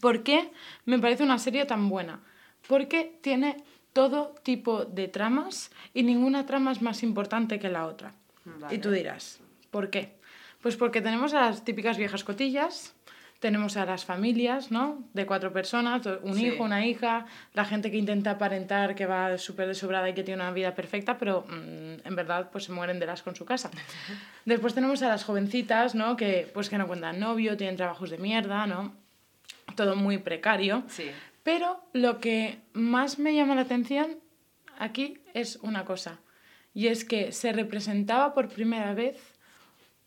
¿Por 0.00 0.22
qué 0.22 0.52
me 0.84 1.00
parece 1.00 1.24
una 1.24 1.38
serie 1.38 1.64
tan 1.64 1.88
buena? 1.88 2.20
Porque 2.68 3.18
tiene 3.22 3.56
todo 3.92 4.36
tipo 4.44 4.84
de 4.84 5.08
tramas 5.08 5.72
y 5.94 6.04
ninguna 6.04 6.46
trama 6.46 6.70
es 6.70 6.80
más 6.80 7.02
importante 7.02 7.58
que 7.58 7.68
la 7.70 7.86
otra. 7.86 8.14
Vale. 8.44 8.72
Y 8.76 8.78
tú 8.78 8.92
dirás, 8.92 9.40
¿por 9.72 9.90
qué? 9.90 10.17
Pues 10.62 10.76
porque 10.76 11.00
tenemos 11.00 11.34
a 11.34 11.42
las 11.42 11.64
típicas 11.64 11.96
viejas 11.96 12.24
cotillas, 12.24 12.94
tenemos 13.38 13.76
a 13.76 13.84
las 13.84 14.04
familias, 14.04 14.72
¿no? 14.72 15.04
De 15.14 15.24
cuatro 15.24 15.52
personas, 15.52 16.04
un 16.22 16.34
Sí. 16.34 16.46
hijo, 16.48 16.64
una 16.64 16.84
hija, 16.84 17.26
la 17.54 17.64
gente 17.64 17.90
que 17.92 17.96
intenta 17.96 18.32
aparentar 18.32 18.96
que 18.96 19.06
va 19.06 19.38
súper 19.38 19.68
desobrada 19.68 20.08
y 20.08 20.14
que 20.14 20.24
tiene 20.24 20.42
una 20.42 20.50
vida 20.50 20.74
perfecta, 20.74 21.18
pero 21.18 21.42
mm, 21.48 22.06
en 22.06 22.16
verdad 22.16 22.50
pues 22.50 22.64
se 22.64 22.72
mueren 22.72 22.98
de 22.98 23.06
las 23.06 23.22
con 23.22 23.36
su 23.36 23.44
casa. 23.44 23.70
Después 24.44 24.74
tenemos 24.74 25.02
a 25.02 25.08
las 25.08 25.22
jovencitas, 25.22 25.94
¿no? 25.94 26.16
Que 26.16 26.50
pues 26.52 26.68
que 26.68 26.78
no 26.78 26.88
cuentan 26.88 27.20
novio, 27.20 27.56
tienen 27.56 27.76
trabajos 27.76 28.10
de 28.10 28.18
mierda, 28.18 28.66
¿no? 28.66 28.92
Todo 29.76 29.94
muy 29.94 30.18
precario. 30.18 30.82
Sí. 30.88 31.08
Pero 31.44 31.80
lo 31.92 32.18
que 32.18 32.58
más 32.72 33.20
me 33.20 33.34
llama 33.34 33.54
la 33.54 33.60
atención 33.62 34.18
aquí 34.78 35.18
es 35.32 35.56
una 35.62 35.84
cosa, 35.84 36.18
y 36.74 36.88
es 36.88 37.04
que 37.04 37.30
se 37.30 37.52
representaba 37.52 38.34
por 38.34 38.48
primera 38.48 38.92
vez 38.94 39.37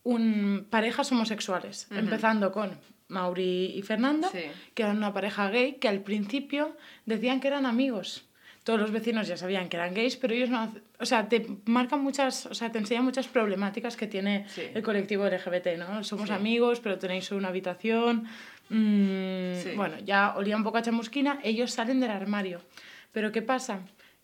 un, 0.03 0.65
parejas 0.69 1.11
homosexuales, 1.11 1.87
empezando 1.91 2.51
con 2.51 2.71
Mauri 3.07 3.73
y 3.75 3.81
Fernando, 3.81 4.29
Sí. 4.31 4.39
que 4.73 4.83
eran 4.83 4.97
una 4.97 5.13
pareja 5.13 5.49
gay 5.49 5.73
que 5.73 5.87
al 5.87 5.99
principio 6.01 6.75
decían 7.05 7.39
que 7.39 7.47
eran 7.49 7.65
amigos. 7.65 8.25
Todos 8.63 8.79
los 8.79 8.91
vecinos 8.91 9.27
ya 9.27 9.37
sabían 9.37 9.69
que 9.69 9.77
eran 9.77 9.93
gays, 9.95 10.17
pero 10.17 10.35
ellos 10.35 10.49
no... 10.49 10.71
O 10.99 11.05
sea, 11.05 11.27
te 11.27 11.47
marcan 11.65 12.01
muchas... 12.03 12.45
O 12.45 12.53
sea, 12.53 12.71
te 12.71 12.77
enseñan 12.77 13.03
muchas 13.03 13.27
problemáticas 13.27 13.97
que 13.97 14.05
tiene 14.05 14.45
Sí. 14.49 14.61
el 14.73 14.83
colectivo 14.83 15.25
LGBT, 15.27 15.77
¿no? 15.79 16.03
Somos 16.03 16.27
Sí. 16.29 16.33
amigos, 16.35 16.79
pero 16.79 16.99
tenéis 16.99 17.31
una 17.31 17.47
habitación... 17.47 18.27
mm. 18.69 19.75
Bueno, 19.75 19.97
ya 20.05 20.33
olía 20.35 20.55
un 20.55 20.63
poco 20.63 20.77
a 20.77 20.81
chamusquina, 20.81 21.39
ellos 21.43 21.71
salen 21.71 21.99
del 21.99 22.11
armario. 22.11 22.61
Pero 23.11 23.31
¿qué 23.31 23.41
pasa? 23.41 23.79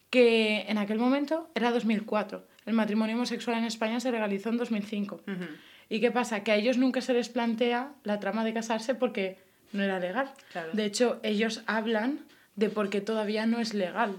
Que 0.10 0.65
en 0.67 0.78
aquel 0.78 1.00
momento 1.00 1.50
era 1.56 1.72
2004. 1.72 2.43
El 2.65 2.74
matrimonio 2.74 3.15
homosexual 3.15 3.58
en 3.58 3.65
España 3.65 4.00
se 4.00 4.12
legalizó 4.12 4.50
en 4.50 4.58
2005. 4.58 5.15
Ujú. 5.15 5.46
¿Y 5.89 6.00
qué 6.00 6.12
pasa? 6.12 6.43
Que 6.43 6.52
a 6.52 6.56
ellos 6.56 6.78
nunca 6.78 7.02
se 7.02 7.13
les 7.13 7.30
plantea 7.30 7.91
la 8.04 8.20
trama 8.20 8.43
de 8.43 8.54
casarse 8.54 8.96
porque 8.96 9.38
no 9.72 9.84
era 9.84 10.00
legal. 10.00 10.32
Claro. 10.52 10.70
De 10.74 10.86
hecho, 10.86 11.20
ellos 11.24 11.63
hablan 11.65 12.20
de 12.56 12.70
por 12.70 12.89
qué 12.89 13.02
todavía 13.02 13.46
no 13.46 13.60
es 13.60 13.74
legal, 13.74 14.15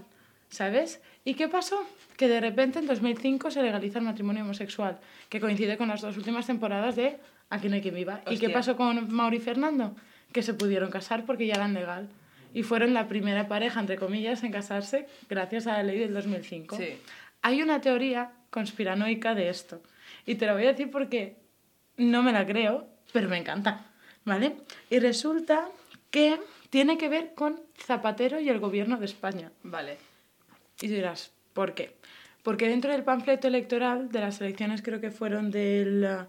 ¿sabes? 0.49 1.01
¿Y 1.25 1.33
qué 1.35 1.47
pasó? 1.47 1.85
Que 2.17 2.27
de 2.27 2.39
repente 2.39 2.79
en 2.79 2.87
2005 2.87 3.51
se 3.51 3.61
legaliza 3.61 3.99
el 3.99 4.05
matrimonio 4.05 4.43
homosexual, 4.43 4.99
que 5.29 5.39
coincide 5.39 5.77
con 5.77 5.89
las 5.89 6.01
dos 6.01 6.17
últimas 6.17 6.47
temporadas 6.47 6.95
de 6.95 7.19
Aquí 7.49 7.67
no 7.67 7.75
hay 7.75 7.81
quien 7.81 7.95
viva. 7.95 8.21
¿Y 8.29 8.37
qué 8.37 8.49
pasó 8.49 8.75
con 8.75 9.11
Mauri 9.11 9.37
y 9.37 9.39
Fernando? 9.39 9.95
Que 10.31 10.43
se 10.43 10.53
pudieron 10.53 10.91
casar 10.91 11.25
porque 11.25 11.47
ya 11.47 11.55
eran 11.55 11.73
legal. 11.73 12.07
Y 12.53 12.63
fueron 12.63 12.93
la 12.93 13.07
primera 13.07 13.47
pareja, 13.47 13.79
entre 13.79 13.97
comillas, 13.97 14.43
en 14.43 14.51
casarse 14.51 15.07
gracias 15.29 15.67
a 15.67 15.73
la 15.73 15.83
ley 15.83 15.99
del 15.99 16.13
2005. 16.13 16.77
Sí. 16.77 16.97
Hay 17.41 17.61
una 17.61 17.81
teoría 17.81 18.31
conspiranoica 18.49 19.35
de 19.35 19.49
esto. 19.49 19.81
Y 20.25 20.35
te 20.35 20.45
la 20.45 20.53
voy 20.53 20.65
a 20.65 20.71
decir 20.71 20.89
porque 20.89 21.37
no 21.97 22.23
me 22.23 22.31
la 22.31 22.45
creo, 22.45 22.87
pero 23.13 23.29
me 23.29 23.37
encanta. 23.37 23.85
¿Vale? 24.25 24.57
Y 24.89 24.99
resulta 24.99 25.69
que 26.11 26.39
tiene 26.69 26.97
que 26.97 27.09
ver 27.09 27.33
con 27.33 27.61
Zapatero 27.77 28.39
y 28.39 28.49
el 28.49 28.59
gobierno 28.59 28.97
de 28.97 29.05
España. 29.05 29.51
Vale. 29.63 29.97
Y 30.81 30.87
dirás, 30.87 31.31
¿por 31.53 31.73
qué? 31.73 31.97
Porque 32.43 32.67
dentro 32.67 32.91
del 32.91 33.03
panfleto 33.03 33.47
electoral 33.47 34.09
de 34.11 34.19
las 34.19 34.39
elecciones, 34.41 34.81
creo 34.81 35.01
que 35.01 35.11
fueron 35.11 35.51
del, 35.51 36.03
eh, 36.03 36.25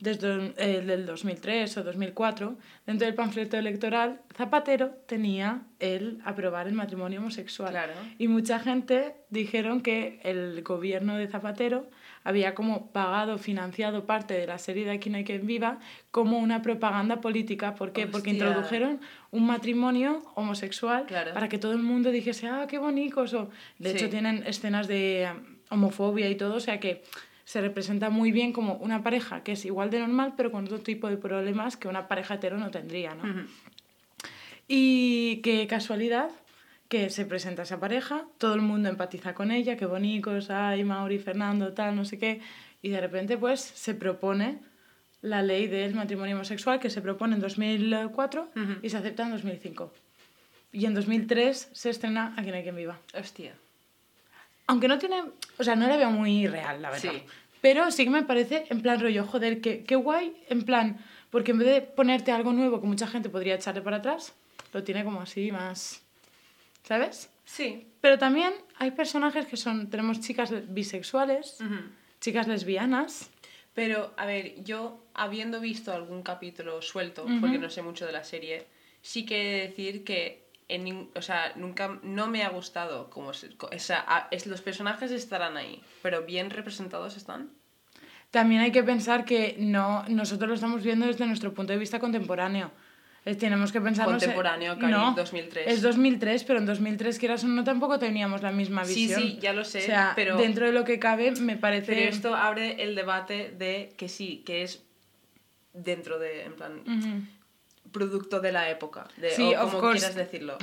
desde 0.00 0.52
el 0.58 0.86
del 0.86 1.06
2003 1.06 1.76
o 1.78 1.82
2004, 1.84 2.56
dentro 2.86 3.06
del 3.06 3.14
panfleto 3.14 3.56
electoral, 3.56 4.20
Zapatero 4.36 4.90
tenía 5.06 5.62
el 5.80 6.20
aprobar 6.24 6.68
el 6.68 6.74
matrimonio 6.74 7.20
homosexual. 7.20 7.70
Claro. 7.70 7.92
Y 8.18 8.28
mucha 8.28 8.58
gente 8.60 9.16
dijeron 9.30 9.80
que 9.80 10.20
el 10.22 10.62
gobierno 10.62 11.16
de 11.16 11.26
Zapatero 11.26 11.88
había 12.24 12.54
como 12.54 12.92
pagado, 12.92 13.38
financiado 13.38 14.04
parte 14.04 14.34
de 14.34 14.46
la 14.46 14.58
serie 14.58 14.84
de 14.84 14.90
Aquí 14.92 15.08
no 15.10 15.16
hay 15.16 15.24
quien 15.24 15.46
viva 15.46 15.78
como 16.10 16.38
una 16.38 16.62
propaganda 16.62 17.20
política. 17.20 17.74
¿Por 17.74 17.92
qué? 17.92 18.06
Porque 18.06 18.30
Hostia. 18.30 18.46
introdujeron 18.46 19.00
un 19.30 19.46
matrimonio 19.46 20.22
homosexual 20.34 21.06
Claro. 21.06 21.32
para 21.34 21.48
que 21.48 21.58
todo 21.58 21.72
el 21.72 21.78
mundo 21.82 22.10
dijese, 22.10 22.46
ah, 22.48 22.66
qué 22.68 22.78
bonitos. 22.78 23.34
O, 23.34 23.50
de 23.78 23.90
Sí. 23.90 23.96
hecho, 23.96 24.08
tienen 24.10 24.44
escenas 24.46 24.86
de 24.88 25.28
um, 25.32 25.56
homofobia 25.70 26.28
y 26.28 26.34
todo, 26.34 26.54
o 26.56 26.60
sea 26.60 26.78
que 26.80 27.02
se 27.48 27.62
representa 27.62 28.10
muy 28.10 28.30
bien 28.30 28.52
como 28.52 28.74
una 28.74 29.02
pareja 29.02 29.42
que 29.42 29.52
es 29.52 29.64
igual 29.64 29.88
de 29.88 30.00
normal, 30.00 30.34
pero 30.36 30.52
con 30.52 30.66
otro 30.66 30.80
tipo 30.80 31.08
de 31.08 31.16
problemas 31.16 31.78
que 31.78 31.88
una 31.88 32.06
pareja 32.06 32.34
hetero 32.34 32.58
no 32.58 32.70
tendría, 32.70 33.14
¿no? 33.14 33.24
Y 34.68 35.36
qué 35.36 35.66
casualidad 35.66 36.28
que 36.90 37.08
se 37.08 37.24
presenta 37.24 37.62
esa 37.62 37.80
pareja, 37.80 38.26
todo 38.36 38.52
el 38.52 38.60
mundo 38.60 38.90
empatiza 38.90 39.32
con 39.32 39.50
ella, 39.50 39.78
qué 39.78 39.86
bonitos, 39.86 40.50
ay, 40.50 40.84
Mauri, 40.84 41.18
Fernando, 41.18 41.72
tal, 41.72 41.96
no 41.96 42.04
sé 42.04 42.18
qué, 42.18 42.42
y 42.82 42.90
de 42.90 43.00
repente 43.00 43.38
pues 43.38 43.62
se 43.62 43.94
propone 43.94 44.58
la 45.22 45.40
ley 45.40 45.68
del 45.68 45.94
matrimonio 45.94 46.34
homosexual 46.36 46.78
que 46.78 46.90
se 46.90 47.00
propone 47.00 47.36
en 47.36 47.40
2004 47.40 48.42
Ujú. 48.42 48.72
y 48.82 48.90
se 48.90 48.98
acepta 48.98 49.22
en 49.22 49.30
2005. 49.30 49.90
Y 50.72 50.84
en 50.84 50.92
2003 50.92 51.70
se 51.72 51.88
estrena 51.88 52.34
Aquí 52.36 52.50
no 52.50 52.56
hay 52.56 52.62
quien 52.62 52.76
viva. 52.76 52.98
Hostia. 53.18 53.54
Aunque 54.68 54.86
no 54.86 54.98
tiene, 54.98 55.24
o 55.58 55.64
sea, 55.64 55.74
no 55.74 55.88
la 55.88 55.96
veo 55.96 56.10
muy 56.10 56.46
real, 56.46 56.80
la 56.80 56.90
verdad. 56.90 57.12
Sí. 57.12 57.22
Pero 57.60 57.90
sí 57.90 58.04
que 58.04 58.10
me 58.10 58.22
parece 58.22 58.66
en 58.70 58.80
plan 58.80 59.00
rollo, 59.00 59.26
joder, 59.26 59.60
qué, 59.60 59.82
qué 59.82 59.96
guay, 59.96 60.36
en 60.48 60.62
plan, 60.64 60.98
porque 61.30 61.50
en 61.50 61.58
vez 61.58 61.68
de 61.68 61.80
ponerte 61.80 62.30
algo 62.30 62.52
nuevo 62.52 62.80
que 62.80 62.86
mucha 62.86 63.06
gente 63.06 63.28
podría 63.28 63.56
echarle 63.56 63.82
para 63.82 63.96
atrás, 63.96 64.34
lo 64.72 64.84
tiene 64.84 65.04
como 65.04 65.20
así 65.20 65.50
más, 65.50 66.02
¿sabes? 66.84 67.30
Sí. 67.44 67.86
Pero 68.00 68.18
también 68.18 68.52
hay 68.76 68.90
personajes 68.92 69.46
que 69.46 69.56
son, 69.56 69.90
tenemos 69.90 70.20
chicas 70.20 70.52
bisexuales, 70.68 71.58
chicas 72.20 72.46
lesbianas. 72.46 73.30
Pero, 73.74 74.12
a 74.16 74.26
ver, 74.26 74.62
yo, 74.64 75.04
habiendo 75.14 75.60
visto 75.60 75.92
algún 75.92 76.22
capítulo 76.22 76.82
suelto, 76.82 77.26
porque 77.40 77.58
no 77.58 77.70
sé 77.70 77.80
mucho 77.82 78.06
de 78.06 78.12
la 78.12 78.24
serie, 78.24 78.66
sí 79.00 79.24
que 79.24 79.40
he 79.40 79.52
de 79.52 79.68
decir 79.68 80.04
que 80.04 80.47
en 80.68 81.08
o 81.14 81.22
sea, 81.22 81.52
nunca 81.56 81.98
no 82.02 82.26
me 82.26 82.42
ha 82.42 82.48
gustado 82.50 83.08
como 83.10 83.30
es, 83.32 84.46
los 84.46 84.60
personajes 84.60 85.10
estarán 85.10 85.56
ahí, 85.56 85.82
pero 86.02 86.22
bien 86.24 86.50
representados 86.50 87.16
están. 87.16 87.50
También 88.30 88.60
hay 88.60 88.70
que 88.72 88.82
pensar 88.82 89.24
que 89.24 89.56
no, 89.58 90.04
nosotros 90.08 90.48
lo 90.48 90.54
estamos 90.54 90.82
viendo 90.82 91.06
desde 91.06 91.26
nuestro 91.26 91.54
punto 91.54 91.72
de 91.72 91.78
vista 91.78 91.98
contemporáneo. 91.98 92.70
Tenemos 93.38 93.72
que 93.72 93.80
pensar 93.80 94.06
Contemporáneo, 94.06 94.78
Cari, 94.78 94.94
2003. 95.16 95.66
Es 95.66 95.82
2003, 95.82 96.44
pero 96.44 96.60
en 96.60 96.66
2003, 96.66 97.18
quieras 97.18 97.44
o 97.44 97.48
no, 97.48 97.62
tampoco 97.62 97.98
teníamos 97.98 98.42
la 98.42 98.52
misma 98.52 98.84
Sí, 98.86 99.02
visión. 99.06 99.20
sí, 99.20 99.38
ya 99.40 99.52
lo 99.52 99.64
sé, 99.64 99.80
O 99.80 99.82
sea, 99.82 100.12
pero- 100.16 100.38
dentro 100.38 100.64
de 100.64 100.72
lo 100.72 100.84
que 100.84 100.98
cabe, 100.98 101.32
me 101.32 101.56
parece... 101.56 101.92
Pero 101.94 102.08
esto 102.08 102.34
abre 102.34 102.82
el 102.82 102.94
debate 102.94 103.50
de 103.50 103.92
que 103.98 104.08
sí, 104.08 104.42
que 104.46 104.62
es 104.62 104.82
dentro 105.74 106.18
de, 106.18 106.44
en 106.44 106.54
plan. 106.54 107.28
Producto 107.92 108.40
de 108.40 108.52
la 108.52 108.70
época, 108.70 109.06
de, 109.16 109.30
Sí, 109.30 109.54
o 109.54 109.68
como 109.70 109.90
quieras 109.92 110.14
decirlo. 110.14 110.56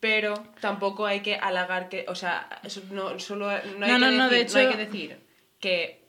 Pero 0.00 0.34
tampoco 0.60 1.06
hay 1.06 1.20
que 1.20 1.34
halagar 1.36 1.88
que, 1.88 2.04
o 2.08 2.14
sea, 2.14 2.60
eso 2.62 2.82
no, 2.90 3.18
solo, 3.18 3.46
no, 3.46 3.52
hay, 3.52 3.62
No, 3.78 3.86
que 3.86 3.98
no, 3.98 4.06
decir, 4.06 4.18
no, 4.18 4.28
de 4.28 4.44
no 4.44 4.58
hay 4.58 4.66
hecho- 4.66 4.70
que 4.70 4.76
decir 4.76 5.20
que 5.58 6.04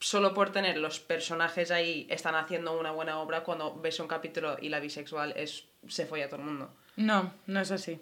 solo 0.00 0.32
por 0.32 0.50
tener 0.50 0.78
los 0.78 0.98
personajes 1.00 1.70
ahí 1.70 2.06
están 2.10 2.34
haciendo 2.36 2.78
una 2.78 2.90
buena 2.90 3.18
obra 3.20 3.42
cuando 3.44 3.74
ves 3.80 4.00
un 4.00 4.08
capítulo 4.08 4.56
y 4.60 4.68
la 4.70 4.80
bisexual 4.80 5.32
es 5.36 5.64
se 5.88 6.06
folla 6.06 6.24
a 6.26 6.28
todo 6.28 6.40
el 6.40 6.46
mundo. 6.46 6.74
No, 6.96 7.32
no 7.46 7.60
es 7.60 7.70
así. 7.70 8.00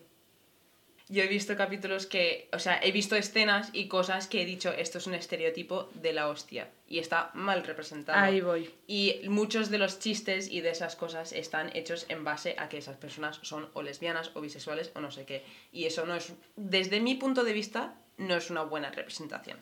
Yo 1.13 1.23
he 1.23 1.29
visto 1.29 1.59
capítulos 1.59 2.07
que, 2.07 2.49
o 2.55 2.59
sea, 2.59 2.81
he 2.83 2.91
visto 2.91 3.17
escenas 3.17 3.69
y 3.75 3.87
cosas 3.87 4.29
que 4.29 4.41
he 4.41 4.47
dicho, 4.47 4.73
esto 4.73 4.97
es 4.97 5.07
un 5.07 5.13
estereotipo 5.13 5.91
de 5.93 6.15
la 6.15 6.27
hostia 6.27 6.71
y 6.89 7.01
está 7.01 7.31
mal 7.35 7.65
representado. 7.65 8.19
Ahí 8.19 8.41
voy. 8.41 8.71
Y 8.87 9.21
muchos 9.29 9.69
de 9.69 9.77
los 9.77 9.99
chistes 9.99 10.51
y 10.51 10.63
de 10.63 10.71
esas 10.71 10.97
cosas 10.97 11.35
están 11.35 11.71
hechos 11.77 12.07
en 12.09 12.25
base 12.25 12.57
a 12.59 12.71
que 12.71 12.79
esas 12.79 12.97
personas 12.97 13.41
son 13.43 13.69
o 13.75 13.83
lesbianas 13.83 14.31
o 14.33 14.41
bisexuales 14.41 14.91
o 14.95 15.03
no 15.03 15.11
sé 15.11 15.27
qué. 15.27 15.45
Y 15.71 15.85
eso 15.85 16.07
no 16.07 16.15
es, 16.15 16.33
desde 16.57 16.99
mi 16.99 17.15
punto 17.17 17.45
de 17.45 17.53
vista, 17.53 17.93
no 18.17 18.35
es 18.35 18.49
una 18.49 18.63
buena 18.63 18.91
representación. 18.91 19.59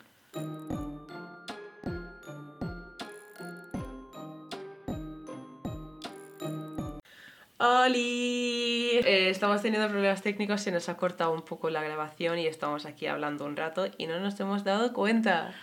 ¡Holi! 7.61 8.89
Eh, 9.05 9.29
estamos 9.29 9.61
teniendo 9.61 9.87
problemas 9.87 10.21
técnicos, 10.23 10.61
se 10.61 10.71
nos 10.71 10.89
ha 10.89 10.97
cortado 10.97 11.31
un 11.31 11.43
poco 11.43 11.69
la 11.69 11.83
grabación 11.83 12.39
y 12.39 12.47
estamos 12.47 12.87
aquí 12.87 13.05
hablando 13.05 13.45
un 13.45 13.55
rato 13.55 13.87
y 13.99 14.07
no 14.07 14.19
nos 14.19 14.39
hemos 14.39 14.63
dado 14.63 14.93
cuenta. 14.93 15.53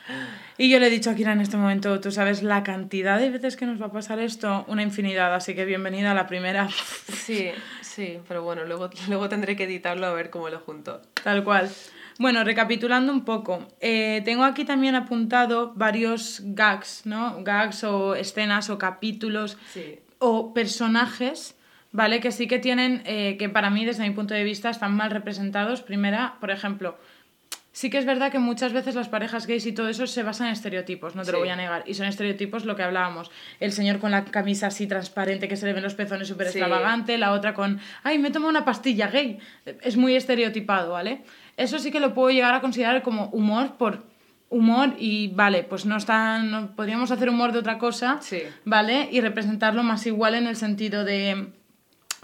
Y 0.57 0.71
yo 0.71 0.79
le 0.79 0.87
he 0.87 0.91
dicho 0.91 1.11
a 1.11 1.15
Kira 1.17 1.33
en 1.33 1.41
este 1.41 1.57
momento, 1.57 1.99
tú 2.01 2.13
sabes 2.13 2.45
la 2.45 2.63
cantidad 2.63 3.19
de 3.19 3.31
veces 3.31 3.57
que 3.57 3.67
nos 3.67 3.83
va 3.83 3.87
a 3.87 3.93
pasar 3.93 4.21
esto, 4.21 4.65
una 4.69 4.83
infinidad, 4.83 5.35
así 5.35 5.57
que 5.57 5.65
bienvenida 5.65 6.13
a 6.13 6.15
la 6.15 6.29
primera, 6.29 6.69
Sí, 7.13 7.51
sí, 7.83 8.21
pero 8.29 8.43
bueno, 8.45 8.65
luego, 8.65 8.91
luego 9.09 9.29
tendré 9.29 9.57
que 9.57 9.65
editarlo 9.65 10.07
a 10.07 10.13
ver 10.13 10.31
cómo 10.31 10.49
lo 10.51 10.61
junto. 10.61 11.03
tal 11.25 11.43
cual. 11.43 11.69
Bueno, 12.21 12.45
recapitulando 12.45 13.13
un 13.13 13.25
poco, 13.25 13.67
eh, 13.81 14.23
tengo 14.25 14.45
aquí 14.45 14.65
también 14.65 14.95
apuntado 14.95 15.73
varios 15.75 16.43
gags, 16.45 17.03
¿no? 17.07 17.43
Gags 17.43 17.83
o 17.85 18.15
escenas 18.15 18.71
o 18.71 18.79
capítulos 18.79 19.57
Sí. 19.73 19.99
o 20.19 20.53
personajes, 20.55 21.55
¿vale? 21.93 22.21
Que 22.21 22.33
sí 22.33 22.47
que 22.47 22.59
tienen, 22.59 23.03
eh, 23.07 23.37
que 23.39 23.49
para 23.49 23.71
mí, 23.71 23.85
desde 23.85 24.03
mi 24.09 24.15
punto 24.15 24.35
de 24.35 24.45
vista, 24.45 24.71
están 24.71 24.95
mal 24.95 25.11
representados. 25.11 25.83
Primera, 25.83 26.35
por 26.41 26.51
ejemplo, 26.51 26.99
sí 27.73 27.91
que 27.91 27.99
es 27.99 28.05
verdad 28.07 28.33
que 28.33 28.39
muchas 28.39 28.73
veces 28.73 28.95
las 28.95 29.09
parejas 29.09 29.47
gays 29.47 29.65
y 29.67 29.73
todo 29.73 29.89
eso 29.89 30.07
se 30.07 30.23
basan 30.23 30.49
en 30.49 30.53
estereotipos, 30.55 31.15
no 31.15 31.23
te 31.25 31.33
lo 31.33 31.39
voy 31.39 31.49
a 31.49 31.57
negar. 31.57 31.85
Y 31.87 31.95
son 31.95 32.07
estereotipos 32.07 32.65
lo 32.65 32.75
que 32.77 32.83
hablábamos. 32.83 33.31
El 33.61 33.73
señor 33.73 33.99
con 34.01 34.11
la 34.11 34.25
camisa 34.25 34.67
así 34.69 34.87
transparente 34.87 35.49
que 35.49 35.57
se 35.57 35.67
le 35.67 35.73
ven 35.73 35.83
los 35.83 35.95
pezones 35.95 36.29
súper 36.29 36.49
Sí. 36.49 36.59
extravagante, 36.59 37.17
la 37.19 37.33
otra 37.33 37.55
con, 37.55 37.81
ay, 38.03 38.19
me 38.19 38.31
tomo 38.31 38.49
una 38.49 38.65
pastilla 38.65 39.09
gay. 39.09 39.39
Es 39.83 39.97
muy 39.97 40.17
estereotipado, 40.17 40.93
¿vale? 40.93 41.23
Eso 41.57 41.79
sí 41.79 41.91
que 41.91 42.01
lo 42.01 42.15
puedo 42.15 42.31
llegar 42.31 42.55
a 42.55 42.61
considerar 42.61 43.03
como 43.03 43.27
humor 43.27 43.77
por 43.77 44.05
humor 44.51 44.95
y 44.99 45.29
vale, 45.29 45.63
pues 45.63 45.85
no 45.85 45.97
está, 45.99 46.43
no, 46.43 46.75
podríamos 46.75 47.11
hacer 47.11 47.29
humor 47.29 47.53
de 47.53 47.59
otra 47.59 47.77
cosa, 47.79 48.19
Sí. 48.23 48.41
¿vale? 48.65 49.09
Y 49.13 49.21
representarlo 49.21 49.83
más 49.83 50.07
igual 50.07 50.35
en 50.35 50.47
el 50.47 50.57
sentido 50.57 51.05
de, 51.05 51.49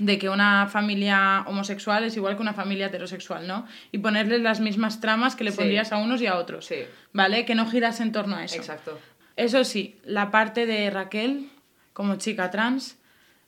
de 0.04 0.18
que 0.18 0.28
una 0.28 0.66
familia 0.68 1.44
homosexual 1.46 2.04
es 2.04 2.16
igual 2.16 2.36
que 2.36 2.42
una 2.42 2.52
familia 2.52 2.86
heterosexual, 2.86 3.46
¿no? 3.46 3.66
Y 3.92 3.98
ponerles 3.98 4.40
las 4.42 4.60
mismas 4.60 5.00
tramas 5.00 5.34
que 5.36 5.44
le 5.44 5.50
Sí. 5.50 5.56
pondrías 5.56 5.92
a 5.92 5.96
unos 5.98 6.20
y 6.20 6.26
a 6.26 6.36
otros, 6.36 6.66
Sí. 6.66 6.76
¿vale? 7.12 7.44
Que 7.44 7.54
no 7.54 7.66
giras 7.66 8.00
en 8.00 8.12
torno 8.12 8.36
a 8.36 8.44
eso. 8.44 8.56
Exacto. 8.56 8.98
Eso 9.36 9.64
sí, 9.64 9.98
la 10.04 10.30
parte 10.30 10.66
de 10.66 10.90
Raquel 10.90 11.48
como 11.92 12.16
chica 12.16 12.50
trans 12.50 12.98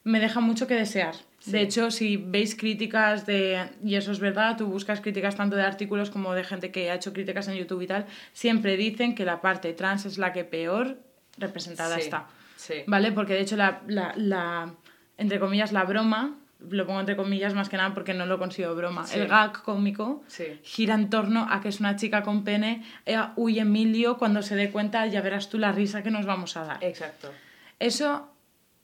me 0.04 0.20
deja 0.20 0.40
mucho 0.40 0.66
que 0.66 0.74
desear. 0.74 1.14
De 1.46 1.60
hecho, 1.60 1.90
si 1.92 2.16
veis 2.16 2.56
críticas 2.56 3.24
de, 3.26 3.68
y 3.84 3.94
eso 3.94 4.10
es 4.10 4.18
verdad, 4.18 4.56
tú 4.56 4.66
buscas 4.66 5.00
críticas 5.00 5.36
tanto 5.36 5.54
de 5.56 5.62
artículos 5.62 6.10
como 6.10 6.32
de 6.34 6.42
gente 6.42 6.72
que 6.72 6.90
ha 6.90 6.94
hecho 6.94 7.12
críticas 7.12 7.46
en 7.48 7.54
YouTube 7.54 7.82
y 7.82 7.86
tal, 7.86 8.06
siempre 8.32 8.76
dicen 8.76 9.14
que 9.14 9.24
la 9.24 9.40
parte 9.40 9.72
trans 9.72 10.06
es 10.06 10.18
la 10.18 10.32
que 10.32 10.44
peor 10.44 10.98
representada 11.38 11.96
Sí, 11.96 12.00
está. 12.02 12.26
sí. 12.56 12.74
¿Vale? 12.86 13.12
Porque 13.12 13.34
de 13.34 13.40
hecho 13.42 13.56
la, 13.56 13.82
la, 13.86 14.12
la, 14.16 14.74
entre 15.18 15.38
comillas, 15.38 15.70
la 15.72 15.84
broma, 15.84 16.34
lo 16.58 16.86
pongo 16.86 17.00
entre 17.00 17.16
comillas 17.16 17.54
más 17.54 17.68
que 17.68 17.76
nada 17.76 17.92
porque 17.94 18.14
no 18.14 18.26
lo 18.26 18.38
consigo 18.38 18.74
broma, 18.74 19.06
Sí. 19.06 19.18
el 19.18 19.28
gag 19.28 19.62
cómico 19.62 20.22
Sí. 20.26 20.44
gira 20.62 20.94
en 20.94 21.10
torno 21.10 21.46
a 21.50 21.60
que 21.60 21.68
es 21.68 21.80
una 21.80 21.96
chica 21.96 22.22
con 22.22 22.44
pene, 22.44 22.82
eh, 23.04 23.18
uy 23.36 23.58
Emilio, 23.58 24.16
cuando 24.18 24.42
se 24.42 24.56
dé 24.56 24.70
cuenta 24.70 25.06
ya 25.06 25.20
verás 25.20 25.48
tú 25.50 25.58
la 25.58 25.72
risa 25.72 26.02
que 26.02 26.10
nos 26.10 26.24
vamos 26.26 26.56
a 26.56 26.64
dar. 26.64 26.82
Exacto. 26.84 27.30
Eso 27.78 28.30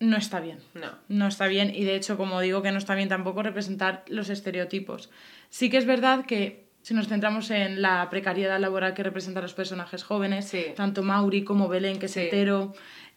no 0.01 0.17
está 0.17 0.41
bien. 0.41 0.59
No. 0.75 0.89
No 1.09 1.27
está 1.29 1.47
bien 1.47 1.73
y 1.75 1.85
de 1.85 1.95
hecho, 1.97 2.17
como 2.17 2.41
digo, 2.41 2.61
que 2.63 2.73
no 2.73 2.79
está 2.79 2.95
bien 2.95 3.09
tampoco 3.09 3.43
representar 3.43 4.05
los 4.09 4.29
estereotipos. 4.31 5.11
Sí 5.49 5.71
que 5.71 5.77
es 5.79 5.87
verdad 5.87 6.27
que 6.27 6.67
si 6.83 6.95
nos 6.95 7.07
centramos 7.07 7.51
en 7.53 7.81
la 7.81 8.11
precariedad 8.11 8.59
laboral 8.59 8.93
que 8.95 9.05
representan 9.05 9.45
los 9.45 9.55
personajes 9.55 10.03
jóvenes, 10.03 10.47
Sí. 10.49 10.65
tanto 10.75 11.05
Mauri 11.05 11.45
como 11.45 11.69
Belén, 11.69 12.01
que 12.01 12.07
es 12.07 12.13
Sí. 12.13 12.29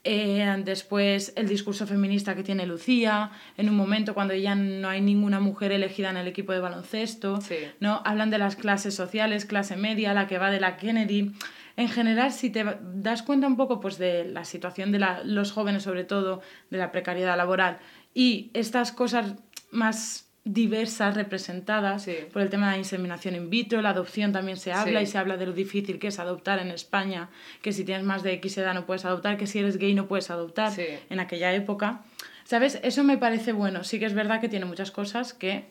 Eh, 0.06 0.62
después 0.64 1.34
el 1.36 1.47
discurso 1.49 1.86
feminista 1.86 2.36
que 2.36 2.43
tiene 2.43 2.66
Lucía, 2.66 3.32
en 3.58 3.70
un 3.70 3.76
momento 3.76 4.14
cuando 4.14 4.34
ya 4.36 4.56
no 4.56 4.88
hay 4.88 5.01
ninguna 5.01 5.39
mujer 5.39 5.72
elegida 5.74 6.10
en 6.12 6.18
el 6.18 6.28
equipo 6.28 6.53
de 6.53 6.60
baloncesto, 6.60 7.41
Sí. 7.41 7.56
¿no? 7.80 8.01
Hablan 8.06 8.30
de 8.30 8.38
las 8.38 8.56
clases 8.56 8.95
sociales, 8.95 9.45
clase 9.45 9.76
media, 9.76 10.14
la 10.14 10.28
que 10.28 10.38
va 10.38 10.51
de 10.51 10.60
la 10.60 10.78
Kennedy. 10.78 11.32
En 11.76 11.89
general, 11.89 12.32
si 12.32 12.49
te 12.51 12.64
das 12.93 13.22
cuenta 13.24 13.47
un 13.47 13.58
poco 13.58 13.82
pues, 13.82 13.97
de 13.97 14.24
la 14.26 14.45
situación 14.45 14.91
de 14.93 14.99
la- 14.99 15.22
los 15.26 15.51
jóvenes, 15.51 15.84
sobre 15.84 16.03
todo 16.06 16.41
de 16.70 16.78
la 16.78 16.91
precariedad 16.91 17.36
laboral, 17.36 17.80
y 18.14 18.51
estas 18.53 18.93
cosas 18.93 19.34
más 19.72 20.25
diversas 20.46 21.16
representadas 21.16 22.04
Sí. 22.04 22.16
por 22.32 22.41
el 22.43 22.50
tema 22.50 22.68
de 22.68 22.74
la 22.74 22.78
inseminación 22.78 23.36
in 23.36 23.50
vitro, 23.50 23.82
la 23.82 23.89
adopción 23.89 24.32
también 24.32 24.58
se 24.58 24.72
habla 24.72 25.00
Sí. 25.00 25.04
y 25.06 25.08
se 25.08 25.18
habla 25.18 25.38
de 25.38 25.48
lo 25.48 25.54
difícil 25.54 25.98
que 26.00 26.08
es 26.08 26.20
adoptar 26.20 26.60
en 26.60 26.70
España, 26.70 27.30
que 27.64 27.74
si 27.74 27.84
tienes 27.84 28.06
más 28.06 28.22
de 28.22 28.34
X 28.34 28.58
edad 28.60 28.74
no 28.76 28.86
puedes 28.86 29.06
adoptar, 29.06 29.38
que 29.38 29.48
si 29.48 29.60
eres 29.60 29.78
gay 29.78 29.96
no 29.96 30.08
puedes 30.08 30.30
adoptar 30.30 30.72
Sí. 30.72 30.86
en 31.10 31.20
aquella 31.20 31.52
época. 31.54 32.02
¿Sabes? 32.43 32.80
Eso 32.84 33.04
me 33.04 33.18
parece 33.18 33.54
bueno. 33.54 33.84
Sí 33.84 33.98
que 33.98 34.06
es 34.06 34.14
verdad 34.14 34.39
que 34.39 34.48
tiene 34.48 34.66
muchas 34.66 34.91
cosas 34.91 35.34
que, 35.34 35.66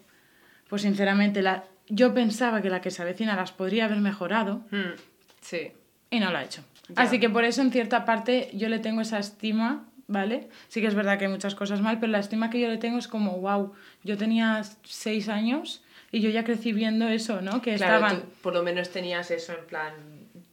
pues 0.68 0.82
sinceramente, 0.82 1.40
la... 1.40 1.64
yo 1.88 2.12
pensaba 2.12 2.60
que 2.60 2.68
la 2.68 2.80
que 2.80 2.90
se 2.90 3.00
avecina 3.02 3.36
las 3.36 3.52
podría 3.52 3.84
haber 3.84 4.00
mejorado 4.00 4.64
Mm, 4.72 4.96
Sí. 5.40 5.70
y 6.10 6.18
no 6.18 6.32
lo 6.32 6.38
ha 6.38 6.42
hecho. 6.42 6.64
Ya. 6.88 7.00
Así 7.02 7.20
que 7.20 7.30
por 7.30 7.44
eso, 7.44 7.62
en 7.62 7.70
cierta 7.70 8.04
parte, 8.04 8.50
yo 8.54 8.68
le 8.68 8.80
tengo 8.80 9.00
esa 9.02 9.20
estima, 9.20 9.86
¿vale? 10.06 10.48
Sí 10.68 10.80
que 10.80 10.86
es 10.86 10.94
verdad 10.94 11.18
que 11.18 11.24
hay 11.26 11.30
muchas 11.30 11.54
cosas 11.54 11.80
mal, 11.80 11.98
pero 12.00 12.12
la 12.12 12.18
estima 12.20 12.50
que 12.50 12.60
yo 12.60 12.68
le 12.68 12.78
tengo 12.78 12.98
es 12.98 13.08
como, 13.08 13.38
wow, 13.38 13.72
yo 14.02 14.16
tenía 14.16 14.62
seis 14.84 15.28
años 15.28 15.82
y 16.12 16.20
yo 16.20 16.30
ya 16.30 16.44
crecí 16.44 16.72
viendo 16.72 17.08
eso, 17.08 17.40
¿no? 17.40 17.60
Que 17.62 17.74
Claro, 17.76 17.94
estaban... 18.06 18.22
tú 18.22 18.28
por 18.42 18.54
lo 18.54 18.62
menos 18.62 18.90
tenías 18.90 19.30
eso 19.30 19.52
en 19.52 19.64
plan 19.66 19.92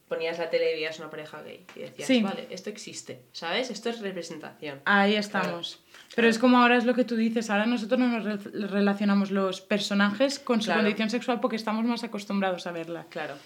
ponías 0.08 0.38
la 0.38 0.50
tele 0.50 0.72
y 0.72 0.74
veías 0.74 0.98
una 0.98 1.08
pareja 1.08 1.40
gay 1.40 1.64
y 1.74 1.80
decías, 1.80 2.06
Sí. 2.06 2.22
vale, 2.22 2.46
esto 2.50 2.68
existe, 2.68 3.22
¿sabes? 3.32 3.70
Esto 3.70 3.88
es 3.88 4.00
representación. 4.00 4.80
Ahí 4.84 5.14
estamos. 5.14 5.80
Pero 6.14 6.28
es 6.28 6.38
como 6.38 6.58
ahora 6.58 6.76
es 6.76 6.84
lo 6.84 6.92
que 6.94 7.04
tú 7.04 7.16
dices, 7.16 7.48
ahora 7.48 7.64
nosotros 7.64 7.98
no 7.98 8.08
nos 8.08 8.24
re- 8.24 8.66
relacionamos 8.66 9.30
los 9.30 9.62
personajes 9.62 10.38
con 10.38 10.60
su 10.60 10.70
condición 10.70 11.08
sexual 11.08 11.40
porque 11.40 11.56
estamos 11.56 11.86
más 11.86 12.04
acostumbrados 12.04 12.66
a 12.66 12.72
verla. 12.72 13.06
Claro. 13.08 13.36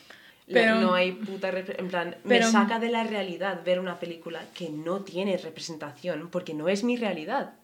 Pero- 0.52 0.76
no 0.80 0.94
hay 0.94 1.12
puta 1.12 1.48
en 1.50 1.88
plan 1.88 2.16
Pero- 2.26 2.46
me 2.46 2.52
saca 2.52 2.78
de 2.78 2.88
la 2.88 3.02
realidad 3.04 3.62
ver 3.64 3.80
una 3.80 3.98
película 3.98 4.42
que 4.54 4.68
no 4.70 5.00
tiene 5.00 5.36
representación 5.38 6.28
porque 6.30 6.54
no 6.54 6.68
es 6.68 6.84
mi 6.84 6.96
realidad 6.96 7.54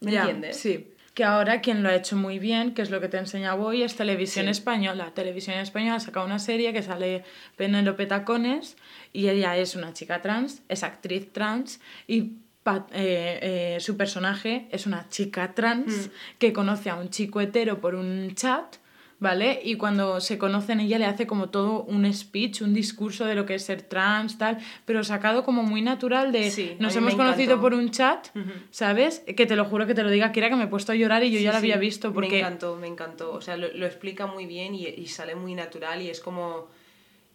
¿me 0.00 0.10
Ya, 0.12 0.22
entiendes? 0.22 0.56
Sí. 0.56 0.88
Que 1.14 1.24
ahora 1.24 1.60
quien 1.60 1.82
lo 1.82 1.90
ha 1.90 1.94
hecho 1.94 2.16
muy 2.16 2.38
bien, 2.38 2.72
que 2.74 2.80
es 2.82 2.90
lo 2.90 2.98
que 3.00 3.06
te 3.08 3.18
enseñaba 3.18 3.62
hoy, 3.62 3.82
es 3.82 3.94
Televisión 3.96 4.46
Sí. 4.46 4.50
Española. 4.52 5.12
Televisión 5.14 5.56
Española 5.58 5.96
ha 5.96 6.00
sacado 6.00 6.24
una 6.26 6.38
serie 6.38 6.72
que 6.72 6.82
sale 6.82 7.22
Penélope 7.56 8.06
Tacones 8.06 8.76
y 9.12 9.28
ella 9.28 9.56
es 9.58 9.76
una 9.76 9.92
chica 9.92 10.22
trans, 10.22 10.62
es 10.68 10.82
actriz 10.82 11.30
trans 11.32 11.80
y 12.08 12.32
eh, 12.64 12.78
eh, 12.94 13.76
su 13.80 13.96
personaje 13.96 14.66
es 14.70 14.86
una 14.86 15.08
chica 15.10 15.52
trans 15.54 16.06
Mm. 16.08 16.10
que 16.38 16.52
conoce 16.52 16.88
a 16.90 16.94
un 16.96 17.10
chico 17.10 17.40
hetero 17.40 17.80
por 17.80 17.94
un 17.94 18.34
chat. 18.34 18.76
¿Vale? 19.22 19.60
Y 19.62 19.76
cuando 19.76 20.20
se 20.20 20.36
conocen 20.36 20.80
ella 20.80 20.98
le 20.98 21.04
hace 21.06 21.28
como 21.28 21.48
todo 21.48 21.84
un 21.84 22.12
speech, 22.12 22.60
un 22.60 22.74
discurso 22.74 23.24
de 23.24 23.36
lo 23.36 23.46
que 23.46 23.54
es 23.54 23.62
ser 23.64 23.80
trans, 23.82 24.36
tal, 24.36 24.58
pero 24.84 25.04
sacado 25.04 25.44
como 25.44 25.62
muy 25.62 25.80
natural 25.80 26.32
de 26.32 26.50
Sí, 26.50 26.74
nos 26.80 26.92
me 26.94 26.98
hemos 27.02 27.14
conocido 27.14 27.60
por 27.60 27.72
un 27.72 27.90
chat, 27.92 28.26
¿sabes? 28.72 29.20
Que 29.36 29.46
te 29.46 29.54
lo 29.54 29.64
juro 29.64 29.86
que 29.86 29.94
te 29.94 30.02
lo 30.02 30.10
diga, 30.10 30.32
Kira, 30.32 30.48
que 30.48 30.56
me 30.56 30.64
he 30.64 30.66
puesto 30.66 30.90
a 30.90 30.96
llorar 30.96 31.22
y 31.22 31.30
yo 31.30 31.38
Sí, 31.38 31.44
ya 31.44 31.52
lo 31.52 31.58
sí, 31.60 31.66
había 31.66 31.76
visto 31.76 32.08
Me 32.08 32.14
porque... 32.14 32.40
encantó, 32.40 32.74
me 32.74 32.88
encantó. 32.88 33.32
O 33.32 33.40
sea, 33.40 33.56
lo, 33.56 33.72
lo 33.72 33.86
explica 33.86 34.26
muy 34.26 34.46
bien 34.46 34.74
y, 34.74 34.88
y 34.88 35.06
sale 35.06 35.36
muy 35.36 35.54
natural 35.54 36.02
y 36.02 36.10
es 36.10 36.18
como... 36.18 36.66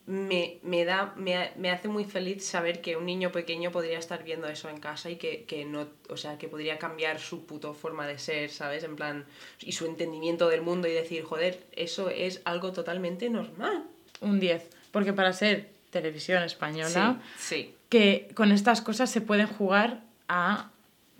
Me, 0.07 0.59
me 0.63 0.85
da, 0.85 1.13
me, 1.17 1.51
me 1.57 1.69
hace 1.69 1.89
muy 1.89 2.05
feliz 2.05 2.45
saber 2.45 2.79
que 2.79 2.95
un 2.95 3.05
niño 3.05 3.31
pequeño 3.33 3.71
podría 3.71 3.99
estar 3.99 4.23
viendo 4.23 4.47
eso 4.47 4.69
en 4.69 4.79
casa 4.79 5.09
y 5.09 5.17
que, 5.17 5.43
que 5.43 5.65
no, 5.65 5.87
o 6.09 6.15
sea, 6.15 6.37
que 6.37 6.47
podría 6.47 6.79
cambiar 6.79 7.19
su 7.19 7.45
puto 7.45 7.73
forma 7.73 8.07
de 8.07 8.17
ser, 8.17 8.49
¿sabes? 8.49 8.85
En 8.85 8.95
plan, 8.95 9.25
y 9.59 9.73
su 9.73 9.85
entendimiento 9.85 10.47
del 10.47 10.61
mundo 10.61 10.87
y 10.87 10.93
decir, 10.93 11.23
joder, 11.23 11.61
eso 11.73 12.09
es 12.09 12.41
algo 12.45 12.71
totalmente 12.71 13.29
normal. 13.29 13.83
Un 14.21 14.39
10. 14.39 14.69
Porque 14.91 15.11
para 15.11 15.33
ser 15.33 15.69
televisión 15.89 16.41
española, 16.43 17.21
sí. 17.37 17.75
que 17.89 18.29
con 18.33 18.53
estas 18.53 18.81
cosas 18.81 19.11
se 19.11 19.19
pueden 19.19 19.47
jugar 19.47 20.03
a 20.29 20.71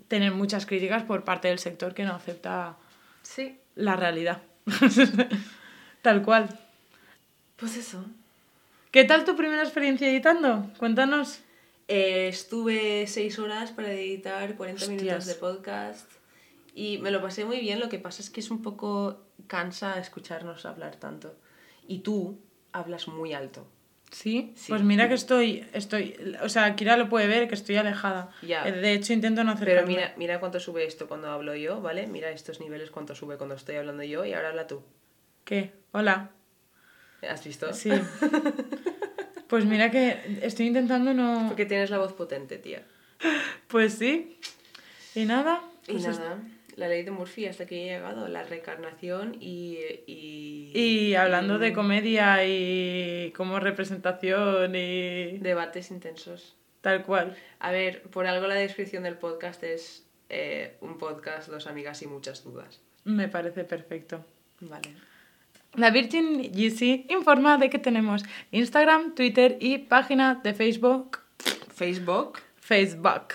tener 0.08 0.32
muchas 0.32 0.64
críticas 0.64 1.02
por 1.02 1.24
parte 1.24 1.48
del 1.48 1.58
sector 1.58 1.92
que 1.92 2.04
no 2.04 2.14
acepta 2.14 2.76
Sí. 3.22 3.58
la 3.74 3.96
realidad. 3.96 4.40
Tal 6.02 6.22
cual. 6.22 6.48
Pues 7.56 7.76
eso. 7.76 8.04
¿Qué 8.98 9.04
tal 9.04 9.24
tu 9.24 9.36
primera 9.36 9.62
experiencia 9.62 10.08
editando? 10.08 10.72
Cuéntanos. 10.76 11.38
Eh, 11.86 12.26
estuve 12.26 13.06
seis 13.06 13.38
horas 13.38 13.70
para 13.70 13.92
editar 13.92 14.56
40 14.56 14.88
minutos 14.88 15.26
de 15.26 15.34
podcast 15.36 16.10
y 16.74 16.98
me 16.98 17.12
lo 17.12 17.22
pasé 17.22 17.44
muy 17.44 17.60
bien. 17.60 17.78
Lo 17.78 17.88
que 17.88 18.00
pasa 18.00 18.20
es 18.22 18.28
que 18.28 18.40
es 18.40 18.50
un 18.50 18.60
poco 18.60 19.22
cansa 19.46 20.00
escucharnos 20.00 20.66
hablar 20.66 20.96
tanto. 20.96 21.36
Y 21.86 22.00
tú 22.00 22.40
hablas 22.72 23.06
muy 23.06 23.34
alto. 23.34 23.68
¿Sí? 24.10 24.52
Sí. 24.56 24.72
Pues 24.72 24.82
mira 24.82 25.06
que 25.06 25.14
estoy, 25.14 25.64
estoy, 25.72 26.36
o 26.42 26.48
sea, 26.48 26.74
Kira 26.74 26.96
lo 26.96 27.08
puede 27.08 27.28
ver, 27.28 27.46
que 27.46 27.54
estoy 27.54 27.76
alejada. 27.76 28.30
Ya. 28.42 28.66
Eh, 28.66 28.72
De 28.72 28.94
hecho, 28.94 29.12
intento 29.12 29.44
no 29.44 29.52
acercarme. 29.52 29.82
Pero 29.82 29.86
mira, 29.86 30.14
mira 30.16 30.40
cuánto 30.40 30.58
sube 30.58 30.84
esto 30.84 31.06
cuando 31.06 31.30
hablo 31.30 31.54
yo, 31.54 31.80
¿vale? 31.80 32.08
Mira 32.08 32.30
estos 32.30 32.58
niveles 32.58 32.90
cuánto 32.90 33.14
sube 33.14 33.36
cuando 33.36 33.54
estoy 33.54 33.76
hablando 33.76 34.02
yo 34.02 34.24
y 34.24 34.32
ahora 34.32 34.48
habla 34.48 34.66
tú. 34.66 34.82
¿Qué? 35.44 35.72
Hola. 35.92 36.32
¿Has 37.22 37.44
visto? 37.44 37.72
Sí. 37.72 37.90
Pues 39.48 39.64
mira 39.64 39.90
que 39.90 40.38
estoy 40.42 40.66
intentando 40.66 41.14
no... 41.14 41.46
Porque 41.48 41.64
tienes 41.66 41.90
la 41.90 41.98
voz 41.98 42.12
potente, 42.12 42.58
tía. 42.58 42.82
Pues 43.66 43.94
sí. 43.94 44.38
Y 45.14 45.24
nada. 45.24 45.62
Y 45.86 45.92
pues 45.92 46.04
es- 46.06 46.18
nada, 46.18 46.38
la 46.76 46.86
ley 46.88 47.02
de 47.02 47.10
Murphy 47.10 47.46
hasta 47.46 47.66
que 47.66 47.80
he 47.82 47.84
llegado, 47.86 48.28
la 48.28 48.42
reencarnación 48.44 49.36
y... 49.40 49.78
Y, 50.06 50.70
Y 50.74 51.14
hablando 51.14 51.58
de 51.58 51.72
comedia 51.72 52.44
y 52.46 53.32
como 53.36 53.58
representación 53.58 54.74
y 54.76 55.38
Debates 55.38 55.90
intensos. 55.90 56.54
tal 56.82 57.02
cual. 57.04 57.36
A 57.58 57.72
ver, 57.72 58.02
por 58.02 58.26
algo 58.26 58.46
la 58.46 58.54
descripción 58.54 59.02
del 59.02 59.16
podcast 59.16 59.62
es 59.64 60.06
eh, 60.28 60.76
un 60.82 60.98
podcast, 60.98 61.48
dos 61.48 61.66
amigas 61.66 62.02
y 62.02 62.06
muchas 62.06 62.44
dudas. 62.44 62.80
Me 63.04 63.28
parece 63.28 63.64
perfecto. 63.64 64.24
Vale. 64.60 64.90
La 65.78 65.90
Virgin 65.90 66.50
GC 66.52 67.06
informa 67.08 67.56
de 67.56 67.70
que 67.70 67.78
tenemos 67.78 68.24
Instagram, 68.50 69.14
Twitter 69.14 69.56
y 69.60 69.78
página 69.78 70.40
de 70.42 70.52
Facebook. 70.54 71.18
Facebook. 71.74 72.38
Facebook. 72.60 73.34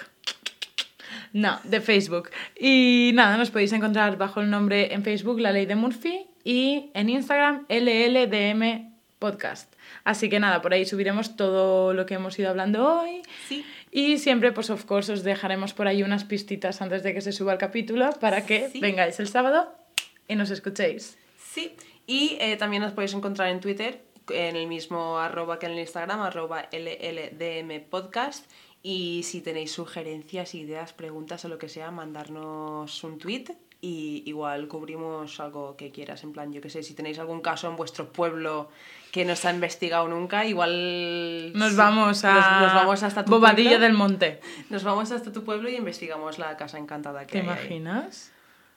No, 1.31 1.59
de 1.63 1.79
Facebook. 1.81 2.29
Y 2.59 3.11
nada, 3.13 3.37
nos 3.37 3.49
podéis 3.49 3.71
encontrar 3.73 4.17
bajo 4.17 4.41
el 4.41 4.49
nombre 4.49 4.93
en 4.93 5.03
Facebook 5.03 5.39
La 5.39 5.51
Ley 5.51 5.65
de 5.65 5.75
Murphy 5.75 6.25
y 6.43 6.91
en 6.93 7.09
Instagram 7.09 7.65
LLDM 7.69 8.91
Podcast. 9.19 9.73
Así 10.03 10.27
que 10.29 10.39
nada, 10.39 10.61
por 10.61 10.73
ahí 10.73 10.85
subiremos 10.85 11.37
todo 11.37 11.93
lo 11.93 12.05
que 12.05 12.15
hemos 12.15 12.37
ido 12.37 12.49
hablando 12.49 12.99
hoy. 13.01 13.21
Sí. 13.47 13.65
Y 13.89 14.17
siempre, 14.17 14.51
pues, 14.51 14.69
of 14.69 14.83
course, 14.85 15.13
os 15.13 15.23
dejaremos 15.23 15.73
por 15.73 15.87
ahí 15.87 16.03
unas 16.03 16.25
pistitas 16.25 16.81
antes 16.81 17.03
de 17.03 17.13
que 17.13 17.21
se 17.21 17.31
suba 17.31 17.53
el 17.53 17.57
capítulo 17.57 18.09
para 18.19 18.45
que 18.45 18.69
Sí. 18.69 18.79
vengáis 18.81 19.19
el 19.21 19.27
sábado 19.29 19.73
y 20.27 20.35
nos 20.35 20.49
escuchéis. 20.51 21.17
Sí. 21.37 21.71
Y 22.05 22.37
eh, 22.39 22.57
también 22.57 22.83
nos 22.83 22.93
podéis 22.93 23.13
encontrar 23.13 23.49
en 23.49 23.59
Twitter, 23.59 24.03
en 24.29 24.55
el 24.55 24.67
mismo 24.67 25.17
arroba 25.19 25.59
que 25.59 25.65
en 25.67 25.73
el 25.73 25.79
Instagram, 25.79 26.21
arroba 26.21 26.67
LLDM 26.71 27.89
Podcast. 27.89 28.49
Y 28.81 29.23
si 29.23 29.41
tenéis 29.41 29.71
sugerencias, 29.71 30.55
ideas, 30.55 30.91
preguntas 30.91 31.45
o 31.45 31.47
lo 31.47 31.57
que 31.57 31.69
sea, 31.69 31.89
mandarnos 31.91 33.03
un 33.03 33.17
tweet 33.17 33.45
y 33.79 34.23
igual 34.25 34.69
cubrimos 34.69 35.39
algo 35.41 35.75
que 35.75 35.91
quieras. 35.91 36.23
En 36.23 36.31
plan, 36.31 36.51
yo 36.53 36.61
que 36.61 36.69
sé, 36.69 36.83
si 36.83 36.93
tenéis 36.93 37.19
algún 37.19 37.41
caso 37.41 37.69
en 37.69 37.75
vuestro 37.75 38.11
pueblo 38.13 38.69
que 39.11 39.25
no 39.25 39.35
se 39.35 39.49
ha 39.49 39.53
investigado 39.53 40.07
nunca, 40.07 40.45
igual... 40.45 41.51
Nos 41.53 41.75
vamos 41.75 42.23
a 42.23 42.33
Nos, 42.33 42.61
nos 42.61 42.73
vamos 42.73 43.03
hasta 43.03 43.25
tu 43.25 43.31
Bobadilla 43.31 43.71
pueblo. 43.71 43.85
del 43.85 43.93
Monte. 43.93 44.39
Nos 44.69 44.83
vamos 44.83 45.11
hasta 45.11 45.31
tu 45.31 45.43
pueblo 45.43 45.69
y 45.69 45.75
investigamos 45.75 46.39
la 46.39 46.55
casa 46.55 46.77
encantada 46.77 47.27
que 47.27 47.41
¿Te 47.41 47.49
hay 47.49 47.57
ahí. 47.57 47.67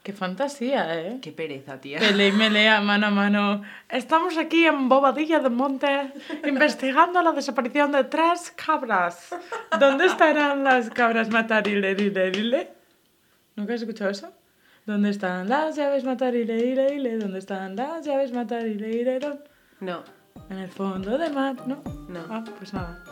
Qué 0.06 0.12
fantasía, 0.12 1.00
¿eh? 1.00 1.18
Qué 1.20 1.32
pereza, 1.32 1.80
tía. 1.80 1.98
Pelea 1.98 2.28
y 2.28 2.30
melea 2.30 2.80
mano 2.80 3.08
a 3.08 3.10
mano. 3.10 3.62
Estamos 3.88 4.38
aquí 4.38 4.64
en 4.64 4.88
Bobadilla 4.88 5.40
del 5.40 5.50
Monte 5.50 6.12
investigando 6.46 7.20
la 7.22 7.32
desaparición 7.32 7.90
de 7.90 8.04
tres 8.04 8.52
cabras. 8.52 9.34
¿Dónde 9.80 10.06
estarán 10.06 10.62
las 10.62 10.90
cabras 10.90 11.28
matarilerile? 11.28 12.68
¿Nunca 13.56 13.74
has 13.74 13.80
escuchado 13.80 14.10
eso? 14.10 14.32
¿Dónde 14.84 15.10
están 15.10 15.48
las 15.48 15.74
llaves 15.74 16.04
matarilerile? 16.04 17.18
¿Dónde 17.18 17.40
están 17.40 17.74
las 17.74 18.06
llaves 18.06 18.30
matarileile? 18.32 19.18
No, 19.80 20.04
En 20.50 20.58
el 20.58 20.70
fondo 20.70 21.18
del 21.18 21.32
mar, 21.32 21.56
¿no? 21.66 21.82
no. 22.08 22.20
Ah, 22.30 22.44
pues 22.60 22.72
nada. 22.72 23.02